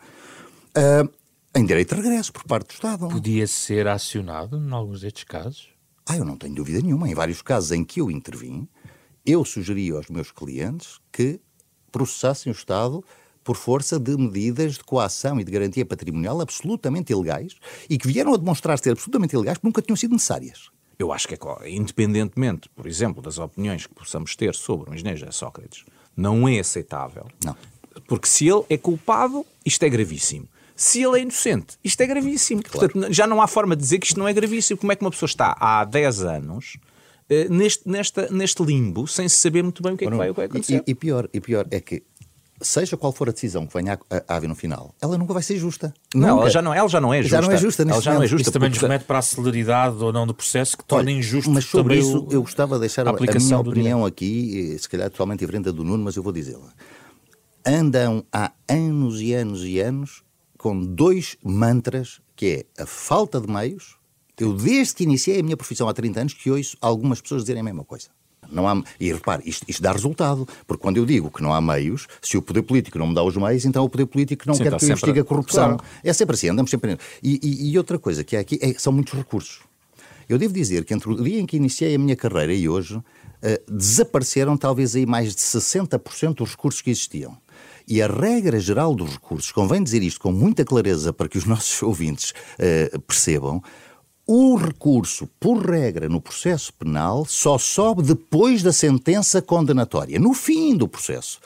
uh, 0.77 1.09
em 1.55 1.65
direito 1.65 1.95
de 1.95 2.03
regresso 2.03 2.33
por 2.33 2.45
parte 2.45 2.69
do 2.69 2.73
Estado. 2.75 3.09
Podia 3.09 3.47
ser 3.47 3.87
acionado 3.87 4.57
em 4.57 4.73
alguns 4.73 5.01
destes 5.01 5.25
casos? 5.25 5.69
Ah, 6.07 6.17
eu 6.17 6.25
não 6.25 6.37
tenho 6.37 6.55
dúvida 6.55 6.81
nenhuma. 6.81 7.09
Em 7.09 7.15
vários 7.15 7.41
casos 7.41 7.73
em 7.73 7.85
que 7.85 8.01
eu 8.01 8.11
intervim, 8.11 8.69
eu 9.25 9.45
sugeri 9.45 9.91
aos 9.91 10.09
meus 10.09 10.31
clientes 10.31 11.01
que 11.11 11.41
processassem 11.95 12.51
o 12.51 12.55
Estado 12.55 13.05
por 13.45 13.57
força 13.57 14.01
de 14.01 14.17
medidas 14.17 14.75
de 14.75 14.83
coação 14.83 15.39
e 15.39 15.45
de 15.45 15.53
garantia 15.53 15.87
patrimonial 15.87 16.41
absolutamente 16.41 17.13
ilegais 17.13 17.55
e 17.89 17.97
que 17.97 18.09
vieram 18.09 18.35
a 18.35 18.37
demonstrar 18.37 18.77
ser 18.81 18.91
absolutamente 18.91 19.37
ilegais 19.37 19.59
porque 19.59 19.69
nunca 19.69 19.81
tinham 19.81 19.97
sido 19.97 20.11
necessárias. 20.11 20.71
Eu 20.99 21.13
acho 21.13 21.29
que 21.29 21.35
é 21.35 21.71
independentemente, 21.71 22.69
por 22.75 22.87
exemplo, 22.87 23.23
das 23.23 23.39
opiniões 23.39 23.87
que 23.87 23.95
possamos 23.95 24.35
ter 24.35 24.55
sobre 24.57 24.91
o 24.91 24.95
engenheiro 24.95 25.33
Sócrates, 25.33 25.85
não 26.17 26.49
é 26.49 26.59
aceitável. 26.59 27.29
Não. 27.45 27.57
Porque 28.09 28.27
se 28.27 28.49
ele 28.49 28.65
é 28.69 28.77
culpado, 28.77 29.47
isto 29.65 29.85
é 29.85 29.89
gravíssimo. 29.89 30.49
Se 30.75 31.01
ele 31.01 31.21
é 31.21 31.23
inocente, 31.23 31.79
isto 31.85 32.01
é 32.01 32.07
gravíssimo. 32.07 32.61
Claro. 32.63 32.91
Portanto, 32.91 33.13
já 33.13 33.27
não 33.27 33.41
há 33.41 33.47
forma 33.47 33.77
de 33.77 33.83
dizer 33.83 34.01
que 34.01 34.07
isto 34.07 34.19
não 34.19 34.27
é 34.27 34.33
gravíssimo. 34.33 34.79
Como 34.81 34.91
é 34.91 34.97
que 34.97 35.05
uma 35.05 35.11
pessoa 35.13 35.29
está 35.29 35.57
há 35.61 35.85
10 35.85 36.23
anos 36.23 36.77
neste, 37.51 37.89
nesta, 37.89 38.29
neste 38.31 38.63
limbo 38.63 39.07
sem 39.07 39.29
se 39.29 39.37
saber 39.37 39.63
muito 39.63 39.83
bem 39.83 39.95
o 39.95 39.97
que 39.97 40.05
é 40.05 40.11
que 40.11 40.17
vai, 40.17 40.33
vai 40.33 40.47
acontecer? 40.47 40.83
E, 40.87 40.91
e, 40.91 40.95
pior, 40.95 41.29
e 41.33 41.41
pior 41.41 41.67
é 41.71 41.81
que 41.81 42.03
seja 42.61 42.97
qual 42.97 43.13
for 43.13 43.29
a 43.29 43.33
decisão 43.33 43.67
que 43.67 43.75
venha 43.75 43.99
a, 44.11 44.37
haver 44.37 44.49
no 44.49 44.55
final, 44.55 44.95
ela 45.01 45.19
nunca 45.19 45.33
vai 45.33 45.43
ser 45.43 45.57
justa. 45.57 45.93
Não, 46.15 46.41
ela 46.41 46.51
já 46.51 46.63
não, 46.63 46.73
ela 46.73 46.89
já 46.89 47.01
não 47.01 47.13
é 47.13 47.23
justa. 47.23 47.37
Já 47.37 47.43
não 47.43 47.53
é 47.53 47.57
justa 47.57 47.83
ela 47.83 48.01
já 48.01 48.15
não 48.15 48.23
é 48.23 48.27
justa. 48.27 48.43
Isso 48.43 48.53
também 48.53 48.71
nos 48.71 48.79
remete 48.79 49.05
para 49.05 49.19
a 49.19 49.23
celeridade 49.23 50.03
ou 50.03 50.13
não 50.13 50.27
do 50.27 50.35
processo 50.35 50.77
que 50.77 50.85
torna 50.85 51.11
injusto 51.11 51.51
Mas 51.51 51.65
sobre 51.65 51.99
isso 51.99 52.27
eu 52.31 52.43
gostava 52.43 52.77
de 52.77 52.81
deixar 52.81 53.07
a, 53.07 53.11
a 53.11 53.15
minha 53.15 53.59
opinião 53.59 54.07
aqui, 54.07 54.77
se 54.79 54.89
calhar 54.89 55.11
totalmente 55.11 55.41
diferente 55.41 55.65
da 55.65 55.71
do 55.71 55.85
Nuno, 55.85 56.05
mas 56.05 56.17
eu 56.17 56.23
vou 56.23 56.33
dizê-la. 56.33 56.73
Andam 57.67 58.25
há 58.33 58.53
anos 58.69 59.21
e 59.21 59.33
anos 59.33 59.65
e 59.65 59.81
anos 59.81 60.23
com 60.59 60.81
dois 60.81 61.37
mantras, 61.45 62.21
que 62.35 62.67
é 62.79 62.83
a 62.83 62.87
falta 62.87 63.41
de 63.41 63.51
meios. 63.51 63.97
Eu, 64.39 64.53
desde 64.53 64.95
que 64.95 65.05
iniciei 65.05 65.41
a 65.41 65.43
minha 65.43 65.57
profissão 65.57 65.89
há 65.89 65.95
30 65.95 66.21
anos, 66.21 66.35
que 66.35 66.51
ouço 66.51 66.77
algumas 66.81 67.21
pessoas 67.21 67.43
dizerem 67.43 67.61
a 67.61 67.65
mesma 67.65 67.85
coisa. 67.85 68.09
Não 68.51 68.69
há, 68.69 68.83
e 69.01 69.13
repare, 69.13 69.43
isto, 69.47 69.65
isto, 69.69 69.83
dá 69.83 69.93
resultado, 69.93 70.47
porque 70.67 70.83
quando 70.83 70.97
eu 70.97 71.07
digo 71.07 71.31
que 71.31 71.43
não 71.43 71.53
há 71.55 71.61
meios, 71.61 72.07
se 72.21 72.37
o 72.37 72.43
poder 72.43 72.63
político 72.63 72.99
não 72.99 73.07
me 73.07 73.15
dá 73.15 73.23
os 73.23 73.37
meios, 73.37 73.65
então 73.65 73.85
o 73.85 73.89
poder 73.89 74.07
político 74.07 74.45
não 74.47 74.55
Sim, 74.55 74.65
quer 74.65 74.77
que 74.77 74.85
eu 74.85 74.89
investigue 74.89 75.21
a 75.21 75.25
corrupção. 75.25 75.77
Claro. 75.77 75.85
É 76.03 76.13
sempre 76.13 76.35
assim, 76.35 76.49
andamos 76.49 76.71
sempre. 76.71 76.99
E, 77.23 77.41
e, 77.43 77.71
e 77.71 77.79
outra 77.79 77.99
coisa 77.99 78.23
que 78.23 78.37
há 78.37 78.41
aqui 78.41 78.59
é, 78.61 78.75
são 78.75 78.93
muitos 78.93 79.15
recursos. 79.15 79.61
Eu 80.29 80.39
devo 80.39 80.55
dizer 80.55 80.85
que 80.85 80.95
entre 80.95 81.11
o 81.11 81.23
dia 81.23 81.39
em 81.39 81.47
que 81.47 81.57
iniciei 81.57 81.95
a 81.95 81.99
minha 81.99 82.17
carreira 82.17 82.55
e 82.55 82.69
hoje, 82.69 82.97
uh, 82.97 83.05
desapareceram 83.69 84.57
talvez 84.57 84.97
aí 84.97 85.05
mais 85.05 85.35
de 85.35 85.43
60% 85.43 86.35
dos 86.35 86.51
recursos 86.51 86.81
que 86.81 86.91
existiam. 86.91 87.37
E 87.87 88.01
a 88.01 88.07
regra 88.07 88.59
geral 88.59 88.95
dos 88.95 89.11
recursos, 89.11 89.53
convém 89.53 89.83
dizer 89.83 90.03
isto 90.03 90.19
com 90.19 90.33
muita 90.33 90.65
clareza 90.65 91.13
para 91.13 91.29
que 91.29 91.37
os 91.37 91.45
nossos 91.47 91.83
ouvintes 91.83 92.31
uh, 92.31 92.99
percebam, 93.01 93.63
o 94.27 94.57
recurso, 94.57 95.29
por 95.39 95.59
regra, 95.59 96.09
no 96.09 96.19
processo 96.19 96.73
penal 96.73 97.27
só 97.27 97.59
sobe 97.59 98.03
depois 98.03 98.63
da 98.63 98.73
sentença 98.73 99.43
condenatória, 99.43 100.19
no 100.19 100.33
fim 100.33 100.75
do 100.77 100.89
processo. 100.89 101.41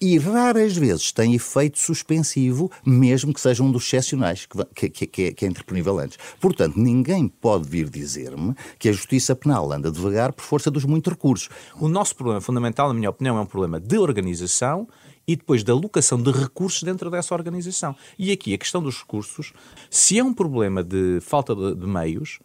e 0.00 0.18
raras 0.18 0.76
vezes 0.76 1.12
tem 1.12 1.34
efeito 1.34 1.78
suspensivo, 1.78 2.70
mesmo 2.84 3.32
que 3.32 3.40
seja 3.40 3.62
um 3.62 3.72
dos 3.72 3.86
excepcionais 3.86 4.46
que, 4.74 4.90
que, 4.90 5.06
que, 5.06 5.22
é, 5.24 5.32
que 5.32 5.44
é 5.44 5.48
interponível 5.48 5.98
antes. 5.98 6.18
Portanto, 6.40 6.78
ninguém 6.78 7.26
pode 7.26 7.66
vir 7.68 7.88
dizer-me 7.88 8.54
que 8.78 8.88
a 8.88 8.92
justiça 8.92 9.34
penal 9.34 9.72
anda 9.72 9.90
devagar 9.90 10.32
por 10.32 10.42
força 10.42 10.70
dos 10.70 10.84
muitos 10.84 11.12
recursos. 11.12 11.48
O 11.80 11.88
nosso 11.88 12.14
problema 12.14 12.40
fundamental, 12.40 12.88
na 12.88 12.94
minha 12.94 13.10
opinião, 13.10 13.38
é 13.38 13.40
um 13.40 13.46
problema 13.46 13.80
de 13.80 13.96
organização 13.96 14.86
e 15.26 15.36
depois 15.36 15.62
da 15.64 15.72
alocação 15.72 16.20
de 16.20 16.30
recursos 16.30 16.82
dentro 16.82 17.10
dessa 17.10 17.34
organização. 17.34 17.96
E 18.18 18.32
aqui 18.32 18.54
a 18.54 18.58
questão 18.58 18.82
dos 18.82 18.98
recursos, 18.98 19.52
se 19.90 20.18
é 20.18 20.24
um 20.24 20.34
problema 20.34 20.82
de 20.82 21.18
falta 21.20 21.54
de, 21.54 21.74
de 21.74 21.86
meios, 21.86 22.38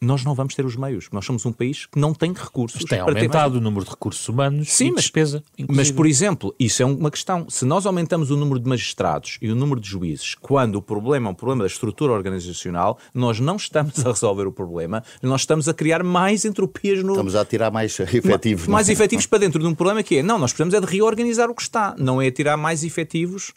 nós 0.00 0.24
não 0.24 0.34
vamos 0.34 0.54
ter 0.54 0.64
os 0.64 0.76
meios. 0.76 1.08
Nós 1.12 1.24
somos 1.24 1.44
um 1.44 1.52
país 1.52 1.86
que 1.86 1.98
não 1.98 2.14
tem 2.14 2.32
recursos. 2.32 2.80
Mas 2.80 2.90
tem 2.90 3.00
aumentado 3.00 3.56
o 3.56 3.60
número 3.60 3.84
de 3.84 3.90
recursos 3.90 4.26
humanos 4.28 4.72
Sim, 4.72 4.86
e 4.88 4.92
mas, 4.92 5.02
despesa. 5.02 5.42
Inclusive. 5.58 5.76
Mas, 5.76 5.90
por 5.90 6.06
exemplo, 6.06 6.54
isso 6.58 6.82
é 6.82 6.86
uma 6.86 7.10
questão. 7.10 7.48
Se 7.50 7.64
nós 7.64 7.84
aumentamos 7.84 8.30
o 8.30 8.36
número 8.36 8.58
de 8.58 8.68
magistrados 8.68 9.38
e 9.42 9.50
o 9.50 9.54
número 9.54 9.80
de 9.80 9.88
juízes, 9.88 10.34
quando 10.34 10.76
o 10.76 10.82
problema 10.82 11.28
é 11.28 11.30
um 11.30 11.34
problema 11.34 11.64
da 11.64 11.66
estrutura 11.66 12.12
organizacional, 12.12 12.98
nós 13.14 13.40
não 13.40 13.56
estamos 13.56 14.04
a 14.04 14.10
resolver 14.10 14.46
o 14.46 14.52
problema, 14.52 15.02
nós 15.22 15.42
estamos 15.42 15.68
a 15.68 15.74
criar 15.74 16.02
mais 16.02 16.44
entropias 16.44 17.02
no. 17.02 17.12
Estamos 17.12 17.36
a 17.36 17.44
tirar 17.44 17.70
mais 17.70 17.98
efetivos. 18.00 18.66
Mais 18.66 18.88
é? 18.88 18.92
efetivos 18.92 19.26
para 19.26 19.38
dentro 19.38 19.60
de 19.60 19.66
um 19.66 19.74
problema 19.74 20.02
que 20.02 20.16
é, 20.16 20.22
não, 20.22 20.38
nós 20.38 20.52
precisamos 20.52 20.74
é 20.74 20.80
de 20.80 20.86
reorganizar 20.86 21.50
o 21.50 21.54
que 21.54 21.62
está, 21.62 21.94
não 21.98 22.22
é 22.22 22.30
tirar 22.30 22.56
mais 22.56 22.84
efetivos 22.84 23.52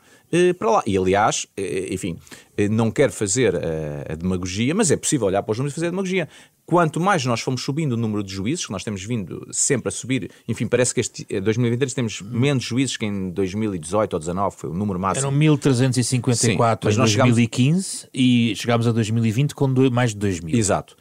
para 0.57 0.71
lá. 0.71 0.83
E, 0.85 0.97
aliás, 0.97 1.45
eh, 1.55 1.89
enfim, 1.91 2.17
eh, 2.57 2.67
não 2.67 2.89
quero 2.89 3.11
fazer 3.11 3.55
a, 3.55 4.15
demagogia, 4.15 4.73
mas 4.73 4.89
é 4.89 4.97
possível 4.97 5.27
olhar 5.27 5.43
para 5.43 5.51
os 5.51 5.57
números 5.57 5.73
e 5.73 5.75
fazer 5.75 5.87
a 5.87 5.89
demagogia. 5.91 6.27
Quanto 6.65 6.99
mais 6.99 7.25
nós 7.25 7.41
fomos 7.41 7.61
subindo 7.61 7.93
o 7.93 7.97
número 7.97 8.23
de 8.23 8.33
juízes, 8.33 8.65
que 8.65 8.71
nós 8.71 8.83
temos 8.83 9.03
vindo 9.03 9.45
sempre 9.51 9.89
a 9.89 9.91
subir, 9.91 10.31
enfim, 10.47 10.65
parece 10.65 10.93
que 10.93 11.01
este 11.01 11.23
2023 11.25 11.93
temos 11.93 12.21
menos 12.21 12.63
juízes 12.63 12.95
que 12.95 13.05
em 13.05 13.29
2018 13.31 14.13
ou 14.13 14.19
2019, 14.19 14.55
foi 14.55 14.69
o 14.69 14.73
número 14.73 14.99
máximo. 14.99 15.27
Eram 15.27 15.37
1354 15.37 16.89
Sim, 16.89 16.95
em 16.95 16.99
2015 16.99 17.89
chegamos... 17.89 18.09
e 18.13 18.53
chegámos 18.55 18.87
a 18.87 18.91
2020 18.91 19.53
com 19.53 19.67
mais 19.91 20.11
de 20.11 20.17
2000. 20.17 20.57
Exato. 20.57 20.95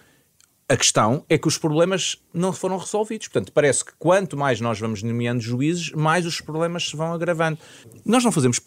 A 0.68 0.76
questão 0.76 1.24
é 1.28 1.36
que 1.36 1.46
os 1.46 1.58
problemas 1.58 2.16
não 2.32 2.52
foram 2.52 2.78
resolvidos. 2.78 3.28
Portanto, 3.28 3.52
parece 3.52 3.84
que 3.84 3.92
quanto 3.98 4.36
mais 4.36 4.60
nós 4.60 4.80
vamos 4.80 5.02
nomeando 5.02 5.40
juízes, 5.42 5.90
mais 5.92 6.24
os 6.24 6.40
problemas 6.40 6.88
se 6.88 6.96
vão 6.96 7.12
agravando. 7.12 7.58
Nós 8.06 8.24
não 8.24 8.32
fazemos 8.32 8.58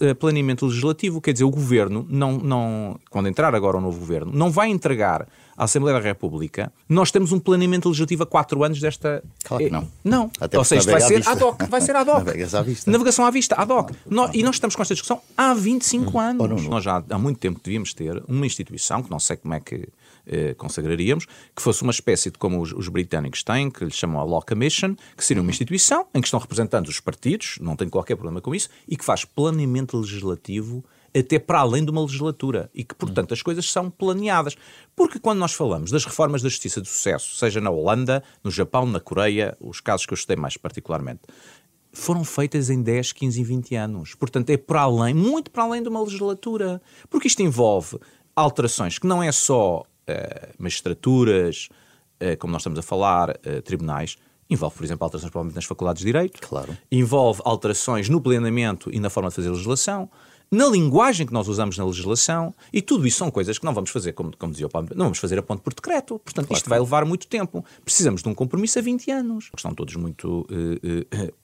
eh, 0.00 0.14
planeamento 0.14 0.66
legislativo, 0.66 1.20
quer 1.20 1.32
dizer, 1.32 1.44
o 1.44 1.50
governo, 1.50 2.06
não, 2.08 2.32
não, 2.32 3.00
quando 3.08 3.28
entrar 3.28 3.54
agora 3.54 3.78
o 3.78 3.80
novo 3.80 3.98
governo, 3.98 4.30
não 4.34 4.50
vai 4.50 4.68
entregar 4.68 5.26
à 5.56 5.64
Assembleia 5.64 5.98
da 5.98 6.04
República. 6.04 6.72
Nós 6.88 7.10
temos 7.10 7.32
um 7.32 7.38
planeamento 7.38 7.88
legislativo 7.88 8.24
há 8.24 8.26
quatro 8.26 8.62
anos 8.62 8.80
desta. 8.80 9.22
Claro 9.42 9.64
que 9.64 9.70
não. 9.70 9.88
Não. 10.02 10.30
Até 10.38 10.58
Ou 10.58 10.64
seja, 10.64 10.90
vai 10.90 11.00
ser 11.00 11.26
ad 11.26 11.42
hoc. 11.42 11.62
Vai 11.68 11.80
ser 11.80 11.96
ad 11.96 12.10
hoc. 12.10 12.18
Navegas 12.18 12.54
à 12.54 12.62
vista. 12.62 12.90
Navegação 12.90 13.24
à 13.24 13.30
vista, 13.30 13.54
ad 13.54 13.72
hoc. 13.72 13.92
E 14.34 14.42
nós 14.42 14.56
estamos 14.56 14.76
com 14.76 14.82
esta 14.82 14.94
discussão 14.94 15.20
há 15.36 15.54
25 15.54 16.10
hum. 16.10 16.20
anos. 16.20 16.66
Nós 16.66 16.84
já 16.84 17.02
há 17.08 17.18
muito 17.18 17.38
tempo 17.38 17.60
devíamos 17.62 17.94
ter 17.94 18.22
uma 18.28 18.44
instituição, 18.44 19.02
que 19.02 19.10
não 19.10 19.18
sei 19.18 19.36
como 19.36 19.54
é 19.54 19.60
que 19.60 19.88
eh, 20.26 20.54
consagraríamos, 20.54 21.26
que 21.54 21.62
fosse 21.62 21.82
uma 21.82 21.90
espécie 21.90 22.30
de 22.30 22.38
como 22.38 22.60
os, 22.60 22.72
os, 22.72 22.88
britânicos 22.88 23.42
têm, 23.42 23.70
que 23.70 23.84
lhes 23.84 23.94
chamam 23.94 24.20
a 24.20 24.24
Law 24.24 24.42
Commission, 24.42 24.94
que 25.16 25.24
seria 25.24 25.42
uma 25.42 25.50
instituição 25.50 26.06
em 26.14 26.20
que 26.20 26.26
estão 26.26 26.40
representantes 26.40 26.90
os 26.90 27.00
partidos, 27.00 27.58
não 27.60 27.76
tenho 27.76 27.90
qualquer 27.90 28.16
problema 28.16 28.40
com 28.40 28.54
isso, 28.54 28.68
e 28.88 28.96
que 28.96 29.04
faz 29.04 29.24
planeamento 29.24 29.98
legislativo 29.98 30.84
até 31.16 31.38
para 31.38 31.60
além 31.60 31.84
de 31.84 31.90
uma 31.90 32.00
legislatura 32.00 32.68
e 32.74 32.82
que, 32.82 32.94
portanto, 32.94 33.32
as 33.32 33.40
coisas 33.40 33.70
são 33.70 33.88
planeadas. 33.88 34.56
Porque 34.96 35.20
quando 35.20 35.38
nós 35.38 35.52
falamos 35.52 35.90
das 35.90 36.04
reformas 36.04 36.42
da 36.42 36.48
justiça 36.48 36.80
de 36.80 36.88
sucesso, 36.88 37.36
seja 37.36 37.60
na 37.60 37.70
Holanda, 37.70 38.22
no 38.42 38.50
Japão, 38.50 38.84
na 38.84 38.98
Coreia, 38.98 39.56
os 39.60 39.80
casos 39.80 40.06
que 40.06 40.12
eu 40.12 40.16
estudei 40.16 40.36
mais 40.36 40.56
particularmente, 40.56 41.20
foram 41.92 42.24
feitas 42.24 42.68
em 42.68 42.82
10, 42.82 43.12
15 43.12 43.40
e 43.40 43.44
20 43.44 43.74
anos. 43.76 44.14
Portanto, 44.16 44.50
é 44.50 44.56
para 44.56 44.82
além, 44.82 45.14
muito 45.14 45.50
para 45.50 45.62
além 45.62 45.82
de 45.82 45.88
uma 45.88 46.02
legislatura. 46.02 46.82
Porque 47.08 47.28
isto 47.28 47.40
envolve 47.40 47.98
alterações 48.34 48.98
que 48.98 49.06
não 49.06 49.22
é 49.22 49.30
só 49.30 49.84
uh, 50.08 50.54
magistraturas, 50.58 51.68
uh, 52.20 52.36
como 52.38 52.52
nós 52.52 52.62
estamos 52.62 52.78
a 52.78 52.82
falar, 52.82 53.30
uh, 53.30 53.62
tribunais, 53.62 54.16
envolve, 54.48 54.76
por 54.76 54.84
exemplo, 54.84 55.04
alterações 55.04 55.30
provavelmente 55.30 55.56
nas 55.56 55.64
faculdades 55.64 56.00
de 56.00 56.06
Direito, 56.06 56.40
claro. 56.46 56.76
envolve 56.90 57.40
alterações 57.44 58.08
no 58.08 58.20
planeamento 58.20 58.90
e 58.92 59.00
na 59.00 59.10
forma 59.10 59.30
de 59.30 59.36
fazer 59.36 59.50
legislação, 59.50 60.08
na 60.50 60.68
linguagem 60.68 61.26
que 61.26 61.32
nós 61.32 61.48
usamos 61.48 61.76
na 61.76 61.84
legislação, 61.84 62.54
e 62.72 62.80
tudo 62.80 63.06
isso 63.06 63.18
são 63.18 63.30
coisas 63.30 63.58
que 63.58 63.64
não 63.64 63.74
vamos 63.74 63.90
fazer, 63.90 64.12
como, 64.12 64.36
como 64.36 64.52
dizia 64.52 64.66
o 64.66 64.70
Paulo, 64.70 64.88
não 64.94 65.06
vamos 65.06 65.18
fazer 65.18 65.38
a 65.38 65.42
ponto 65.42 65.62
por 65.62 65.74
decreto. 65.74 66.18
Portanto, 66.18 66.46
claro. 66.46 66.58
isto 66.58 66.70
vai 66.70 66.78
levar 66.78 67.04
muito 67.04 67.26
tempo. 67.26 67.64
Precisamos 67.84 68.22
de 68.22 68.28
um 68.28 68.34
compromisso 68.34 68.78
a 68.78 68.82
20 68.82 69.10
anos. 69.10 69.50
Estão 69.56 69.74
todos 69.74 69.96
muito 69.96 70.46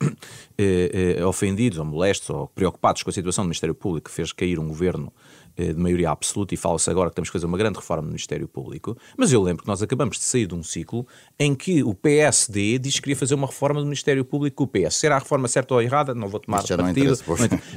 ofendidos, 1.27 1.79
ou 1.79 1.85
molestos, 1.85 2.31
ou 2.31 2.47
preocupados 2.49 3.03
com 3.03 3.11
a 3.11 3.13
situação 3.13 3.43
do 3.45 3.49
Ministério 3.49 3.75
Público 3.75 4.09
que 4.11 4.15
fez 4.15 4.33
cair 4.33 4.61
um 4.61 4.69
governo 4.69 5.13
eh, 5.13 5.40
de 5.69 5.81
maioria 5.81 6.11
absoluta 6.11 6.55
e 6.55 6.57
fala-se 6.57 6.91
agora 6.91 7.11
que 7.11 7.17
temos 7.17 7.29
que 7.29 7.33
fazer 7.33 7.47
uma 7.47 7.59
grande 7.59 7.79
reforma 7.79 8.03
no 8.03 8.09
Ministério 8.09 8.49
Público, 8.49 8.97
mas 9.17 9.33
eu 9.33 9.43
lembro 9.43 9.63
que 9.63 9.69
nós 9.69 9.83
acabamos 9.83 10.19
de 10.19 10.25
sair 10.25 10.47
de 10.47 10.55
um 10.55 10.63
ciclo 10.63 11.07
em 11.39 11.55
que 11.55 11.83
o 11.83 11.95
PSD 11.95 12.79
diz 12.79 12.95
que 12.95 13.03
queria 13.03 13.17
fazer 13.17 13.35
uma 13.35 13.47
reforma 13.47 13.81
do 13.81 13.87
Ministério 13.87 14.25
Público 14.25 14.57
com 14.57 14.65
o 14.65 14.67
PS. 14.67 14.97
Será 14.97 15.17
a 15.17 15.19
reforma 15.19 15.49
certa 15.49 15.75
ou 15.75 15.83
errada? 15.83 16.15
Não 16.15 16.29
vou 16.29 16.41
tomar 16.41 16.63
partido. 16.85 17.15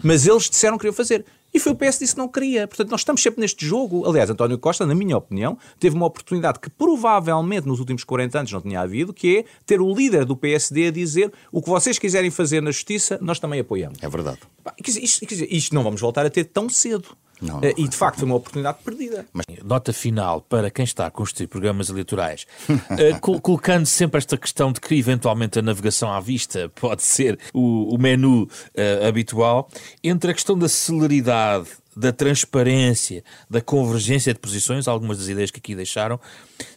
Mas 0.04 0.26
eles 0.26 0.50
disseram 0.50 0.78
que 0.78 0.82
queriam 0.82 0.96
fazer. 0.96 1.26
E 1.54 1.60
foi 1.60 1.72
o 1.72 1.76
PS 1.76 1.98
que 1.98 2.04
disse 2.04 2.16
que 2.16 2.20
não 2.20 2.28
queria. 2.28 2.68
Portanto, 2.68 2.90
nós 2.90 3.02
estamos 3.02 3.22
sempre 3.22 3.40
neste 3.40 3.64
jogo. 3.66 4.08
Aliás, 4.10 4.30
António 4.30 4.58
Costa, 4.58 4.86
na 4.88 4.96
minha 4.96 5.16
opinião, 5.16 5.58
teve 5.80 5.96
uma 5.96 6.08
oportunidade 6.08 6.60
que 6.60 6.70
provavelmente 6.70 7.68
nos 7.68 7.80
últimos 7.80 8.04
40 8.04 8.40
anos 8.40 8.52
não 8.52 8.62
tinha 8.62 8.82
havido, 8.82 9.14
que 9.14 9.38
é 9.38 9.46
ter 9.66 9.80
o 9.80 9.94
líder 9.94 10.26
do 10.26 10.36
PSD 10.36 10.88
a 10.88 10.92
dizer 10.92 11.32
o 11.52 11.62
que 11.62 11.70
vocês 11.70 12.00
quiserem 12.00 12.32
fazer 12.32 12.62
na 12.62 12.72
justiça, 12.72 13.20
nós 13.22 13.40
também 13.40 13.60
apoiamos. 13.60 14.00
É 14.02 14.10
verdade. 14.10 14.40
Isto, 14.84 15.26
isto, 15.26 15.46
isto 15.50 15.76
não 15.76 15.84
vamos 15.84 16.02
voltar 16.02 16.26
a 16.26 16.30
ter 16.30 16.46
tão 16.46 16.68
cedo. 16.68 17.16
Não, 17.44 17.60
não, 17.60 17.70
e 17.78 17.88
de 17.88 17.96
facto 17.96 18.20
foi 18.20 18.26
uma 18.26 18.36
oportunidade 18.36 18.78
perdida. 18.84 19.26
Mas... 19.34 19.46
Nota 19.64 19.92
final 19.92 20.42
para 20.42 20.72
quem 20.72 20.84
está 20.84 21.06
a 21.06 21.12
construir 21.12 21.48
programas 21.48 21.90
eleitorais, 21.90 22.48
uh, 22.70 23.40
colocando 23.42 23.86
sempre 23.86 24.18
esta 24.18 24.38
questão 24.38 24.72
de 24.72 24.80
que 24.80 24.96
eventualmente 24.96 25.60
a 25.60 25.62
navegação 25.62 26.12
à 26.12 26.20
vista 26.20 26.70
pode 26.80 27.04
ser 27.04 27.38
o, 27.54 27.94
o 27.94 27.98
menu 27.98 28.44
uh, 28.44 29.08
habitual, 29.08 29.70
entre 30.04 30.32
a 30.32 30.34
questão 30.34 30.58
da 30.58 30.70
celeridade, 30.70 31.68
da 31.96 32.12
transparência, 32.12 33.24
da 33.50 33.62
convergência 33.62 34.34
de 34.34 34.40
posições, 34.40 34.88
algumas 34.88 35.18
das 35.18 35.28
ideias 35.28 35.52
que 35.52 35.60
aqui 35.60 35.76
deixaram, 35.76 36.20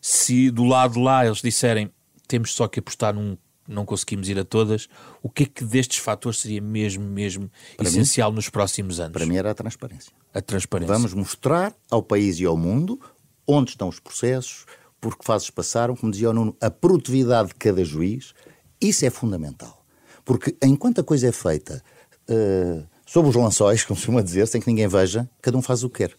se 0.02 0.50
do 0.50 0.64
lado 0.64 0.94
de 0.94 1.00
lá 1.00 1.24
eles 1.24 1.40
disserem 1.40 1.90
temos 2.26 2.52
só 2.52 2.66
que 2.66 2.80
apostar 2.80 3.14
num 3.14 3.36
não 3.68 3.84
conseguimos 3.84 4.28
ir 4.28 4.38
a 4.38 4.44
todas, 4.44 4.88
o 5.22 5.28
que 5.28 5.44
é 5.44 5.46
que 5.46 5.64
destes 5.64 5.98
fatores 5.98 6.40
seria 6.40 6.60
mesmo, 6.60 7.04
mesmo 7.04 7.50
para 7.76 7.88
essencial 7.88 8.30
mim, 8.30 8.36
nos 8.36 8.48
próximos 8.48 9.00
anos? 9.00 9.12
Para 9.12 9.26
mim 9.26 9.36
era 9.36 9.50
a 9.50 9.54
transparência. 9.54 10.12
A 10.32 10.40
transparência. 10.40 10.94
Vamos 10.94 11.14
mostrar 11.14 11.74
ao 11.90 12.02
país 12.02 12.38
e 12.38 12.44
ao 12.44 12.56
mundo 12.56 13.00
onde 13.46 13.70
estão 13.70 13.88
os 13.88 14.00
processos, 14.00 14.66
por 15.00 15.16
que 15.16 15.24
fases 15.24 15.50
passaram, 15.50 15.94
como 15.94 16.10
dizia 16.10 16.30
o 16.30 16.32
Nuno, 16.32 16.56
a 16.60 16.70
produtividade 16.70 17.48
de 17.48 17.54
cada 17.54 17.84
juiz, 17.84 18.34
isso 18.80 19.04
é 19.06 19.10
fundamental. 19.10 19.84
Porque 20.24 20.56
enquanto 20.62 21.00
a 21.00 21.04
coisa 21.04 21.28
é 21.28 21.32
feita 21.32 21.82
uh, 22.28 22.84
sob 23.06 23.28
os 23.28 23.36
lençóis, 23.36 23.84
como 23.86 23.98
se 23.98 24.06
costuma 24.06 24.22
dizer, 24.22 24.46
sem 24.48 24.60
que 24.60 24.66
ninguém 24.66 24.88
veja, 24.88 25.28
cada 25.40 25.56
um 25.56 25.62
faz 25.62 25.84
o 25.84 25.90
que 25.90 25.98
quer. 25.98 26.16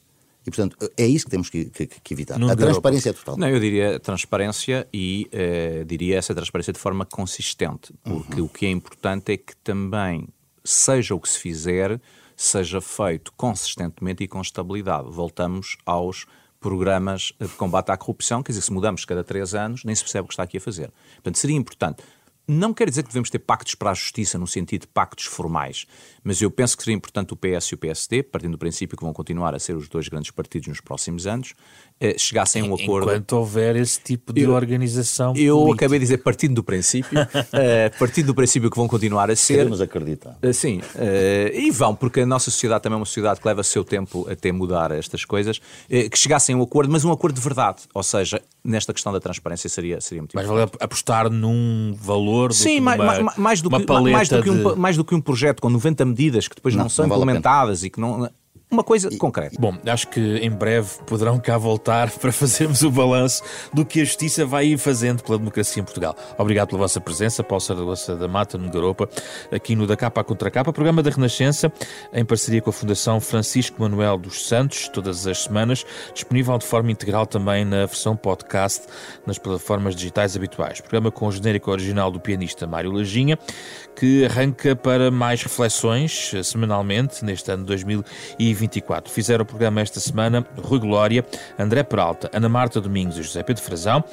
E, 0.48 0.50
portanto, 0.50 0.78
é 0.96 1.06
isso 1.06 1.26
que 1.26 1.32
temos 1.32 1.50
que, 1.50 1.66
que, 1.66 1.88
que 1.88 2.14
evitar. 2.14 2.40
Não 2.40 2.50
a 2.50 2.56
transparência 2.56 3.10
é 3.10 3.14
total. 3.14 3.36
Não, 3.36 3.50
eu 3.50 3.60
diria 3.60 4.00
transparência 4.00 4.88
e 4.94 5.30
uh, 5.34 5.84
diria 5.84 6.18
essa 6.18 6.34
transparência 6.34 6.72
de 6.72 6.80
forma 6.80 7.06
consistente, 7.06 7.94
porque 8.02 8.40
uhum. 8.40 8.48
o 8.48 8.50
que 8.50 8.66
é 8.66 8.70
importante 8.70 9.34
é 9.34 9.38
que 9.38 9.54
também, 9.58 10.26
seja 10.64 11.14
o 11.14 11.20
que 11.20 11.28
se 11.28 11.38
fizer, 11.38 12.00
seja 12.34 12.80
feito 12.80 13.34
consistentemente 13.36 14.24
e 14.24 14.28
com 14.28 14.40
estabilidade. 14.40 15.10
Voltamos 15.10 15.76
aos 15.86 16.26
programas 16.62 17.34
de 17.40 17.50
combate 17.50 17.92
à 17.92 17.98
corrupção, 17.98 18.42
quer 18.42 18.54
dizer, 18.54 18.62
se 18.62 18.72
mudamos 18.72 19.04
cada 19.04 19.24
três 19.24 19.54
anos, 19.54 19.84
nem 19.84 19.94
se 19.94 20.02
percebe 20.02 20.26
o 20.26 20.28
que 20.28 20.34
está 20.34 20.44
aqui 20.44 20.58
a 20.58 20.62
fazer. 20.62 20.92
Portanto, 21.16 21.38
seria 21.38 21.58
importante 21.58 22.04
não 22.48 22.74
quer 22.74 22.90
dizer 22.90 23.04
que 23.04 23.10
devemos 23.10 23.30
ter 23.30 23.40
pactos 23.40 23.76
para 23.76 23.92
a 23.92 23.94
justiça 23.94 24.38
no 24.38 24.48
sentido 24.48 24.82
de 24.82 24.88
pactos 24.88 25.26
formais, 25.26 25.86
mas 26.24 26.42
eu 26.42 26.50
penso 26.50 26.78
que 26.78 26.84
seria 26.84 26.96
importante 26.96 27.34
o 27.34 27.36
PS 27.36 27.68
e 27.68 27.76
o 27.76 27.78
PSD, 27.78 28.24
partindo 28.24 28.54
do 28.54 28.58
princípio 28.58 28.98
que 28.98 29.04
vão 29.04 29.12
continuar 29.12 29.54
a 29.54 29.60
ser 29.60 29.76
os 29.76 29.90
dois 29.90 30.08
grandes 30.08 30.32
partidos 30.32 30.70
nos 30.70 30.80
próximos 30.80 31.28
anos, 31.28 31.54
chegassem 32.18 32.62
a 32.62 32.66
um 32.66 32.76
acordo. 32.76 33.10
Enquanto 33.10 33.32
houver 33.34 33.76
esse 33.76 34.00
tipo 34.00 34.34
de 34.34 34.42
eu, 34.42 34.52
organização. 34.52 35.34
Eu 35.36 35.58
política. 35.58 35.86
acabei 35.86 36.00
de 36.00 36.06
dizer 36.06 36.18
partindo 36.20 36.56
do 36.56 36.64
princípio, 36.64 37.20
eh, 37.54 37.90
partindo 37.98 38.28
do 38.28 38.36
princípio 38.36 38.70
que 38.70 38.78
vão 38.78 38.88
continuar 38.88 39.30
a 39.32 39.36
ser. 39.36 39.56
Queremos 39.56 39.82
acreditar. 39.82 40.38
Eh, 40.42 40.54
sim, 40.54 40.82
e 41.54 41.72
vão, 41.72 41.96
porque 41.96 42.22
a 42.22 42.26
nossa 42.26 42.52
sociedade 42.52 42.84
também 42.84 42.96
é 42.96 43.00
uma 43.00 43.06
sociedade 43.06 43.40
que 43.40 43.48
leva 43.48 43.64
seu 43.64 43.84
tempo 43.84 44.28
até 44.30 44.52
mudar 44.52 44.92
estas 44.92 45.26
coisas, 45.26 45.60
que 45.88 46.18
chegassem 46.18 46.56
a 46.56 46.58
um 46.58 46.62
acordo, 46.62 46.92
mas 46.92 47.04
um 47.04 47.12
acordo 47.12 47.36
de 47.36 47.42
verdade, 47.42 47.84
ou 47.94 48.04
seja, 48.04 48.42
nesta 48.64 48.94
questão 48.94 49.14
da 49.14 49.20
transparência 49.20 49.70
seria, 49.70 50.02
seria 50.02 50.22
muito 50.22 50.32
importante. 50.32 50.58
Mas 50.58 50.70
vale 50.70 50.72
apostar 50.80 51.30
num 51.30 51.96
valor 52.00 52.54
Sim, 52.54 52.80
mais, 52.82 53.00
mais, 53.00 53.38
mais, 53.38 53.62
do 53.62 53.70
que, 53.70 53.86
mais, 54.12 54.30
do 54.30 54.44
que 54.44 54.50
um, 54.50 54.76
mais 54.76 54.98
do 54.98 55.06
que 55.06 55.16
um 55.16 55.22
projeto 55.22 55.62
com 55.62 55.70
90 55.70 56.06
medidas 56.06 56.48
que 56.48 56.56
depois 56.56 56.76
não, 56.76 56.84
não 56.84 56.90
são 56.90 57.08
não 57.08 57.16
implementadas 57.16 57.80
vale 57.80 57.88
e 57.88 57.90
que 57.90 58.00
não 58.00 58.30
Uma 58.70 58.84
coisa 58.84 59.10
concreta. 59.18 59.56
Bom, 59.58 59.78
acho 59.86 60.10
que 60.10 60.20
em 60.20 60.52
breve 60.52 60.90
poderão 61.06 61.40
cá 61.40 61.58
voltar 61.58 62.12
para 62.20 62.34
fazermos 62.34 62.82
o 62.82 62.92
balanço 62.92 63.42
do 63.74 63.86
que 63.86 64.02
a 64.02 64.04
Justiça 64.04 64.46
vai 64.46 64.68
ir 64.68 64.78
fazendo 64.78 65.24
pela 65.24 65.38
democracia 65.38 65.82
em 65.82 65.86
Portugal. 65.86 66.14
Obrigado 66.38 66.68
pela 66.68 66.80
vossa 66.80 67.00
presença, 67.00 67.42
Paulo 67.42 67.62
Saragossa 67.62 68.14
da 68.18 68.28
Mata, 68.28 68.58
no 68.58 68.70
Garopa, 68.70 69.08
aqui 69.54 69.74
no 69.74 69.88
Da 69.88 69.96
Capa 69.96 70.20
à 70.20 70.24
Contra 70.24 70.52
Capa, 70.52 70.74
programa 70.74 71.02
da 71.02 71.10
Renascença, 71.10 71.72
em 72.12 72.26
parceria 72.26 72.62
com 72.62 72.70
a 72.70 72.74
Fundação 72.74 73.22
Francisco 73.22 73.82
Manuel 73.82 74.18
dos 74.18 74.46
Santos, 74.46 74.90
todas 74.90 75.26
as 75.26 75.44
semanas, 75.44 75.86
disponível 76.14 76.58
de 76.58 76.66
forma 76.66 76.92
integral 76.92 77.26
também 77.26 77.64
na 77.64 77.86
versão 77.86 78.18
podcast 78.18 78.86
nas 79.26 79.38
plataformas 79.38 79.96
digitais 79.96 80.36
habituais. 80.36 80.82
Programa 80.82 81.10
com 81.10 81.28
o 81.28 81.32
genérico 81.32 81.72
original 81.72 82.12
do 82.12 82.20
pianista 82.20 82.68
Mário 82.68 82.92
Lajinha, 82.92 83.40
que 83.96 84.26
arranca 84.26 84.76
para 84.76 85.10
mais 85.10 85.42
reflexões 85.42 86.34
eh, 86.34 86.44
semanalmente 86.44 87.24
neste 87.24 87.50
ano 87.50 87.66
2024. 88.58 89.12
Fizeram 89.12 89.44
o 89.44 89.46
programa 89.46 89.82
esta 89.82 90.00
semana 90.00 90.46
Rui 90.58 90.80
Glória, 90.80 91.26
André 91.58 91.84
Peralta, 91.84 92.30
Ana 92.34 92.50
Marta 92.50 92.82
Domingos 92.82 93.18
e 93.18 93.24
José 93.24 93.44
Pedro 93.44 93.64
Frazão. 93.64 94.04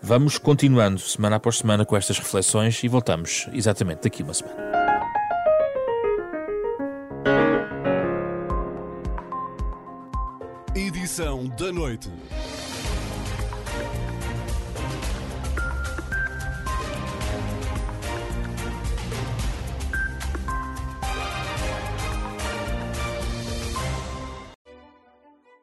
Vamos 0.00 0.38
continuando 0.38 1.00
semana 1.00 1.36
após 1.36 1.58
semana 1.58 1.84
com 1.84 1.96
estas 1.96 2.18
reflexões 2.18 2.82
e 2.84 2.88
voltamos 2.88 3.48
exatamente 3.52 4.02
daqui 4.02 4.22
uma 4.22 4.34
semana. 4.34 4.74
Edição 10.74 11.46
da 11.56 11.72
noite. 11.72 12.10